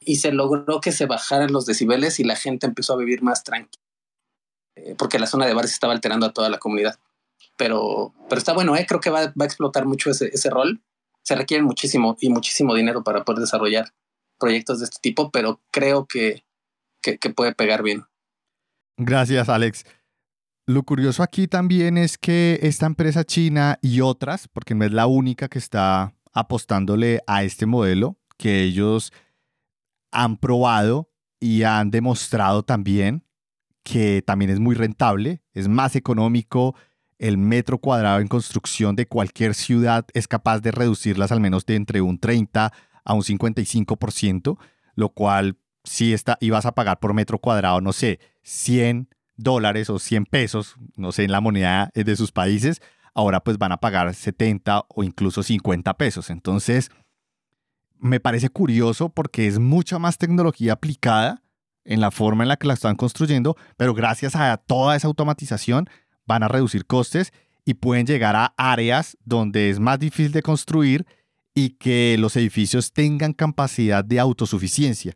y 0.00 0.16
se 0.16 0.32
logró 0.32 0.80
que 0.80 0.92
se 0.92 1.06
bajaran 1.06 1.52
los 1.52 1.66
decibeles 1.66 2.20
y 2.20 2.24
la 2.24 2.36
gente 2.36 2.66
empezó 2.66 2.94
a 2.94 2.98
vivir 2.98 3.22
más 3.22 3.44
tranquila, 3.44 3.82
eh, 4.76 4.94
porque 4.96 5.18
la 5.18 5.26
zona 5.26 5.46
de 5.46 5.54
bares 5.54 5.72
estaba 5.72 5.92
alterando 5.92 6.26
a 6.26 6.32
toda 6.32 6.48
la 6.48 6.58
comunidad. 6.58 6.98
Pero, 7.56 8.14
pero 8.28 8.38
está 8.38 8.52
bueno, 8.52 8.76
¿eh? 8.76 8.84
creo 8.86 9.00
que 9.00 9.10
va, 9.10 9.26
va 9.26 9.42
a 9.42 9.44
explotar 9.44 9.86
mucho 9.86 10.10
ese, 10.10 10.28
ese 10.32 10.50
rol. 10.50 10.82
Se 11.22 11.34
requiere 11.34 11.62
muchísimo 11.62 12.16
y 12.20 12.28
muchísimo 12.28 12.74
dinero 12.74 13.02
para 13.02 13.24
poder 13.24 13.40
desarrollar 13.40 13.92
proyectos 14.38 14.78
de 14.78 14.84
este 14.84 14.98
tipo, 15.00 15.30
pero 15.30 15.60
creo 15.72 16.06
que, 16.06 16.44
que, 17.02 17.18
que 17.18 17.30
puede 17.30 17.54
pegar 17.54 17.82
bien. 17.82 18.04
Gracias, 18.98 19.48
Alex. 19.48 19.84
Lo 20.68 20.82
curioso 20.82 21.22
aquí 21.22 21.46
también 21.46 21.96
es 21.96 22.18
que 22.18 22.58
esta 22.62 22.86
empresa 22.86 23.22
china 23.22 23.78
y 23.82 24.00
otras, 24.00 24.48
porque 24.48 24.74
no 24.74 24.84
es 24.84 24.92
la 24.92 25.06
única 25.06 25.48
que 25.48 25.60
está 25.60 26.12
apostándole 26.32 27.20
a 27.28 27.44
este 27.44 27.66
modelo, 27.66 28.18
que 28.36 28.64
ellos 28.64 29.12
han 30.10 30.36
probado 30.38 31.08
y 31.38 31.62
han 31.62 31.92
demostrado 31.92 32.64
también 32.64 33.22
que 33.84 34.20
también 34.20 34.50
es 34.50 34.58
muy 34.58 34.74
rentable, 34.74 35.40
es 35.54 35.68
más 35.68 35.94
económico, 35.94 36.74
el 37.20 37.38
metro 37.38 37.78
cuadrado 37.78 38.18
en 38.18 38.26
construcción 38.26 38.96
de 38.96 39.06
cualquier 39.06 39.54
ciudad 39.54 40.04
es 40.12 40.26
capaz 40.26 40.58
de 40.58 40.72
reducirlas 40.72 41.30
al 41.30 41.40
menos 41.40 41.64
de 41.66 41.76
entre 41.76 42.00
un 42.00 42.18
30 42.18 42.72
a 43.04 43.14
un 43.14 43.22
55%, 43.22 44.58
lo 44.96 45.08
cual 45.10 45.58
si 45.84 46.12
está, 46.12 46.36
ibas 46.40 46.66
a 46.66 46.74
pagar 46.74 46.98
por 46.98 47.14
metro 47.14 47.38
cuadrado, 47.38 47.80
no 47.80 47.92
sé, 47.92 48.18
100 48.42 49.08
dólares 49.36 49.90
o 49.90 49.98
100 49.98 50.26
pesos, 50.26 50.76
no 50.96 51.12
sé, 51.12 51.24
en 51.24 51.32
la 51.32 51.40
moneda 51.40 51.90
de 51.94 52.16
sus 52.16 52.32
países, 52.32 52.80
ahora 53.14 53.40
pues 53.40 53.58
van 53.58 53.72
a 53.72 53.78
pagar 53.78 54.14
70 54.14 54.86
o 54.88 55.02
incluso 55.02 55.42
50 55.42 55.94
pesos. 55.94 56.30
Entonces, 56.30 56.90
me 57.98 58.20
parece 58.20 58.48
curioso 58.48 59.08
porque 59.08 59.46
es 59.46 59.58
mucha 59.58 59.98
más 59.98 60.18
tecnología 60.18 60.74
aplicada 60.74 61.42
en 61.84 62.00
la 62.00 62.10
forma 62.10 62.44
en 62.44 62.48
la 62.48 62.56
que 62.56 62.66
la 62.66 62.74
están 62.74 62.96
construyendo, 62.96 63.56
pero 63.76 63.94
gracias 63.94 64.36
a 64.36 64.56
toda 64.56 64.96
esa 64.96 65.06
automatización 65.06 65.88
van 66.26 66.42
a 66.42 66.48
reducir 66.48 66.86
costes 66.86 67.32
y 67.64 67.74
pueden 67.74 68.06
llegar 68.06 68.36
a 68.36 68.54
áreas 68.56 69.16
donde 69.24 69.70
es 69.70 69.80
más 69.80 69.98
difícil 69.98 70.32
de 70.32 70.42
construir 70.42 71.06
y 71.54 71.70
que 71.70 72.16
los 72.18 72.36
edificios 72.36 72.92
tengan 72.92 73.32
capacidad 73.32 74.04
de 74.04 74.20
autosuficiencia 74.20 75.14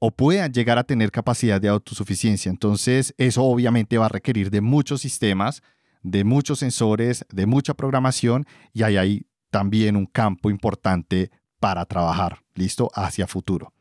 o 0.00 0.10
puedan 0.10 0.52
llegar 0.52 0.78
a 0.78 0.84
tener 0.84 1.12
capacidad 1.12 1.60
de 1.60 1.68
autosuficiencia. 1.68 2.50
Entonces, 2.50 3.14
eso 3.18 3.44
obviamente 3.44 3.98
va 3.98 4.06
a 4.06 4.08
requerir 4.08 4.50
de 4.50 4.62
muchos 4.62 5.02
sistemas, 5.02 5.62
de 6.02 6.24
muchos 6.24 6.58
sensores, 6.58 7.26
de 7.30 7.44
mucha 7.44 7.74
programación 7.74 8.46
y 8.72 8.82
ahí 8.82 8.96
hay 8.96 9.26
también 9.50 9.96
un 9.96 10.06
campo 10.06 10.48
importante 10.48 11.30
para 11.60 11.84
trabajar, 11.84 12.38
listo, 12.54 12.90
hacia 12.94 13.26
futuro. 13.26 13.74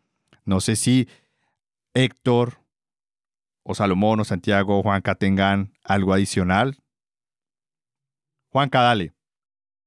No 0.43 0.59
sé 0.59 0.75
si 0.75 1.07
Héctor 1.93 2.59
o 3.63 3.73
Salomón 3.73 4.19
o 4.19 4.25
Santiago 4.25 4.77
o 4.77 4.83
Juanca 4.83 5.15
tengan 5.15 5.71
algo 5.83 6.13
adicional. 6.13 6.83
Juanca, 8.49 8.81
dale. 8.81 9.13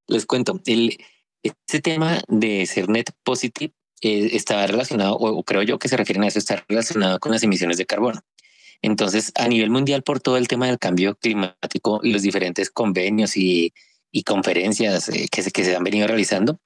Les 0.06 0.24
cuento, 0.24 0.60
el, 0.64 0.96
este 1.42 1.80
tema 1.80 2.22
de 2.28 2.64
ser 2.64 2.88
net 2.88 3.10
positive 3.22 3.74
eh, 4.02 4.66
relacionado, 4.66 5.16
o, 5.16 5.42
creo 5.42 5.62
yo 5.62 5.78
que 5.78 5.88
se 5.88 5.96
refieren 5.96 6.24
a 6.24 6.28
eso, 6.28 6.38
está 6.38 6.64
relacionado 6.68 7.18
con 7.20 7.32
las 7.32 7.42
emisiones 7.42 7.78
de 7.78 7.86
carbono. 7.86 8.20
Entonces, 8.82 9.32
a 9.36 9.48
nivel 9.48 9.70
mundial, 9.70 10.02
por 10.02 10.20
todo 10.20 10.36
el 10.36 10.48
tema 10.48 10.66
del 10.66 10.78
cambio 10.78 11.14
climático 11.14 12.00
y 12.02 12.12
los 12.12 12.22
diferentes 12.22 12.68
convenios 12.70 13.36
y, 13.36 13.72
y 14.10 14.24
conferencias 14.24 15.08
eh, 15.08 15.28
que, 15.30 15.42
se, 15.42 15.50
que 15.50 15.64
se 15.64 15.76
han 15.76 15.84
venido 15.84 16.06
realizando, 16.06 16.58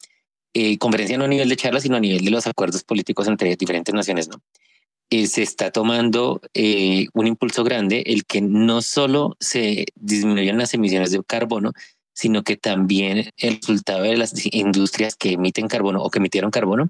eh, 0.55 0.79
conferencia 0.79 1.19
no 1.19 1.25
a 1.25 1.29
nivel 1.29 1.51
de 1.51 1.57
charlas, 1.57 1.83
sino 1.83 1.97
a 1.97 2.01
nivel 2.01 2.25
de 2.25 2.31
los 2.31 2.47
acuerdos 2.47 2.83
políticos 2.83 3.29
entre 3.29 3.55
diferentes 3.57 3.95
naciones, 3.95 4.29
¿no? 4.29 4.41
Eh, 5.11 5.29
se 5.29 5.43
está 5.43 5.71
tomando 5.71 6.41
eh, 6.53 7.07
un 7.13 7.29
impulso 7.29 7.63
grande, 7.63 8.03
el 8.07 8.25
que 8.25 8.41
no 8.41 8.83
solo 8.83 9.37
se 9.39 9.87
disminuyan 9.95 10.59
las 10.59 10.75
emisiones 10.75 11.13
de 11.13 11.23
carbono, 11.23 11.73
sino 12.13 12.43
que 12.43 12.57
también 12.57 13.31
el 13.37 13.57
resultado 13.57 14.03
de 14.03 14.17
las 14.17 14.33
industrias 14.47 15.15
que 15.15 15.33
emiten 15.33 15.69
carbono 15.69 16.03
o 16.03 16.11
que 16.11 16.19
emitieron 16.19 16.51
carbono 16.51 16.89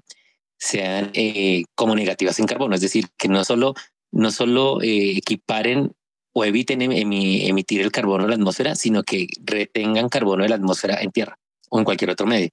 sean 0.57 1.11
eh, 1.13 1.65
como 1.75 1.95
negativas 1.95 2.39
en 2.39 2.45
carbono, 2.45 2.75
es 2.75 2.81
decir, 2.81 3.07
que 3.17 3.27
no 3.27 3.43
solo, 3.43 3.73
no 4.11 4.31
solo 4.31 4.79
equiparen 4.81 5.93
o 6.33 6.45
eviten 6.45 6.81
emitir 6.81 7.81
el 7.81 7.91
carbono 7.91 8.23
en 8.23 8.29
la 8.29 8.35
atmósfera, 8.35 8.75
sino 8.75 9.03
que 9.03 9.27
retengan 9.43 10.09
carbono 10.09 10.43
de 10.43 10.49
la 10.49 10.55
atmósfera 10.55 11.01
en 11.01 11.11
tierra 11.11 11.39
o 11.69 11.79
en 11.79 11.85
cualquier 11.85 12.11
otro 12.11 12.27
medio. 12.27 12.49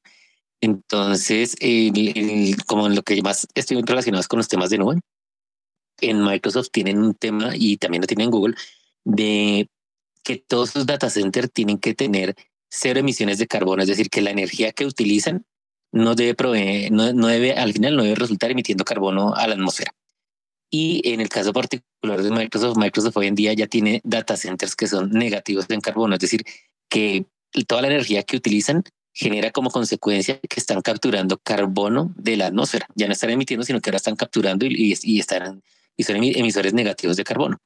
Entonces, 0.61 1.57
como 2.67 2.89
lo 2.89 3.03
que 3.03 3.21
más 3.21 3.47
estoy 3.55 3.83
relacionado 3.83 4.25
con 4.27 4.39
los 4.39 4.49
temas 4.49 4.71
de 4.71 4.79
nube, 4.79 5.01
en 6.01 6.25
Microsoft 6.25 6.69
tienen 6.73 6.99
un 6.99 7.15
tema 7.15 7.53
y 7.55 7.77
también 7.77 8.01
lo 8.01 8.07
tienen 8.07 8.27
en 8.27 8.31
Google 8.31 8.55
de 9.05 9.69
que 10.23 10.37
todos 10.37 10.71
sus 10.71 10.87
data 10.87 11.11
centers 11.11 11.53
tienen 11.53 11.79
que 11.79 11.95
tener 11.95 12.35
cero 12.71 13.01
emisiones 13.01 13.39
de 13.39 13.47
carbono, 13.47 13.83
es 13.83 13.89
decir, 13.89 14.09
que 14.11 14.23
la 14.23 14.31
energía 14.31 14.73
que 14.73 14.87
utilizan 14.87 15.45
no 15.95 16.17
debe 16.17 16.35
proveer, 16.35 16.91
no, 16.91 17.13
no 17.13 17.29
debe, 17.29 17.53
al 17.53 17.73
final 17.73 17.97
no 17.97 18.03
debe 18.03 18.17
resultar 18.17 18.51
emitiendo 18.51 18.85
carbono 18.85 19.33
a 19.33 19.47
la 19.47 19.55
atmósfera. 19.55 19.95
Y 20.69 21.01
en 21.05 21.21
el 21.21 21.29
caso 21.29 21.53
particular 21.53 22.21
de 22.21 22.31
Microsoft, 22.33 22.77
Microsoft 22.77 23.17
hoy 23.17 23.29
en 23.29 23.37
día 23.37 23.53
ya 23.53 23.69
tiene 23.69 24.01
data 24.03 24.37
centers 24.37 24.75
que 24.75 24.89
son 24.89 25.11
negativos 25.11 25.67
en 25.71 25.81
carbono, 25.81 26.15
es 26.15 26.21
decir, 26.21 26.45
que 26.89 27.27
toda 27.69 27.83
la 27.83 27.89
energía 27.89 28.25
que 28.25 28.37
utilizan 28.37 28.83
genera 29.13 29.53
como 29.53 29.71
consecuencia 29.71 30.41
que 30.41 30.59
están 30.59 30.83
capturando 30.83 31.39
carbono 31.39 32.13
de 32.17 32.39
la 32.39 32.49
atmósfera. 32.49 32.89
Ya 32.97 33.07
no 33.07 33.13
están 33.13 33.31
emitiendo, 33.31 33.65
sino 33.65 33.81
que 33.81 33.91
ahora 33.91 33.99
están 33.99 34.17
capturando 34.17 34.67
y, 34.67 34.75
y, 34.75 34.99
y 35.01 35.21
están 35.21 35.63
y 35.97 36.03
son 36.03 36.17
emisores 36.17 36.75
negativos 36.75 37.17
de 37.17 37.23
carbono. 37.23 37.59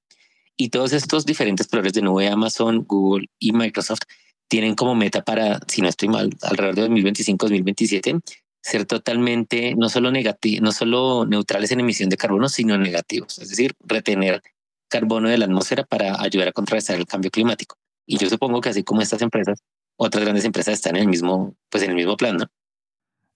Y 0.55 0.69
todos 0.69 0.93
estos 0.93 1.25
diferentes 1.25 1.67
proveedores 1.67 1.95
de 1.95 2.03
nube, 2.03 2.29
Amazon, 2.29 2.85
Google 2.85 3.31
y 3.39 3.53
Microsoft, 3.53 4.03
tienen 4.49 4.75
como 4.75 4.95
meta 4.95 5.23
para, 5.23 5.61
si 5.69 5.83
no 5.83 5.89
estoy 5.89 6.09
mal, 6.09 6.31
alrededor 6.43 6.75
de 6.75 7.03
2025-2027, 7.03 8.21
ser 8.61 8.85
totalmente 8.87 9.75
no 9.77 9.89
solo 9.89 10.11
no 10.11 10.73
solo 10.73 11.27
neutrales 11.27 11.71
en 11.71 11.81
emisión 11.81 12.09
de 12.09 12.17
carbono, 12.17 12.49
sino 12.49 12.77
negativos, 12.77 13.39
es 13.39 13.51
decir, 13.51 13.75
retener 13.81 14.43
carbono 14.89 15.29
de 15.29 15.39
la 15.39 15.45
atmósfera 15.45 15.85
para 15.85 16.21
ayudar 16.21 16.49
a 16.49 16.53
contrarrestar 16.53 16.97
el 16.97 17.07
cambio 17.07 17.31
climático. 17.31 17.77
Y 18.07 18.17
yo 18.17 18.29
supongo 18.29 18.61
que 18.61 18.71
así 18.71 18.83
como 18.83 19.03
estas 19.03 19.21
empresas, 19.23 19.63
otras 19.97 20.25
grandes 20.25 20.45
empresas 20.45 20.75
están 20.75 20.97
en 20.97 21.03
el 21.03 21.09
mismo, 21.09 21.55
pues 21.71 21.85
en 21.85 21.91
el 21.91 21.97
mismo 21.97 22.17
plan, 22.17 22.39
¿no? 22.39 22.47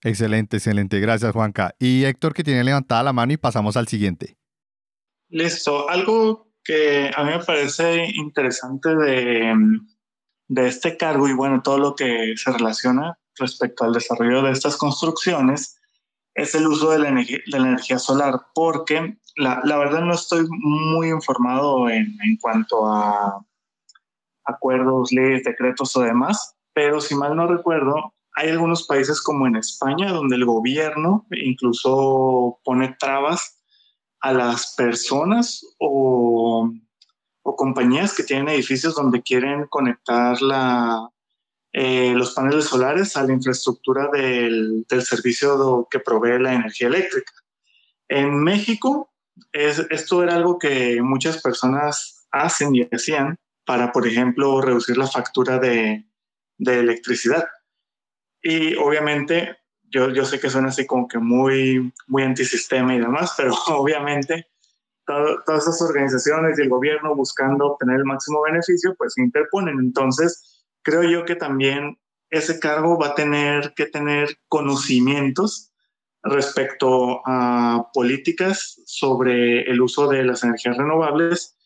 Excelente, 0.03 0.57
excelente. 0.57 0.99
Gracias, 0.99 1.33
Juanca. 1.33 1.77
Y 1.79 2.05
Héctor, 2.05 2.35
que 2.35 2.43
tiene 2.43 2.65
levantada 2.65 3.03
la 3.03 3.13
mano 3.13 3.35
y 3.35 3.37
pasamos 3.37 3.77
al 3.77 3.87
siguiente. 3.87 4.37
Listo. 5.29 5.89
Algo 5.89 6.53
que 6.65 7.11
a 7.15 7.25
mí 7.25 7.31
me 7.31 7.45
parece 7.45 8.07
interesante 8.15 8.95
de, 8.97 9.55
de 10.53 10.69
este 10.69 10.99
cargo 10.99 11.29
y 11.29 11.33
bueno, 11.33 11.63
todo 11.63 11.79
lo 11.79 11.97
que 11.97 12.35
se 12.37 12.53
relaciona 12.53 13.19
respecto 13.39 13.85
al 13.85 13.95
desarrollo 13.95 14.43
de 14.43 14.53
estas 14.53 14.77
construcciones 14.77 15.79
es 16.35 16.55
el 16.55 16.67
uso 16.67 16.91
de 16.91 16.99
la, 16.99 17.11
de 17.11 17.43
la 17.47 17.69
energía 17.69 17.99
solar, 17.99 18.39
porque 18.55 19.17
la, 19.37 19.63
la, 19.65 19.79
verdad 19.79 20.03
no 20.03 20.13
estoy 20.13 20.47
muy 20.51 21.09
informado 21.09 21.89
en, 21.89 22.19
en 22.23 22.37
cuanto 22.39 22.87
a 22.87 23.43
acuerdos, 24.45 25.11
leyes, 25.11 25.45
decretos 25.45 25.97
o 25.97 26.03
demás, 26.03 26.55
pero 26.75 27.01
si 27.01 27.15
mal 27.15 27.35
no 27.35 27.47
recuerdo, 27.47 28.15
hay 28.35 28.51
algunos 28.51 28.87
países 28.87 29.23
como 29.23 29.47
en 29.47 29.57
España 29.57 30.13
donde 30.13 30.37
el 30.37 30.45
gobierno 30.45 31.27
incluso 31.31 32.59
pone 32.63 32.95
trabas 32.99 33.59
a 34.21 34.33
las 34.33 34.75
personas 34.75 35.65
o, 35.79 36.71
compañías 37.43 38.15
que 38.15 38.23
tienen 38.23 38.49
edificios 38.49 38.95
donde 38.95 39.23
quieren 39.23 39.67
conectar 39.69 40.37
eh, 41.73 42.13
los 42.15 42.35
paneles 42.35 42.67
solares 42.67 43.17
a 43.17 43.25
la 43.25 43.33
infraestructura 43.33 44.09
del, 44.13 44.85
servicio 45.01 45.87
que 45.91 46.01
provee 46.01 46.39
la 46.39 46.55
energía 46.55 46.89
eléctrica. 46.89 47.33
En 48.09 48.43
México, 48.43 49.13
esto 49.53 50.23
era 50.23 50.35
algo 50.35 50.59
que 50.59 51.01
muchas 51.03 51.43
personas 51.43 52.27
hacen 52.31 52.75
y 52.75 52.89
hacían 52.93 53.39
para, 53.65 53.93
por 53.93 54.07
ejemplo, 54.07 54.61
reducir 54.61 54.97
la 54.97 55.07
factura 55.07 55.59
de, 55.59 56.05
de 56.59 56.81
electricidad. 56.81 57.47
Y 58.43 58.75
obviamente 58.77 59.57
yo, 59.93 60.11
yo 60.11 60.25
sé 60.25 60.41
que 60.41 60.51
suena 60.51 60.69
así 60.69 60.87
como 60.87 61.07
que 61.07 61.19
muy, 61.19 61.93
muy 62.07 62.23
antisistema 62.23 62.95
y 62.95 63.01
demás, 63.01 63.35
pero 63.37 63.55
obviamente 63.69 64.49
todas 65.47 65.63
esas 65.63 65.83
organizaciones 65.83 66.59
y 66.59 66.63
el 66.63 66.69
gobierno 66.69 67.15
buscando 67.15 67.67
obtener 67.67 67.99
el 67.99 68.05
máximo 68.05 68.43
beneficio, 68.43 68.95
pues 68.97 69.15
se 69.15 69.23
interponen. 69.23 69.79
Entonces, 69.79 70.65
creo 70.83 71.03
yo 71.03 71.25
que 71.25 71.37
también 71.37 71.99
ese 72.31 72.59
cargo 72.59 72.99
va 72.99 73.09
a 73.09 73.15
tener 73.15 73.75
que 73.75 73.87
tener 73.87 74.37
conocimientos 74.49 75.73
respecto 76.23 77.21
a 77.27 77.89
políticas 77.93 78.81
sobre 78.87 79.63
el 79.63 79.81
uso 79.81 80.09
de 80.09 80.25
las 80.25 80.45
energías 80.45 80.77
renovables, 80.77 81.57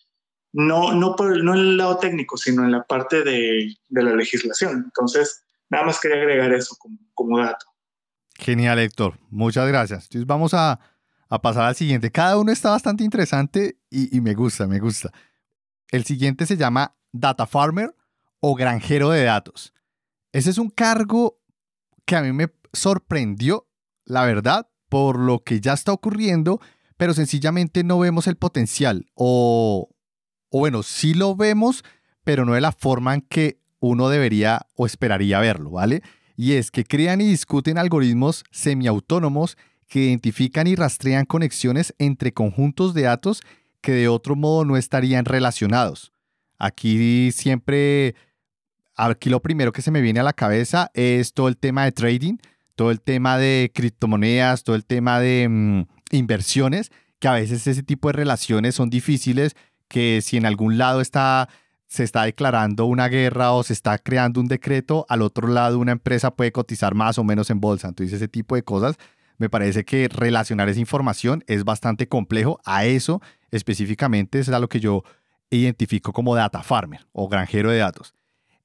no, 0.52 0.94
no, 0.94 1.14
por, 1.14 1.42
no 1.44 1.54
en 1.54 1.60
el 1.60 1.76
lado 1.76 1.98
técnico, 1.98 2.36
sino 2.36 2.64
en 2.64 2.72
la 2.72 2.82
parte 2.82 3.22
de, 3.22 3.74
de 3.88 4.02
la 4.02 4.14
legislación. 4.14 4.84
Entonces, 4.86 5.44
nada 5.68 5.84
más 5.84 6.00
quería 6.00 6.16
agregar 6.16 6.52
eso 6.52 6.76
como, 6.78 6.98
como 7.14 7.38
dato. 7.38 7.66
Genial, 8.38 8.78
Héctor. 8.78 9.18
Muchas 9.30 9.68
gracias. 9.68 10.04
Entonces 10.04 10.26
vamos 10.26 10.54
a, 10.54 10.80
pasar 11.28 11.64
al 11.64 11.74
siguiente. 11.74 12.10
Cada 12.10 12.38
uno 12.38 12.52
está 12.52 12.70
bastante 12.70 13.04
interesante 13.04 13.78
y, 13.90 14.20
me 14.20 14.34
gusta, 14.34 14.66
me 14.66 14.78
gusta. 14.78 15.12
El 15.90 16.04
siguiente 16.04 16.46
se 16.46 16.56
llama 16.56 16.96
Data 17.12 17.46
Farmer 17.46 17.94
o 18.40 18.54
granjero 18.54 19.10
de 19.10 19.24
datos. 19.24 19.72
Ese 20.32 20.50
es 20.50 20.58
un 20.58 20.70
cargo 20.70 21.40
que 22.04 22.16
a 22.16 22.22
mí 22.22 22.32
me 22.32 22.52
sorprendió, 22.72 23.68
la 24.04 24.24
verdad, 24.24 24.68
por 24.88 25.18
lo 25.18 25.40
que 25.40 25.60
ya 25.60 25.72
está 25.72 25.92
ocurriendo, 25.92 26.60
pero 26.96 27.14
sencillamente 27.14 27.84
no 27.84 27.98
vemos 27.98 28.26
el 28.26 28.36
potencial. 28.36 29.06
O, 29.14 29.90
o 30.50 30.58
bueno, 30.58 30.82
sí 30.82 31.14
lo 31.14 31.34
vemos, 31.34 31.84
pero 32.24 32.44
no 32.44 32.54
de 32.54 32.60
la 32.60 32.72
forma 32.72 33.14
en 33.14 33.22
que 33.22 33.60
uno 33.78 34.08
debería 34.08 34.66
o 34.74 34.86
esperaría 34.86 35.40
verlo, 35.40 35.70
¿vale? 35.70 36.02
y 36.36 36.52
es 36.52 36.70
que 36.70 36.84
crean 36.84 37.20
y 37.20 37.26
discuten 37.26 37.78
algoritmos 37.78 38.44
semiautónomos 38.50 39.56
que 39.88 40.00
identifican 40.00 40.66
y 40.66 40.74
rastrean 40.74 41.24
conexiones 41.24 41.94
entre 41.98 42.32
conjuntos 42.32 42.94
de 42.94 43.02
datos 43.02 43.42
que 43.80 43.92
de 43.92 44.08
otro 44.08 44.36
modo 44.36 44.64
no 44.64 44.76
estarían 44.76 45.24
relacionados. 45.24 46.12
Aquí 46.58 47.30
siempre 47.32 48.14
Aquí 48.96 49.28
lo 49.28 49.42
primero 49.42 49.72
que 49.72 49.82
se 49.82 49.90
me 49.90 50.00
viene 50.00 50.20
a 50.20 50.22
la 50.22 50.32
cabeza 50.32 50.90
es 50.94 51.34
todo 51.34 51.48
el 51.48 51.58
tema 51.58 51.84
de 51.84 51.92
trading, 51.92 52.38
todo 52.74 52.90
el 52.90 53.02
tema 53.02 53.36
de 53.36 53.70
criptomonedas, 53.74 54.64
todo 54.64 54.74
el 54.74 54.86
tema 54.86 55.20
de 55.20 55.46
mm, 55.48 55.82
inversiones, 56.12 56.90
que 57.18 57.28
a 57.28 57.32
veces 57.32 57.66
ese 57.66 57.82
tipo 57.82 58.08
de 58.08 58.14
relaciones 58.14 58.74
son 58.74 58.88
difíciles, 58.88 59.54
que 59.88 60.20
si 60.22 60.38
en 60.38 60.46
algún 60.46 60.78
lado 60.78 61.02
está 61.02 61.48
se 61.88 62.02
está 62.02 62.24
declarando 62.24 62.86
una 62.86 63.06
guerra 63.06 63.52
o 63.52 63.62
se 63.62 63.72
está 63.72 63.98
creando 63.98 64.40
un 64.40 64.48
decreto, 64.48 65.06
al 65.08 65.22
otro 65.22 65.46
lado 65.46 65.78
una 65.78 65.92
empresa 65.92 66.34
puede 66.34 66.50
cotizar 66.50 66.94
más 66.94 67.18
o 67.18 67.22
menos 67.22 67.48
en 67.50 67.60
bolsa. 67.60 67.88
Entonces 67.88 68.14
ese 68.14 68.28
tipo 68.28 68.56
de 68.56 68.62
cosas, 68.62 68.96
me 69.38 69.48
parece 69.48 69.84
que 69.84 70.08
relacionar 70.08 70.68
esa 70.68 70.80
información 70.80 71.44
es 71.46 71.64
bastante 71.64 72.08
complejo. 72.08 72.60
A 72.64 72.84
eso 72.84 73.20
específicamente 73.50 74.38
es 74.38 74.48
lo 74.48 74.68
que 74.68 74.80
yo 74.80 75.02
identifico 75.50 76.12
como 76.12 76.34
data 76.34 76.62
farmer 76.62 77.06
o 77.12 77.28
granjero 77.28 77.70
de 77.70 77.78
datos. 77.78 78.14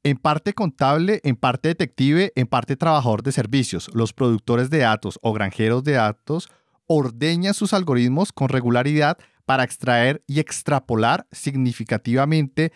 En 0.03 0.17
parte 0.17 0.53
contable, 0.53 1.21
en 1.23 1.35
parte 1.35 1.69
detective, 1.69 2.33
en 2.35 2.47
parte 2.47 2.75
trabajador 2.75 3.21
de 3.21 3.31
servicios. 3.31 3.89
Los 3.93 4.13
productores 4.13 4.69
de 4.69 4.79
datos 4.79 5.19
o 5.21 5.31
granjeros 5.31 5.83
de 5.83 5.93
datos 5.93 6.49
ordeñan 6.87 7.53
sus 7.53 7.73
algoritmos 7.73 8.31
con 8.31 8.49
regularidad 8.49 9.17
para 9.45 9.63
extraer 9.63 10.23
y 10.27 10.39
extrapolar 10.39 11.27
significativamente 11.31 12.71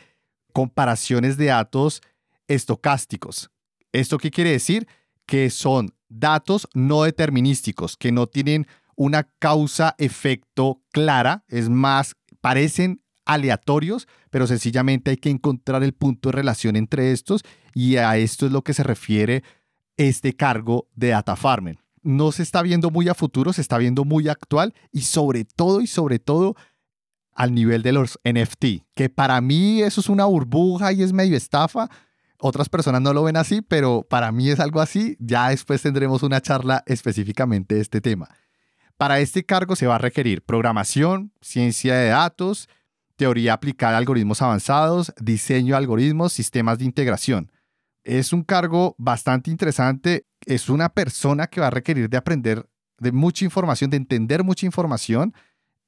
comparaciones 0.53 1.37
de 1.37 1.45
datos 1.45 2.01
estocásticos. 2.47 3.49
¿Esto 3.91 4.17
qué 4.17 4.29
quiere 4.29 4.51
decir? 4.51 4.87
Que 5.25 5.49
son 5.49 5.93
datos 6.09 6.67
no 6.73 7.03
determinísticos, 7.03 7.97
que 7.97 8.11
no 8.11 8.27
tienen 8.27 8.67
una 8.95 9.23
causa-efecto 9.39 10.81
clara, 10.91 11.43
es 11.47 11.69
más, 11.69 12.15
parecen 12.41 13.01
aleatorios, 13.25 14.07
pero 14.29 14.47
sencillamente 14.47 15.11
hay 15.11 15.17
que 15.17 15.29
encontrar 15.29 15.83
el 15.83 15.93
punto 15.93 16.29
de 16.29 16.33
relación 16.33 16.75
entre 16.75 17.11
estos 17.11 17.41
y 17.73 17.97
a 17.97 18.17
esto 18.17 18.45
es 18.45 18.51
lo 18.51 18.63
que 18.63 18.73
se 18.73 18.83
refiere 18.83 19.43
este 19.97 20.33
cargo 20.33 20.87
de 20.95 21.09
data 21.09 21.35
farmer. 21.35 21.79
No 22.03 22.31
se 22.31 22.43
está 22.43 22.61
viendo 22.61 22.91
muy 22.91 23.09
a 23.09 23.15
futuro, 23.15 23.51
se 23.51 23.61
está 23.61 23.77
viendo 23.77 24.05
muy 24.05 24.27
actual 24.29 24.73
y 24.91 25.01
sobre 25.01 25.43
todo 25.43 25.81
y 25.81 25.87
sobre 25.87 26.19
todo 26.19 26.55
al 27.33 27.53
nivel 27.53 27.81
de 27.81 27.91
los 27.91 28.19
NFT, 28.23 28.85
que 28.93 29.09
para 29.09 29.41
mí 29.41 29.81
eso 29.81 29.99
es 30.01 30.07
una 30.07 30.25
burbuja 30.25 30.93
y 30.93 31.01
es 31.03 31.11
medio 31.11 31.35
estafa. 31.35 31.89
Otras 32.39 32.69
personas 32.69 33.01
no 33.01 33.13
lo 33.13 33.23
ven 33.23 33.37
así, 33.37 33.61
pero 33.61 34.05
para 34.09 34.31
mí 34.31 34.49
es 34.49 34.59
algo 34.59 34.81
así. 34.81 35.17
Ya 35.19 35.49
después 35.49 35.81
tendremos 35.81 36.23
una 36.23 36.41
charla 36.41 36.83
específicamente 36.85 37.75
de 37.75 37.81
este 37.81 38.01
tema. 38.01 38.29
Para 38.97 39.19
este 39.19 39.43
cargo 39.43 39.75
se 39.75 39.87
va 39.87 39.95
a 39.95 39.99
requerir 39.99 40.43
programación, 40.43 41.33
ciencia 41.41 41.95
de 41.95 42.09
datos, 42.09 42.69
teoría 43.15 43.53
aplicada 43.53 43.95
a 43.95 43.97
algoritmos 43.97 44.41
avanzados, 44.41 45.13
diseño 45.19 45.73
de 45.73 45.77
algoritmos, 45.77 46.33
sistemas 46.33 46.79
de 46.79 46.85
integración. 46.85 47.51
Es 48.03 48.31
un 48.31 48.43
cargo 48.43 48.95
bastante 48.97 49.49
interesante. 49.49 50.25
Es 50.45 50.69
una 50.69 50.89
persona 50.89 51.47
que 51.47 51.59
va 51.59 51.67
a 51.67 51.71
requerir 51.71 52.09
de 52.09 52.17
aprender 52.17 52.69
de 52.99 53.11
mucha 53.11 53.43
información, 53.43 53.89
de 53.89 53.97
entender 53.97 54.43
mucha 54.43 54.65
información. 54.65 55.33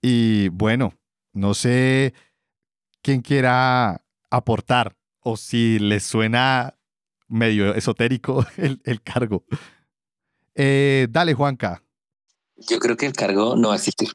Y 0.02 0.50
bueno, 0.50 0.93
no 1.32 1.54
sé 1.54 2.14
quién 3.02 3.22
quiera 3.22 4.02
aportar 4.30 4.97
o 5.28 5.36
si 5.36 5.78
les 5.78 6.03
suena 6.03 6.78
medio 7.28 7.75
esotérico 7.75 8.45
el, 8.57 9.01
cargo. 9.01 9.43
Eh, 10.55 11.07
dale, 11.09 11.34
Juanca. 11.34 11.84
Yo 12.55 12.80
creo 12.80 12.95
que 12.95 13.05
el 13.05 13.13
cargo 13.13 13.57
no 13.57 13.67
va 13.67 13.73
a 13.73 13.78
existir. 13.78 14.09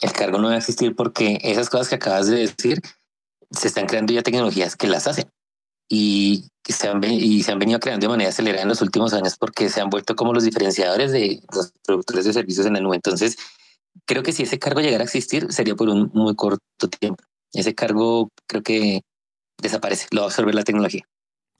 El 0.00 0.12
cargo 0.12 0.38
no 0.38 0.48
va 0.48 0.54
a 0.54 0.58
existir 0.58 0.94
porque 0.94 1.38
esas 1.42 1.68
cosas 1.68 1.88
que 1.88 1.96
acabas 1.96 2.28
de 2.28 2.36
decir 2.36 2.80
se 3.50 3.66
están 3.66 3.86
creando 3.86 4.12
ya 4.12 4.22
tecnologías 4.22 4.76
que 4.76 4.86
las 4.86 5.08
hacen 5.08 5.28
y 5.88 6.44
se 6.66 6.88
han, 6.88 7.02
y 7.02 7.42
se 7.42 7.52
han 7.52 7.58
venido 7.58 7.80
creando 7.80 8.04
de 8.04 8.10
manera 8.10 8.30
acelerada 8.30 8.62
en 8.62 8.68
los 8.68 8.80
últimos 8.80 9.12
años 9.12 9.36
porque 9.36 9.68
se 9.68 9.80
han 9.80 9.90
vuelto 9.90 10.14
como 10.14 10.32
los 10.32 10.44
diferenciadores 10.44 11.10
de 11.10 11.42
los 11.52 11.72
productores 11.84 12.24
de 12.24 12.32
servicios 12.32 12.66
en 12.66 12.74
la 12.74 12.80
nube. 12.80 12.96
Entonces, 12.96 13.36
creo 14.06 14.22
que 14.22 14.32
si 14.32 14.44
ese 14.44 14.60
cargo 14.60 14.80
llegara 14.80 15.02
a 15.02 15.06
existir, 15.06 15.52
sería 15.52 15.74
por 15.74 15.88
un 15.88 16.10
muy 16.14 16.36
corto 16.36 16.88
tiempo. 16.88 17.22
Ese 17.52 17.74
cargo 17.74 18.30
creo 18.46 18.62
que 18.62 19.02
desaparece, 19.68 20.06
lo 20.10 20.22
va 20.22 20.26
a 20.26 20.28
absorber 20.28 20.54
la 20.54 20.62
tecnología. 20.62 21.06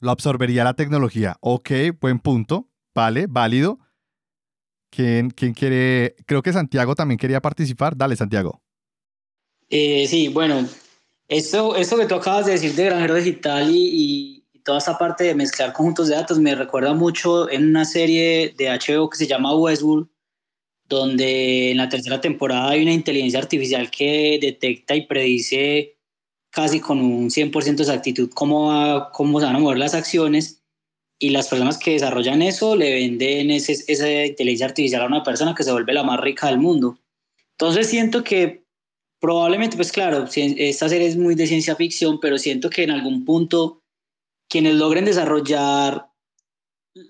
Lo 0.01 0.11
absorbería 0.11 0.65
la 0.65 0.75
tecnología. 0.75 1.37
Ok, 1.41 1.71
buen 2.01 2.19
punto. 2.19 2.69
Vale, 2.95 3.27
válido. 3.29 3.79
¿Quién, 4.91 5.31
quién 5.31 5.55
quiere? 5.55 6.15
Creo 6.27 6.43
que 6.43 6.53
Santiago 6.53 6.95
también 6.95 7.19
quería 7.19 7.41
participar. 7.41 7.97
Dale, 7.97 8.17
Santiago. 8.17 8.63
Eh, 9.71 10.07
sí, 10.07 10.29
bueno, 10.29 10.69
eso, 11.29 11.75
eso 11.75 11.97
que 11.97 12.07
tú 12.07 12.15
acabas 12.15 12.47
de 12.47 12.53
decir 12.53 12.75
de 12.75 12.85
granjero 12.85 13.15
digital 13.15 13.71
y, 13.71 13.89
y, 13.93 14.41
toda 14.63 14.79
esa 14.79 14.97
parte 14.97 15.25
de 15.25 15.35
mezclar 15.35 15.75
conjuntos 15.75 16.09
de 16.09 16.15
datos 16.15 16.39
me 16.39 16.55
recuerda 16.55 16.95
mucho 16.95 17.51
en 17.51 17.69
una 17.69 17.85
serie 17.85 18.55
de 18.57 18.71
HBO 18.71 19.11
que 19.11 19.19
se 19.19 19.27
llama 19.27 19.55
Westworld, 19.55 20.09
donde 20.89 21.73
en 21.73 21.77
la 21.77 21.91
tercera 21.91 22.19
temporada 22.19 22.71
hay 22.71 22.83
una 22.83 22.95
inteligencia 22.95 23.41
artificial 23.41 23.91
que 23.91 24.39
detecta 24.41 24.97
y 24.97 25.07
predice 25.07 25.99
casi 26.55 26.81
con 26.81 27.01
un 27.01 27.31
100% 27.31 27.77
de 27.77 27.83
exactitud 27.83 28.31
cómo, 28.33 29.09
cómo 29.13 29.41
se 29.41 29.47
van 29.47 29.57
a 29.57 29.59
mover 29.59 29.79
las 29.79 29.95
acciones 29.95 30.63
y 31.19 31.31
las 31.31 31.49
personas 31.49 31.79
que 31.79 31.93
desarrollan 31.93 32.43
eso 32.43 32.77
le 32.77 32.93
venden 32.95 33.51
ese, 33.51 33.73
esa 33.89 34.09
inteligencia 34.09 34.67
artificial 34.67 35.03
a 35.03 35.07
una 35.07 35.25
persona 35.25 35.55
que 35.55 35.65
se 35.65 35.73
vuelve 35.73 35.93
la 35.93 36.05
más 36.05 36.21
rica 36.21 36.47
del 36.49 36.59
mundo. 36.59 36.99
Entonces 37.53 37.89
siento 37.89 38.23
que 38.23 38.65
probablemente, 39.21 39.77
pues 39.77 39.91
claro, 39.91 40.27
esta 40.35 40.89
serie 40.89 41.09
es 41.09 41.17
muy 41.17 41.35
de 41.35 41.47
ciencia 41.47 41.77
ficción, 41.77 42.21
pero 42.21 42.39
siento 42.39 42.71
que 42.71 42.85
en 42.85 42.91
algún 42.91 43.25
punto 43.25 43.83
quienes 44.49 44.75
logren 44.75 45.07
desarrollar 45.07 46.09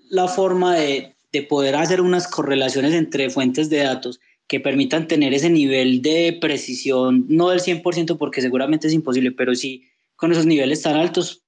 la 0.09 0.27
forma 0.27 0.75
de, 0.75 1.15
de 1.31 1.43
poder 1.43 1.75
hacer 1.75 2.01
unas 2.01 2.27
correlaciones 2.27 2.93
entre 2.93 3.29
fuentes 3.29 3.69
de 3.69 3.83
datos 3.83 4.19
que 4.47 4.59
permitan 4.59 5.07
tener 5.07 5.33
ese 5.33 5.49
nivel 5.49 6.01
de 6.01 6.37
precisión, 6.39 7.25
no 7.29 7.49
del 7.49 7.61
100% 7.61 8.17
porque 8.17 8.41
seguramente 8.41 8.87
es 8.87 8.93
imposible, 8.93 9.31
pero 9.31 9.55
sí 9.55 9.85
con 10.15 10.31
esos 10.31 10.45
niveles 10.45 10.81
tan 10.81 10.95
altos 10.95 11.43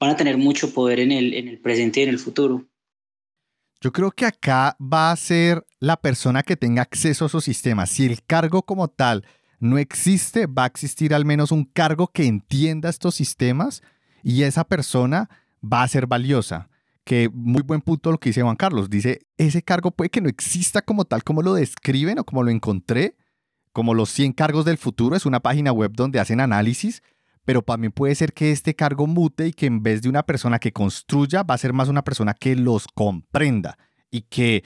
van 0.00 0.10
a 0.10 0.16
tener 0.16 0.36
mucho 0.36 0.74
poder 0.74 1.00
en 1.00 1.12
el, 1.12 1.34
en 1.34 1.48
el 1.48 1.60
presente 1.60 2.00
y 2.00 2.02
en 2.04 2.08
el 2.10 2.18
futuro. 2.18 2.66
Yo 3.80 3.92
creo 3.92 4.10
que 4.10 4.26
acá 4.26 4.76
va 4.80 5.10
a 5.10 5.16
ser 5.16 5.64
la 5.78 5.96
persona 5.96 6.42
que 6.42 6.56
tenga 6.56 6.82
acceso 6.82 7.24
a 7.24 7.28
esos 7.28 7.44
sistemas. 7.44 7.90
Si 7.90 8.06
el 8.06 8.22
cargo 8.24 8.62
como 8.62 8.88
tal 8.88 9.24
no 9.60 9.78
existe, 9.78 10.46
va 10.46 10.64
a 10.64 10.68
existir 10.68 11.14
al 11.14 11.24
menos 11.24 11.52
un 11.52 11.64
cargo 11.64 12.08
que 12.08 12.24
entienda 12.24 12.88
estos 12.88 13.14
sistemas 13.14 13.82
y 14.22 14.42
esa 14.42 14.64
persona 14.64 15.28
va 15.62 15.82
a 15.82 15.88
ser 15.88 16.06
valiosa 16.06 16.68
que 17.04 17.28
muy 17.32 17.62
buen 17.62 17.80
punto 17.80 18.10
lo 18.10 18.18
que 18.18 18.30
dice 18.30 18.42
Juan 18.42 18.56
Carlos. 18.56 18.90
Dice, 18.90 19.26
ese 19.36 19.62
cargo 19.62 19.90
puede 19.90 20.10
que 20.10 20.20
no 20.20 20.28
exista 20.28 20.82
como 20.82 21.04
tal 21.04 21.22
como 21.22 21.42
lo 21.42 21.54
describen 21.54 22.18
o 22.18 22.24
como 22.24 22.42
lo 22.42 22.50
encontré, 22.50 23.16
como 23.72 23.94
los 23.94 24.10
100 24.10 24.32
cargos 24.32 24.64
del 24.64 24.78
futuro, 24.78 25.16
es 25.16 25.26
una 25.26 25.40
página 25.40 25.72
web 25.72 25.92
donde 25.94 26.20
hacen 26.20 26.40
análisis, 26.40 27.02
pero 27.44 27.60
también 27.60 27.92
puede 27.92 28.14
ser 28.14 28.32
que 28.32 28.52
este 28.52 28.74
cargo 28.74 29.06
mute 29.06 29.48
y 29.48 29.52
que 29.52 29.66
en 29.66 29.82
vez 29.82 30.00
de 30.02 30.08
una 30.08 30.22
persona 30.22 30.58
que 30.58 30.72
construya, 30.72 31.42
va 31.42 31.54
a 31.54 31.58
ser 31.58 31.72
más 31.72 31.88
una 31.88 32.02
persona 32.02 32.34
que 32.34 32.56
los 32.56 32.86
comprenda 32.86 33.76
y 34.10 34.22
que 34.22 34.64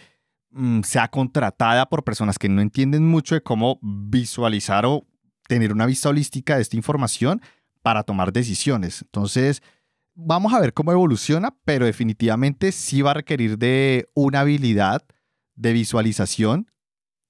mm, 0.51 0.83
sea 0.83 1.09
contratada 1.09 1.89
por 1.89 2.05
personas 2.05 2.39
que 2.39 2.49
no 2.49 2.61
entienden 2.61 3.07
mucho 3.07 3.35
de 3.35 3.43
cómo 3.43 3.81
visualizar 3.83 4.87
o 4.87 5.07
tener 5.49 5.73
una 5.73 5.87
vista 5.87 6.11
holística 6.11 6.57
de 6.57 6.63
esta 6.63 6.77
información 6.77 7.41
para 7.83 8.03
tomar 8.05 8.33
decisiones. 8.33 9.03
Entonces, 9.03 9.63
vamos 10.19 10.53
a 10.53 10.61
ver 10.61 10.75
cómo 10.75 10.91
evoluciona, 10.91 11.57
pero 11.65 11.87
definitivamente 11.87 12.73
sí 12.73 13.03
va 13.03 13.13
a 13.13 13.15
requerir 13.15 13.57
de 13.57 14.09
una 14.15 14.41
habilidad 14.41 15.05
de 15.55 15.73
visualización 15.73 16.71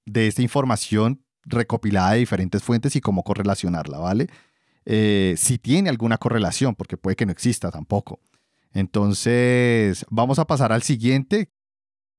de 0.05 0.27
esta 0.27 0.41
información 0.41 1.23
recopilada 1.43 2.13
de 2.13 2.19
diferentes 2.19 2.63
fuentes 2.63 2.95
y 2.95 3.01
cómo 3.01 3.23
correlacionarla, 3.23 3.99
¿vale? 3.99 4.27
Eh, 4.85 5.35
si 5.37 5.59
tiene 5.59 5.89
alguna 5.89 6.17
correlación, 6.17 6.73
porque 6.75 6.97
puede 6.97 7.15
que 7.15 7.27
no 7.27 7.31
exista 7.31 7.69
tampoco. 7.69 8.19
Entonces, 8.73 10.05
vamos 10.09 10.39
a 10.39 10.45
pasar 10.45 10.71
al 10.71 10.81
siguiente. 10.81 11.51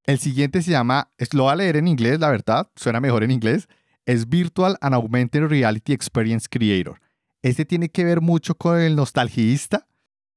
El 0.05 0.21
siguiente 0.21 0.62
se 0.62 0.71
llama, 0.71 1.11
lo 1.33 1.45
voy 1.45 1.53
a 1.53 1.57
leer 1.57 1.77
en 1.77 1.89
inglés, 1.89 2.21
la 2.21 2.31
verdad, 2.31 2.71
suena 2.77 3.01
mejor 3.01 3.25
en 3.25 3.33
inglés. 3.33 3.68
Es 4.07 4.29
Virtual 4.29 4.79
and 4.81 4.95
Augmented 4.95 5.47
Reality 5.47 5.93
Experience 5.93 6.47
Creator. 6.49 7.01
Este 7.43 7.64
tiene 7.64 7.89
que 7.89 8.05
ver 8.05 8.21
mucho 8.21 8.55
con 8.55 8.79
el 8.79 8.95
nostalgista 8.95 9.89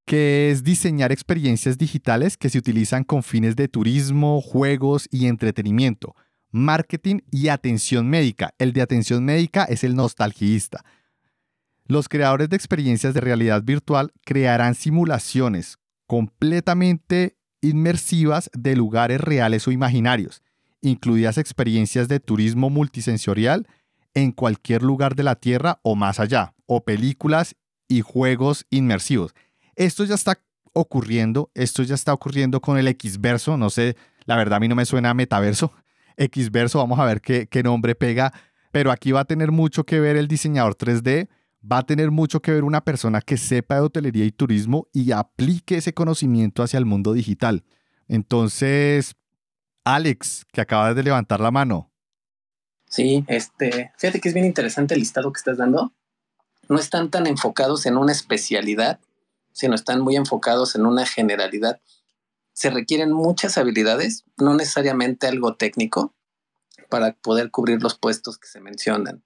que 0.06 0.51
es 0.51 0.64
diseñar 0.64 1.12
experiencias 1.12 1.78
digitales 1.78 2.38
que 2.38 2.49
se 2.49 2.58
utilizan 2.58 3.04
con 3.04 3.24
fines 3.24 3.56
de 3.56 3.68
turismo, 3.68 4.41
juegos 4.41 5.08
y 5.12 5.28
entretenimiento, 5.28 6.16
marketing 6.51 7.20
y 7.32 7.47
atención 7.47 8.10
médica. 8.10 8.54
El 8.58 8.74
de 8.74 8.82
atención 8.82 9.24
médica 9.24 9.64
es 9.64 9.84
el 9.84 9.95
nostalgista. 9.95 10.84
Los 11.86 12.10
creadores 12.10 12.49
de 12.49 12.56
experiencias 12.56 13.14
de 13.14 13.22
realidad 13.22 13.64
virtual 13.64 14.12
crearán 14.26 14.76
simulaciones 14.76 15.78
completamente 16.08 17.38
inmersivas 17.62 18.49
de 18.54 18.76
lugares 18.76 19.22
reales 19.22 19.68
o 19.68 19.72
imaginarios, 19.72 20.43
incluidas 20.82 21.38
experiencias 21.38 22.08
de 22.08 22.20
turismo 22.20 22.70
multisensorial 22.70 23.68
en 24.14 24.32
cualquier 24.32 24.84
lugar 24.84 25.16
de 25.16 25.24
la 25.24 25.36
Tierra 25.36 25.80
o 25.82 25.95
más 25.95 26.20
allá, 26.20 26.54
o 26.66 26.84
películas 26.84 27.56
y 27.88 28.01
juegos 28.01 28.66
inmersivos. 28.70 29.34
Esto 29.76 30.03
ya 30.03 30.15
está 30.15 30.39
ocurriendo. 30.74 31.51
Esto 31.53 31.84
ya 31.84 31.95
está 31.95 32.13
ocurriendo 32.13 32.61
con 32.61 32.78
el 32.78 32.88
Xverso. 32.88 33.57
No 33.57 33.69
sé, 33.69 33.95
la 34.26 34.36
verdad 34.36 34.57
a 34.57 34.59
mí 34.59 34.67
no 34.67 34.76
me 34.76 34.86
suena 34.86 35.11
a 35.11 35.13
metaverso. 35.13 35.74
Xverso, 36.17 36.80
vamos 36.80 36.99
a 36.99 37.05
ver 37.05 37.21
qué, 37.21 37.47
qué 37.47 37.63
nombre 37.63 37.95
pega. 37.95 38.34
Pero 38.71 38.91
aquí 38.91 39.11
va 39.11 39.21
a 39.21 39.26
tener 39.26 39.51
mucho 39.51 39.84
que 39.84 39.99
ver 39.99 40.15
el 40.15 40.28
diseñador 40.28 40.76
3D. 40.76 41.30
Va 41.71 41.80
a 41.80 41.86
tener 41.86 42.11
mucho 42.11 42.41
que 42.41 42.51
ver 42.51 42.63
una 42.63 42.84
persona 42.84 43.21
que 43.21 43.38
sepa 43.38 43.76
de 43.76 43.82
hotelería 43.82 44.26
y 44.26 44.32
turismo 44.32 44.88
y 44.91 45.11
aplique 45.11 45.78
ese 45.78 45.93
conocimiento 45.93 46.61
hacia 46.61 46.78
el 46.78 46.86
mundo 46.86 47.13
digital. 47.13 47.63
Entonces, 48.07 49.15
Alex, 49.86 50.45
que 50.51 50.61
acabas 50.61 50.95
de 50.95 51.03
levantar 51.03 51.39
la 51.39 51.51
mano. 51.51 51.91
Sí, 52.89 53.26
este, 53.28 53.91
fíjate 53.97 54.19
que 54.19 54.28
es 54.28 54.34
bien 54.34 54.45
interesante 54.45 54.93
el 54.93 54.99
listado 54.99 55.32
que 55.32 55.39
estás 55.39 55.57
dando. 55.57 55.93
No 56.69 56.78
están 56.78 57.09
tan 57.09 57.28
enfocados 57.28 57.86
en 57.86 57.97
una 57.97 58.11
especialidad, 58.11 58.99
sino 59.54 59.76
están 59.76 60.01
muy 60.01 60.16
enfocados 60.16 60.76
en 60.76 60.86
una 60.86 61.06
generalidad. 61.06 61.80
Se 62.51 62.70
requieren 62.70 63.14
muchas 63.14 63.58
habilidades, 63.58 64.26
no 64.38 64.54
necesariamente 64.56 65.28
algo 65.28 65.56
técnico, 65.56 66.14
para 66.89 67.14
poder 67.14 67.49
cubrir 67.49 67.82
los 67.82 67.97
puestos 67.97 68.38
que 68.38 68.47
se 68.47 68.60
mencionan. 68.60 69.24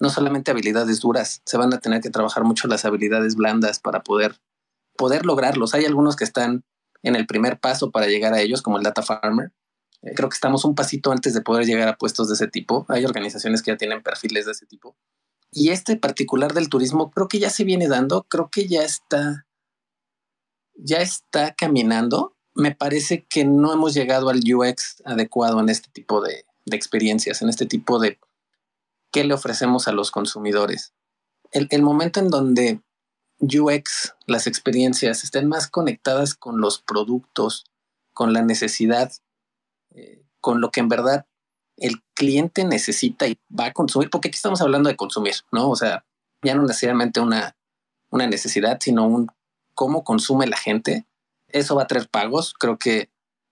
No 0.00 0.10
solamente 0.10 0.50
habilidades 0.50 1.00
duras, 1.00 1.42
se 1.44 1.56
van 1.56 1.72
a 1.74 1.78
tener 1.78 2.00
que 2.00 2.10
trabajar 2.10 2.44
mucho 2.44 2.68
las 2.68 2.84
habilidades 2.84 3.36
blandas 3.36 3.80
para 3.80 4.02
poder, 4.02 4.40
poder 4.96 5.26
lograrlos. 5.26 5.74
Hay 5.74 5.84
algunos 5.84 6.16
que 6.16 6.24
están 6.24 6.64
en 7.02 7.16
el 7.16 7.26
primer 7.26 7.60
paso 7.60 7.90
para 7.90 8.06
llegar 8.06 8.34
a 8.34 8.40
ellos, 8.40 8.62
como 8.62 8.78
el 8.78 8.82
Data 8.82 9.02
Farmer. 9.02 9.52
Eh, 10.02 10.12
creo 10.14 10.28
que 10.28 10.34
estamos 10.34 10.64
un 10.64 10.74
pasito 10.74 11.12
antes 11.12 11.34
de 11.34 11.42
poder 11.42 11.66
llegar 11.66 11.88
a 11.88 11.96
puestos 11.96 12.28
de 12.28 12.34
ese 12.34 12.48
tipo. 12.48 12.86
Hay 12.88 13.04
organizaciones 13.04 13.62
que 13.62 13.70
ya 13.70 13.76
tienen 13.76 14.02
perfiles 14.02 14.46
de 14.46 14.52
ese 14.52 14.66
tipo. 14.66 14.96
Y 15.50 15.70
este 15.70 15.96
particular 15.96 16.52
del 16.52 16.68
turismo 16.68 17.10
creo 17.10 17.28
que 17.28 17.38
ya 17.38 17.50
se 17.50 17.64
viene 17.64 17.86
dando, 17.86 18.24
creo 18.24 18.50
que 18.50 18.66
ya 18.66 18.82
está, 18.82 19.46
ya 20.74 20.98
está 20.98 21.54
caminando. 21.54 22.36
Me 22.54 22.74
parece 22.74 23.26
que 23.28 23.44
no 23.44 23.72
hemos 23.72 23.94
llegado 23.94 24.28
al 24.28 24.40
UX 24.40 25.02
adecuado 25.04 25.60
en 25.60 25.68
este 25.68 25.90
tipo 25.90 26.20
de, 26.20 26.44
de 26.66 26.76
experiencias, 26.76 27.42
en 27.42 27.48
este 27.48 27.66
tipo 27.66 27.98
de 27.98 28.18
qué 29.12 29.24
le 29.24 29.34
ofrecemos 29.34 29.86
a 29.88 29.92
los 29.92 30.10
consumidores. 30.10 30.92
El, 31.52 31.82
momento 31.82 32.18
en 32.18 32.30
donde 32.30 32.80
UX, 33.38 34.14
las 34.26 34.48
experiencias, 34.48 35.22
estén 35.22 35.48
más 35.48 35.68
conectadas 35.68 36.34
con 36.34 36.60
los 36.60 36.80
productos, 36.80 37.64
con 38.12 38.32
la 38.32 38.42
necesidad, 38.42 39.12
eh, 39.94 40.24
con 40.40 40.60
lo 40.60 40.72
que 40.72 40.80
en 40.80 40.88
verdad 40.88 41.26
el 41.76 42.02
cliente 42.14 42.64
necesita 42.64 43.28
y 43.28 43.38
va 43.48 43.66
a 43.66 43.72
consumir, 43.72 44.10
porque 44.10 44.28
aquí 44.28 44.36
estamos 44.36 44.60
hablando 44.60 44.88
de 44.88 44.96
consumir, 44.96 45.34
¿no? 45.52 45.70
O 45.70 45.76
sea, 45.76 46.04
ya 46.42 46.56
no 46.56 46.62
necesariamente 46.62 47.20
una, 47.20 47.56
una 48.10 48.26
necesidad, 48.26 48.78
sino 48.80 49.06
un 49.06 49.28
cómo 49.74 50.04
consume 50.04 50.46
la 50.46 50.56
gente. 50.56 51.06
Eso 51.48 51.76
va 51.76 51.82
a 51.82 51.86
traer 51.86 52.08
pagos. 52.08 52.54
Creo 52.54 52.78
que 52.78 53.10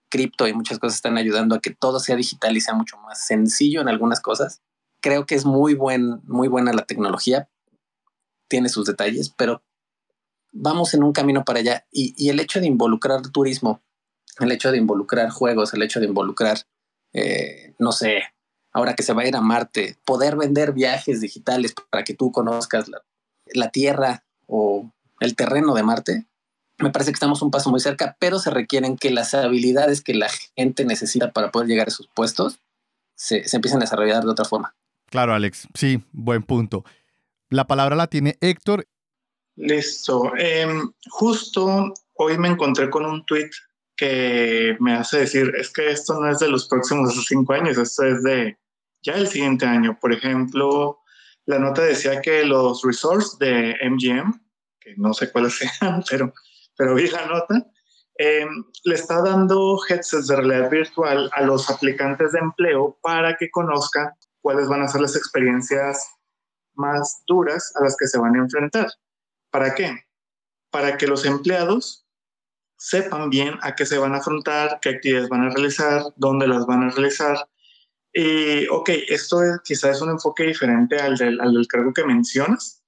cripto 0.09 0.47
y 0.47 0.53
muchas 0.53 0.79
cosas 0.79 0.97
están 0.97 1.17
ayudando 1.17 1.55
a 1.55 1.61
que 1.61 1.71
todo 1.71 1.99
sea 1.99 2.17
digital 2.17 2.57
y 2.57 2.61
sea 2.61 2.75
mucho 2.75 2.99
más 2.99 3.27
sencillo 3.27 3.81
en 3.81 3.89
algunas 3.89 4.21
cosas. 4.21 4.63
Creo 5.01 5.27
que 5.27 5.35
es 5.35 5.45
muy, 5.45 5.75
buen, 5.75 6.21
muy 6.25 6.49
buena 6.49 6.73
la 6.73 6.85
tecnología, 6.85 7.49
tiene 8.49 8.69
sus 8.69 8.87
detalles, 8.87 9.33
pero 9.37 9.63
vamos 10.53 10.95
en 10.95 11.03
un 11.03 11.13
camino 11.13 11.45
para 11.45 11.61
allá. 11.61 11.87
Y, 11.91 12.29
el 12.29 12.41
hecho 12.41 12.61
de 12.61 12.67
involucrar 12.67 13.23
turismo, 13.33 13.83
el 14.39 14.53
hecho 14.53 14.71
de 14.71 14.79
involucrar 14.79 15.31
juegos, 15.31 15.73
el 15.73 15.83
hecho 15.83 15.99
de 15.99 16.07
involucrar 16.07 16.59
eh, 17.13 17.75
no 17.79 17.93
sé, 17.93 18.23
ahora 18.73 18.95
que 18.95 19.03
se 19.03 19.13
va 19.13 19.23
a 19.23 19.29
ir 19.29 19.37
a 19.37 19.41
Marte, 19.41 19.99
poder 20.05 20.37
vender 20.37 20.73
viajes 20.73 21.21
digitales 21.21 21.75
para 21.91 22.05
que 22.05 22.15
tú 22.15 22.33
conozcas 22.33 22.89
la, 22.89 23.03
la 23.55 23.71
Tierra 23.71 24.25
o 24.47 24.91
el 25.23 25.37
terreno 25.37 25.75
de 25.75 25.83
Marte, 25.83 26.27
me 26.79 26.91
parece 26.91 27.13
que 27.13 27.17
estamos 27.17 27.43
un 27.43 27.51
paso 27.51 27.71
muy 27.71 27.81
cerca, 27.81 28.17
pero 28.19 28.39
se 28.39 28.51
requieren 28.51 28.97
que 28.97 29.11
las 29.11 29.35
habilidades 29.35 30.03
que 30.03 30.15
la 30.15 30.29
gente 30.57 30.85
necesita 30.85 31.33
para 31.33 31.51
poder 31.51 31.69
llegar 31.69 31.89
a 31.89 31.93
sus 31.93 32.09
puestos 32.09 32.59
se, 33.15 33.47
se 33.47 33.57
empiecen 33.57 33.79
a 33.79 33.85
desarrollar 33.85 34.25
de 34.25 34.31
otra 34.31 34.45
forma. 34.45 34.75
Claro, 35.11 35.35
Alex, 35.35 35.69
sí, 35.75 36.03
buen 36.13 36.43
punto. 36.43 36.85
La 37.51 37.67
palabra 37.67 37.95
la 37.97 38.07
tiene 38.07 38.39
Héctor. 38.41 38.87
Listo. 39.57 40.33
Eh, 40.39 40.67
justo 41.11 41.93
hoy 42.15 42.39
me 42.39 42.49
encontré 42.49 42.89
con 42.89 43.05
un 43.05 43.25
tweet 43.27 43.51
que 43.97 44.77
me 44.81 44.95
hace 44.95 45.19
decir, 45.19 45.53
es 45.57 45.71
que 45.71 45.91
esto 45.91 46.19
no 46.19 46.31
es 46.31 46.39
de 46.39 46.49
los 46.49 46.67
próximos 46.67 47.15
cinco 47.29 47.53
años, 47.53 47.77
esto 47.77 48.05
es 48.05 48.23
de 48.23 48.57
ya 49.03 49.15
el 49.15 49.29
siguiente 49.29 49.67
año. 49.67 49.99
Por 50.01 50.13
ejemplo, 50.13 50.99
la 51.45 51.59
nota 51.59 51.83
decía 51.83 52.21
que 52.23 52.45
los 52.45 52.83
resorts 52.83 53.39
de 53.39 53.77
MGM, 53.83 54.41
que 54.83 54.95
no 54.97 55.15
sé 55.15 55.31
cuáles 55.31 55.57
sean, 55.57 56.03
pero, 56.11 56.33
pero 56.77 56.95
vi 56.95 57.09
la 57.09 57.27
nota, 57.27 57.67
eh, 58.19 58.47
le 58.85 58.95
está 58.95 59.23
dando 59.23 59.79
headsets 59.89 60.27
de 60.27 60.37
realidad 60.37 60.71
virtual 60.71 61.31
a 61.33 61.43
los 61.43 61.71
aplicantes 61.71 62.33
de 62.33 62.41
empleo 62.41 62.99
para 63.03 63.37
que 63.37 63.51
conozcan 63.51 64.11
cuáles 64.41 64.69
van 64.69 64.83
a 64.83 64.89
ser 64.89 65.01
las 65.01 65.17
experiencias 65.17 66.07
más 66.75 67.23
duras 67.27 67.73
a 67.77 67.85
las 67.85 67.97
que 67.97 68.07
se 68.07 68.19
van 68.19 68.37
a 68.37 68.41
enfrentar. 68.41 68.89
¿Para 69.51 69.75
qué? 69.75 70.07
Para 70.71 70.97
que 70.97 71.07
los 71.07 71.25
empleados 71.25 72.07
sepan 72.77 73.31
bien 73.31 73.55
a 73.63 73.75
qué 73.75 73.87
se 73.87 73.99
van 73.99 74.15
a 74.15 74.19
afrontar, 74.19 74.79
qué 74.81 74.91
actividades 74.91 75.29
van 75.29 75.43
a 75.43 75.51
realizar, 75.51 76.03
dónde 76.17 76.49
las 76.49 76.67
van 76.67 76.83
a 76.83 76.91
realizar. 76.91 77.49
Y, 78.13 78.67
ok, 78.69 78.91
esto 79.09 79.43
es, 79.43 79.61
quizás 79.65 79.97
es 79.97 80.03
un 80.03 80.11
enfoque 80.11 80.45
diferente 80.45 80.99
al 80.99 81.17
del, 81.17 81.41
al 81.41 81.55
del 81.55 81.67
cargo 81.67 81.93
que 81.93 82.05
mencionas, 82.05 82.82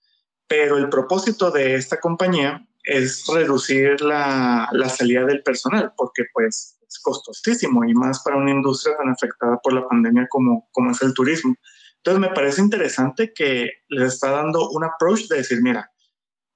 pero 0.46 0.76
el 0.76 0.88
propósito 0.88 1.50
de 1.50 1.74
esta 1.74 2.00
compañía 2.00 2.66
es 2.82 3.24
reducir 3.26 4.00
la, 4.00 4.68
la 4.72 4.88
salida 4.88 5.24
del 5.24 5.42
personal, 5.42 5.92
porque 5.96 6.24
pues 6.32 6.78
es 6.86 7.00
costosísimo 7.02 7.84
y 7.84 7.94
más 7.94 8.22
para 8.22 8.36
una 8.36 8.50
industria 8.50 8.96
tan 8.96 9.08
afectada 9.08 9.58
por 9.62 9.72
la 9.72 9.88
pandemia 9.88 10.26
como, 10.28 10.68
como 10.72 10.90
es 10.90 11.02
el 11.02 11.14
turismo. 11.14 11.54
Entonces 11.96 12.20
me 12.20 12.34
parece 12.34 12.60
interesante 12.60 13.32
que 13.32 13.70
les 13.88 14.14
está 14.14 14.30
dando 14.30 14.68
un 14.70 14.84
approach 14.84 15.26
de 15.28 15.38
decir, 15.38 15.62
mira, 15.62 15.90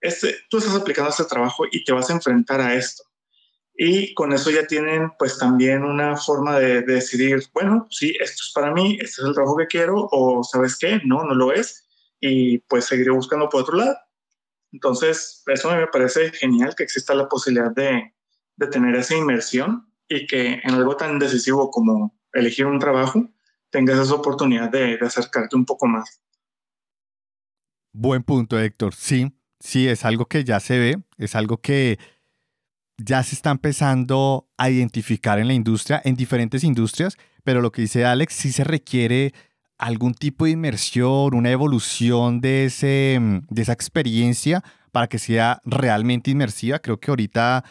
este, 0.00 0.36
tú 0.50 0.58
estás 0.58 0.76
aplicando 0.76 1.10
este 1.10 1.24
trabajo 1.24 1.64
y 1.70 1.84
te 1.84 1.92
vas 1.92 2.10
a 2.10 2.12
enfrentar 2.12 2.60
a 2.60 2.74
esto 2.74 3.08
y 3.80 4.12
con 4.14 4.32
eso 4.32 4.50
ya 4.50 4.66
tienen 4.66 5.12
pues 5.20 5.38
también 5.38 5.84
una 5.84 6.16
forma 6.16 6.58
de, 6.58 6.82
decidir, 6.82 7.44
bueno, 7.54 7.86
sí, 7.90 8.12
esto 8.20 8.42
es 8.44 8.52
para 8.52 8.72
mí, 8.72 8.98
este 9.00 9.22
es 9.22 9.28
el 9.28 9.34
trabajo 9.34 9.56
que 9.56 9.68
quiero, 9.68 10.08
o 10.10 10.42
sabes 10.42 10.76
qué, 10.76 11.00
no, 11.04 11.22
no 11.22 11.34
lo 11.34 11.52
es, 11.52 11.87
y 12.20 12.58
pues 12.58 12.86
seguiré 12.86 13.10
buscando 13.10 13.48
por 13.48 13.62
otro 13.62 13.76
lado. 13.76 13.96
Entonces, 14.72 15.42
eso 15.46 15.70
me 15.70 15.86
parece 15.86 16.30
genial 16.32 16.74
que 16.76 16.82
exista 16.82 17.14
la 17.14 17.28
posibilidad 17.28 17.70
de, 17.70 18.14
de 18.56 18.66
tener 18.66 18.94
esa 18.96 19.16
inmersión 19.16 19.92
y 20.08 20.26
que 20.26 20.60
en 20.62 20.74
algo 20.74 20.96
tan 20.96 21.18
decisivo 21.18 21.70
como 21.70 22.18
elegir 22.32 22.66
un 22.66 22.78
trabajo, 22.78 23.28
tengas 23.70 23.98
esa 23.98 24.14
oportunidad 24.14 24.70
de, 24.70 24.96
de 24.96 25.06
acercarte 25.06 25.56
un 25.56 25.64
poco 25.64 25.86
más. 25.86 26.20
Buen 27.92 28.22
punto, 28.22 28.58
Héctor. 28.58 28.94
Sí, 28.94 29.32
sí, 29.60 29.88
es 29.88 30.04
algo 30.04 30.26
que 30.26 30.44
ya 30.44 30.60
se 30.60 30.78
ve, 30.78 31.02
es 31.16 31.34
algo 31.34 31.60
que 31.60 31.98
ya 32.98 33.22
se 33.22 33.34
está 33.34 33.50
empezando 33.50 34.48
a 34.56 34.70
identificar 34.70 35.38
en 35.38 35.46
la 35.46 35.54
industria, 35.54 36.02
en 36.04 36.16
diferentes 36.16 36.64
industrias, 36.64 37.16
pero 37.44 37.60
lo 37.60 37.70
que 37.72 37.82
dice 37.82 38.04
Alex, 38.04 38.34
sí 38.34 38.52
se 38.52 38.64
requiere 38.64 39.32
algún 39.78 40.14
tipo 40.14 40.44
de 40.44 40.50
inmersión, 40.50 41.34
una 41.34 41.50
evolución 41.50 42.40
de, 42.40 42.64
ese, 42.66 43.18
mm, 43.20 43.46
de 43.48 43.62
esa 43.62 43.72
experiencia 43.72 44.62
para 44.92 45.06
que 45.06 45.18
sea 45.18 45.62
realmente 45.64 46.30
inmersiva. 46.30 46.80
Creo 46.80 46.98
que 46.98 47.10
ahorita, 47.10 47.64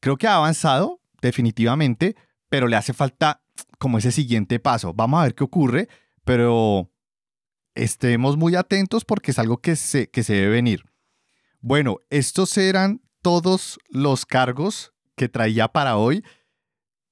creo 0.00 0.16
que 0.16 0.26
ha 0.26 0.36
avanzado 0.36 1.00
definitivamente, 1.20 2.16
pero 2.48 2.66
le 2.66 2.76
hace 2.76 2.92
falta 2.92 3.42
como 3.78 3.98
ese 3.98 4.12
siguiente 4.12 4.58
paso. 4.58 4.92
Vamos 4.92 5.20
a 5.20 5.24
ver 5.24 5.34
qué 5.34 5.44
ocurre, 5.44 5.88
pero 6.24 6.90
estemos 7.74 8.36
muy 8.36 8.56
atentos 8.56 9.04
porque 9.04 9.30
es 9.30 9.38
algo 9.38 9.58
que 9.58 9.76
se, 9.76 10.10
que 10.10 10.22
se 10.22 10.34
debe 10.34 10.48
venir. 10.48 10.84
Bueno, 11.60 11.98
estos 12.10 12.58
eran 12.58 13.00
todos 13.22 13.78
los 13.88 14.26
cargos 14.26 14.92
que 15.16 15.28
traía 15.28 15.68
para 15.68 15.96
hoy. 15.96 16.24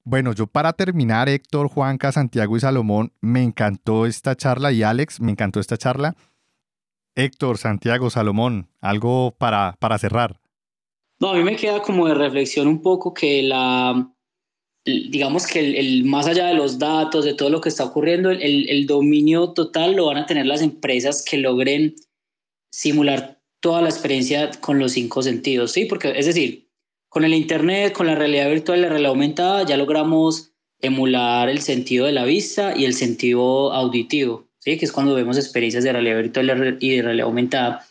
Bueno, 0.03 0.33
yo 0.33 0.47
para 0.47 0.73
terminar, 0.73 1.29
Héctor, 1.29 1.67
Juanca, 1.67 2.11
Santiago 2.11 2.57
y 2.57 2.59
Salomón, 2.59 3.13
me 3.21 3.43
encantó 3.43 4.05
esta 4.05 4.35
charla 4.35 4.71
y 4.71 4.81
Alex, 4.81 5.21
me 5.21 5.31
encantó 5.31 5.59
esta 5.59 5.77
charla. 5.77 6.15
Héctor, 7.15 7.57
Santiago, 7.57 8.09
Salomón, 8.09 8.69
algo 8.79 9.35
para, 9.37 9.75
para 9.79 9.97
cerrar. 9.99 10.39
No, 11.19 11.29
a 11.29 11.35
mí 11.35 11.43
me 11.43 11.55
queda 11.55 11.81
como 11.81 12.07
de 12.07 12.15
reflexión 12.15 12.67
un 12.67 12.81
poco 12.81 13.13
que 13.13 13.43
la, 13.43 14.11
digamos 14.85 15.45
que 15.45 15.59
el, 15.79 16.05
más 16.05 16.25
allá 16.25 16.47
de 16.47 16.55
los 16.55 16.79
datos, 16.79 17.23
de 17.25 17.35
todo 17.35 17.51
lo 17.51 17.61
que 17.61 17.69
está 17.69 17.83
ocurriendo, 17.83 18.31
el, 18.31 18.67
el 18.69 18.87
dominio 18.87 19.53
total 19.53 19.95
lo 19.95 20.07
van 20.07 20.17
a 20.17 20.25
tener 20.25 20.47
las 20.47 20.61
empresas 20.61 21.23
que 21.23 21.37
logren 21.37 21.95
simular 22.73 23.39
toda 23.61 23.83
la 23.83 23.89
experiencia 23.89 24.49
con 24.59 24.79
los 24.79 24.93
cinco 24.93 25.21
sentidos, 25.21 25.73
¿sí? 25.73 25.85
Porque, 25.85 26.11
es 26.15 26.25
decir, 26.25 26.70
con 27.11 27.25
el 27.25 27.33
Internet, 27.33 27.91
con 27.91 28.07
la 28.07 28.15
realidad 28.15 28.49
virtual 28.49 28.83
la 28.83 28.87
realidad 28.87 29.09
aumentada, 29.09 29.65
ya 29.65 29.75
logramos 29.75 30.53
emular 30.79 31.49
el 31.49 31.59
sentido 31.59 32.05
de 32.05 32.13
la 32.13 32.23
vista 32.23 32.73
y 32.73 32.85
el 32.85 32.93
sentido 32.93 33.73
auditivo, 33.73 34.47
¿sí? 34.59 34.77
Que 34.77 34.85
es 34.85 34.93
cuando 34.93 35.13
vemos 35.13 35.35
experiencias 35.35 35.83
de 35.83 35.91
realidad 35.91 36.15
virtual 36.15 36.77
y 36.79 36.95
de 36.95 37.01
realidad 37.01 37.27
aumentada. 37.27 37.85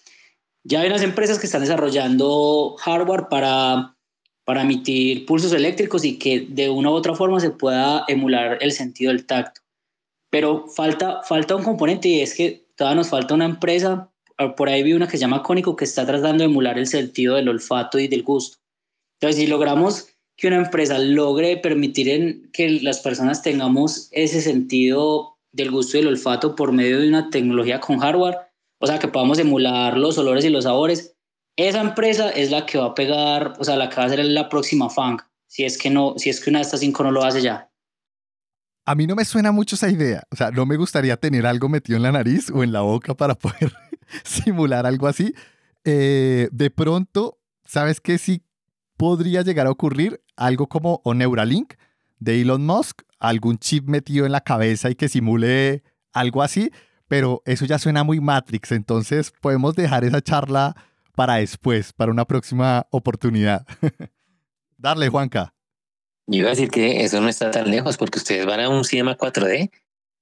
Ya 0.64 0.80
hay 0.80 0.88
unas 0.88 1.02
empresas 1.02 1.38
que 1.38 1.44
están 1.44 1.60
desarrollando 1.60 2.76
hardware 2.78 3.28
para, 3.28 3.94
para 4.46 4.62
emitir 4.62 5.26
pulsos 5.26 5.52
eléctricos 5.52 6.02
y 6.06 6.18
que 6.18 6.46
de 6.48 6.70
una 6.70 6.88
u 6.88 6.94
otra 6.94 7.14
forma 7.14 7.40
se 7.40 7.50
pueda 7.50 8.06
emular 8.08 8.56
el 8.62 8.72
sentido 8.72 9.12
del 9.12 9.26
tacto. 9.26 9.60
Pero 10.30 10.66
falta, 10.66 11.20
falta 11.24 11.56
un 11.56 11.62
componente 11.62 12.08
y 12.08 12.22
es 12.22 12.34
que 12.34 12.64
todavía 12.74 12.96
nos 12.96 13.10
falta 13.10 13.34
una 13.34 13.44
empresa, 13.44 14.10
por 14.56 14.70
ahí 14.70 14.82
vi 14.82 14.94
una 14.94 15.08
que 15.08 15.18
se 15.18 15.20
llama 15.20 15.42
Cónico, 15.42 15.76
que 15.76 15.84
está 15.84 16.06
tratando 16.06 16.42
de 16.42 16.48
emular 16.48 16.78
el 16.78 16.86
sentido 16.86 17.34
del 17.34 17.50
olfato 17.50 17.98
y 17.98 18.08
del 18.08 18.22
gusto. 18.22 18.59
Entonces, 19.20 19.42
si 19.42 19.46
logramos 19.46 20.08
que 20.38 20.48
una 20.48 20.56
empresa 20.56 20.98
logre 20.98 21.58
permitir 21.58 22.08
en 22.08 22.50
que 22.52 22.80
las 22.80 23.00
personas 23.00 23.42
tengamos 23.42 24.08
ese 24.12 24.40
sentido 24.40 25.36
del 25.52 25.70
gusto 25.70 25.98
y 25.98 26.00
del 26.00 26.08
olfato 26.08 26.56
por 26.56 26.72
medio 26.72 26.98
de 26.98 27.08
una 27.08 27.28
tecnología 27.28 27.80
con 27.80 27.98
hardware, 27.98 28.38
o 28.78 28.86
sea, 28.86 28.98
que 28.98 29.08
podamos 29.08 29.38
emular 29.38 29.98
los 29.98 30.16
olores 30.16 30.46
y 30.46 30.48
los 30.48 30.64
sabores, 30.64 31.14
esa 31.58 31.82
empresa 31.82 32.30
es 32.30 32.50
la 32.50 32.64
que 32.64 32.78
va 32.78 32.86
a 32.86 32.94
pegar, 32.94 33.52
o 33.58 33.64
sea, 33.64 33.76
la 33.76 33.90
que 33.90 33.96
va 33.96 34.04
a 34.04 34.08
ser 34.08 34.24
la 34.24 34.48
próxima 34.48 34.88
FANG, 34.88 35.20
si 35.46 35.64
es 35.64 35.76
que 35.76 35.90
no, 35.90 36.14
si 36.16 36.30
es 36.30 36.40
que 36.40 36.48
una 36.48 36.60
de 36.60 36.62
estas 36.62 36.80
cinco 36.80 37.02
no 37.02 37.10
lo 37.10 37.22
hace 37.22 37.42
ya. 37.42 37.70
A 38.86 38.94
mí 38.94 39.06
no 39.06 39.14
me 39.14 39.26
suena 39.26 39.52
mucho 39.52 39.74
esa 39.74 39.90
idea, 39.90 40.22
o 40.30 40.36
sea, 40.36 40.50
no 40.50 40.64
me 40.64 40.76
gustaría 40.76 41.18
tener 41.18 41.44
algo 41.44 41.68
metido 41.68 41.98
en 41.98 42.04
la 42.04 42.12
nariz 42.12 42.48
o 42.48 42.64
en 42.64 42.72
la 42.72 42.80
boca 42.80 43.14
para 43.14 43.34
poder 43.34 43.70
simular 44.24 44.86
algo 44.86 45.06
así. 45.06 45.34
Eh, 45.84 46.48
de 46.50 46.70
pronto, 46.70 47.38
¿sabes 47.66 48.00
qué? 48.00 48.16
Sí 48.16 48.42
podría 49.00 49.40
llegar 49.40 49.66
a 49.66 49.70
ocurrir 49.70 50.20
algo 50.36 50.66
como 50.66 51.00
o 51.04 51.14
Neuralink 51.14 51.72
de 52.18 52.42
Elon 52.42 52.66
Musk, 52.66 53.00
algún 53.18 53.56
chip 53.56 53.88
metido 53.88 54.26
en 54.26 54.32
la 54.32 54.42
cabeza 54.42 54.90
y 54.90 54.94
que 54.94 55.08
simule 55.08 55.82
algo 56.12 56.42
así, 56.42 56.70
pero 57.08 57.40
eso 57.46 57.64
ya 57.64 57.78
suena 57.78 58.04
muy 58.04 58.20
Matrix, 58.20 58.72
entonces 58.72 59.32
podemos 59.40 59.74
dejar 59.74 60.04
esa 60.04 60.20
charla 60.20 60.76
para 61.14 61.36
después, 61.36 61.94
para 61.94 62.12
una 62.12 62.26
próxima 62.26 62.86
oportunidad. 62.90 63.66
Darle, 64.76 65.08
Juanca. 65.08 65.54
Yo 66.26 66.40
iba 66.40 66.48
a 66.48 66.50
decir 66.50 66.68
que 66.68 67.02
eso 67.02 67.22
no 67.22 67.30
está 67.30 67.50
tan 67.50 67.70
lejos 67.70 67.96
porque 67.96 68.18
ustedes 68.18 68.44
van 68.44 68.60
a 68.60 68.68
un 68.68 68.84
cinema 68.84 69.16
4D 69.16 69.70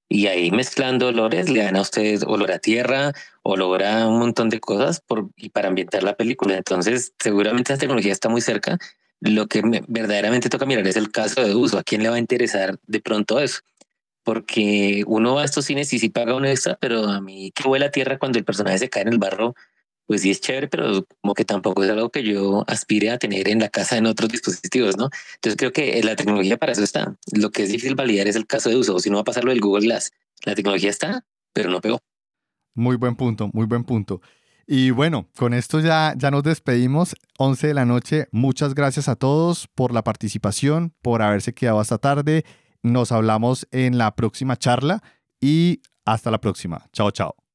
y 0.09 0.27
ahí 0.27 0.51
mezclando 0.51 1.09
olores 1.09 1.51
le 1.51 1.63
dan 1.63 1.77
a 1.77 1.83
ustedes 1.83 2.23
olor 2.27 2.51
a 2.53 2.59
tierra, 2.59 3.13
olor 3.43 3.83
a 3.85 4.09
un 4.09 4.19
montón 4.19 4.49
de 4.49 4.61
cosas 4.61 5.01
por, 5.01 5.29
y 5.37 5.51
para 5.51 5.69
ambientar 5.69 6.03
la 6.03 6.17
película. 6.17 6.57
Entonces, 6.57 7.13
seguramente 7.19 7.73
esa 7.73 7.81
tecnología 7.81 8.13
está 8.13 8.29
muy 8.29 8.41
cerca. 8.41 8.79
Lo 9.21 9.49
que 9.49 9.63
verdaderamente 9.89 10.49
toca 10.49 10.65
mirar 10.65 10.87
es 10.87 10.97
el 10.97 11.11
caso 11.11 11.45
de 11.45 11.55
uso. 11.55 11.79
¿A 11.79 11.83
quién 11.83 12.03
le 12.03 12.09
va 12.09 12.17
a 12.17 12.21
interesar 12.21 12.79
de 12.87 13.01
pronto 13.01 13.39
eso? 13.41 13.61
Porque 14.23 15.05
uno 15.07 15.35
va 15.35 15.43
a 15.43 15.45
estos 15.45 15.67
cines 15.67 15.93
y 15.93 15.99
sí 15.99 16.09
paga 16.09 16.35
un 16.35 16.47
extra, 16.47 16.77
pero 16.81 17.05
a 17.07 17.21
mí 17.21 17.53
que 17.55 17.69
huele 17.69 17.87
a 17.87 17.91
tierra 17.91 18.19
cuando 18.19 18.39
el 18.39 18.45
personaje 18.45 18.79
se 18.79 18.89
cae 18.89 19.03
en 19.03 19.09
el 19.09 19.19
barro 19.19 19.55
pues 20.09 20.23
sí 20.23 20.31
es 20.31 20.41
chévere, 20.41 20.69
pero 20.69 21.07
como 21.21 21.35
que 21.35 21.45
tampoco 21.45 21.85
es 21.85 21.91
algo 21.91 22.09
que 22.09 22.23
yo 22.25 22.65
aspire 22.67 23.11
a 23.11 23.19
tener 23.19 23.47
en 23.47 23.59
la 23.59 23.69
casa 23.69 23.99
en 23.99 24.07
otros 24.07 24.31
dispositivos, 24.31 24.97
¿no? 24.97 25.11
Entonces 25.35 25.57
creo 25.59 25.71
que 25.71 26.03
la 26.03 26.17
tecnología 26.17 26.57
para 26.57 26.73
eso 26.73 26.83
está. 26.83 27.15
Lo 27.31 27.51
que 27.51 27.65
es 27.65 27.69
difícil 27.69 27.95
validar 27.95 28.27
es 28.27 28.35
el 28.35 28.47
caso 28.47 28.71
de 28.71 28.77
uso, 28.77 28.99
si 29.01 29.11
no 29.11 29.17
va 29.17 29.21
a 29.21 29.25
pasar 29.25 29.45
lo 29.45 29.51
del 29.51 29.61
Google 29.61 29.85
Glass. 29.85 30.11
La 30.47 30.55
tecnología 30.55 30.89
está, 30.89 31.27
pero 31.53 31.69
no 31.69 31.83
pegó. 31.83 32.01
Muy 32.75 32.97
buen 32.97 33.17
punto, 33.17 33.51
muy 33.53 33.67
buen 33.67 33.85
punto. 33.85 34.23
Y 34.67 34.93
bueno, 34.93 35.29
con 35.37 35.53
esto 35.53 35.79
ya, 35.81 36.15
ya 36.17 36.31
nos 36.31 36.43
despedimos. 36.43 37.15
11 37.37 37.67
de 37.67 37.75
la 37.75 37.85
noche. 37.85 38.29
Muchas 38.33 38.75
gracias 38.75 39.09
a 39.09 39.17
todos 39.17 39.69
por 39.75 39.93
la 39.93 40.05
participación, 40.05 40.95
por 41.03 41.21
haberse 41.21 41.53
quedado 41.53 41.81
hasta 41.81 41.99
tarde. 41.99 42.47
Nos 42.83 43.13
hablamos 43.13 43.69
en 43.73 43.99
la 43.99 44.17
próxima 44.17 44.57
charla 44.57 45.03
y 45.39 45.83
hasta 46.07 46.31
la 46.31 46.41
próxima. 46.41 46.87
Chao, 46.95 47.11
chao. 47.11 47.48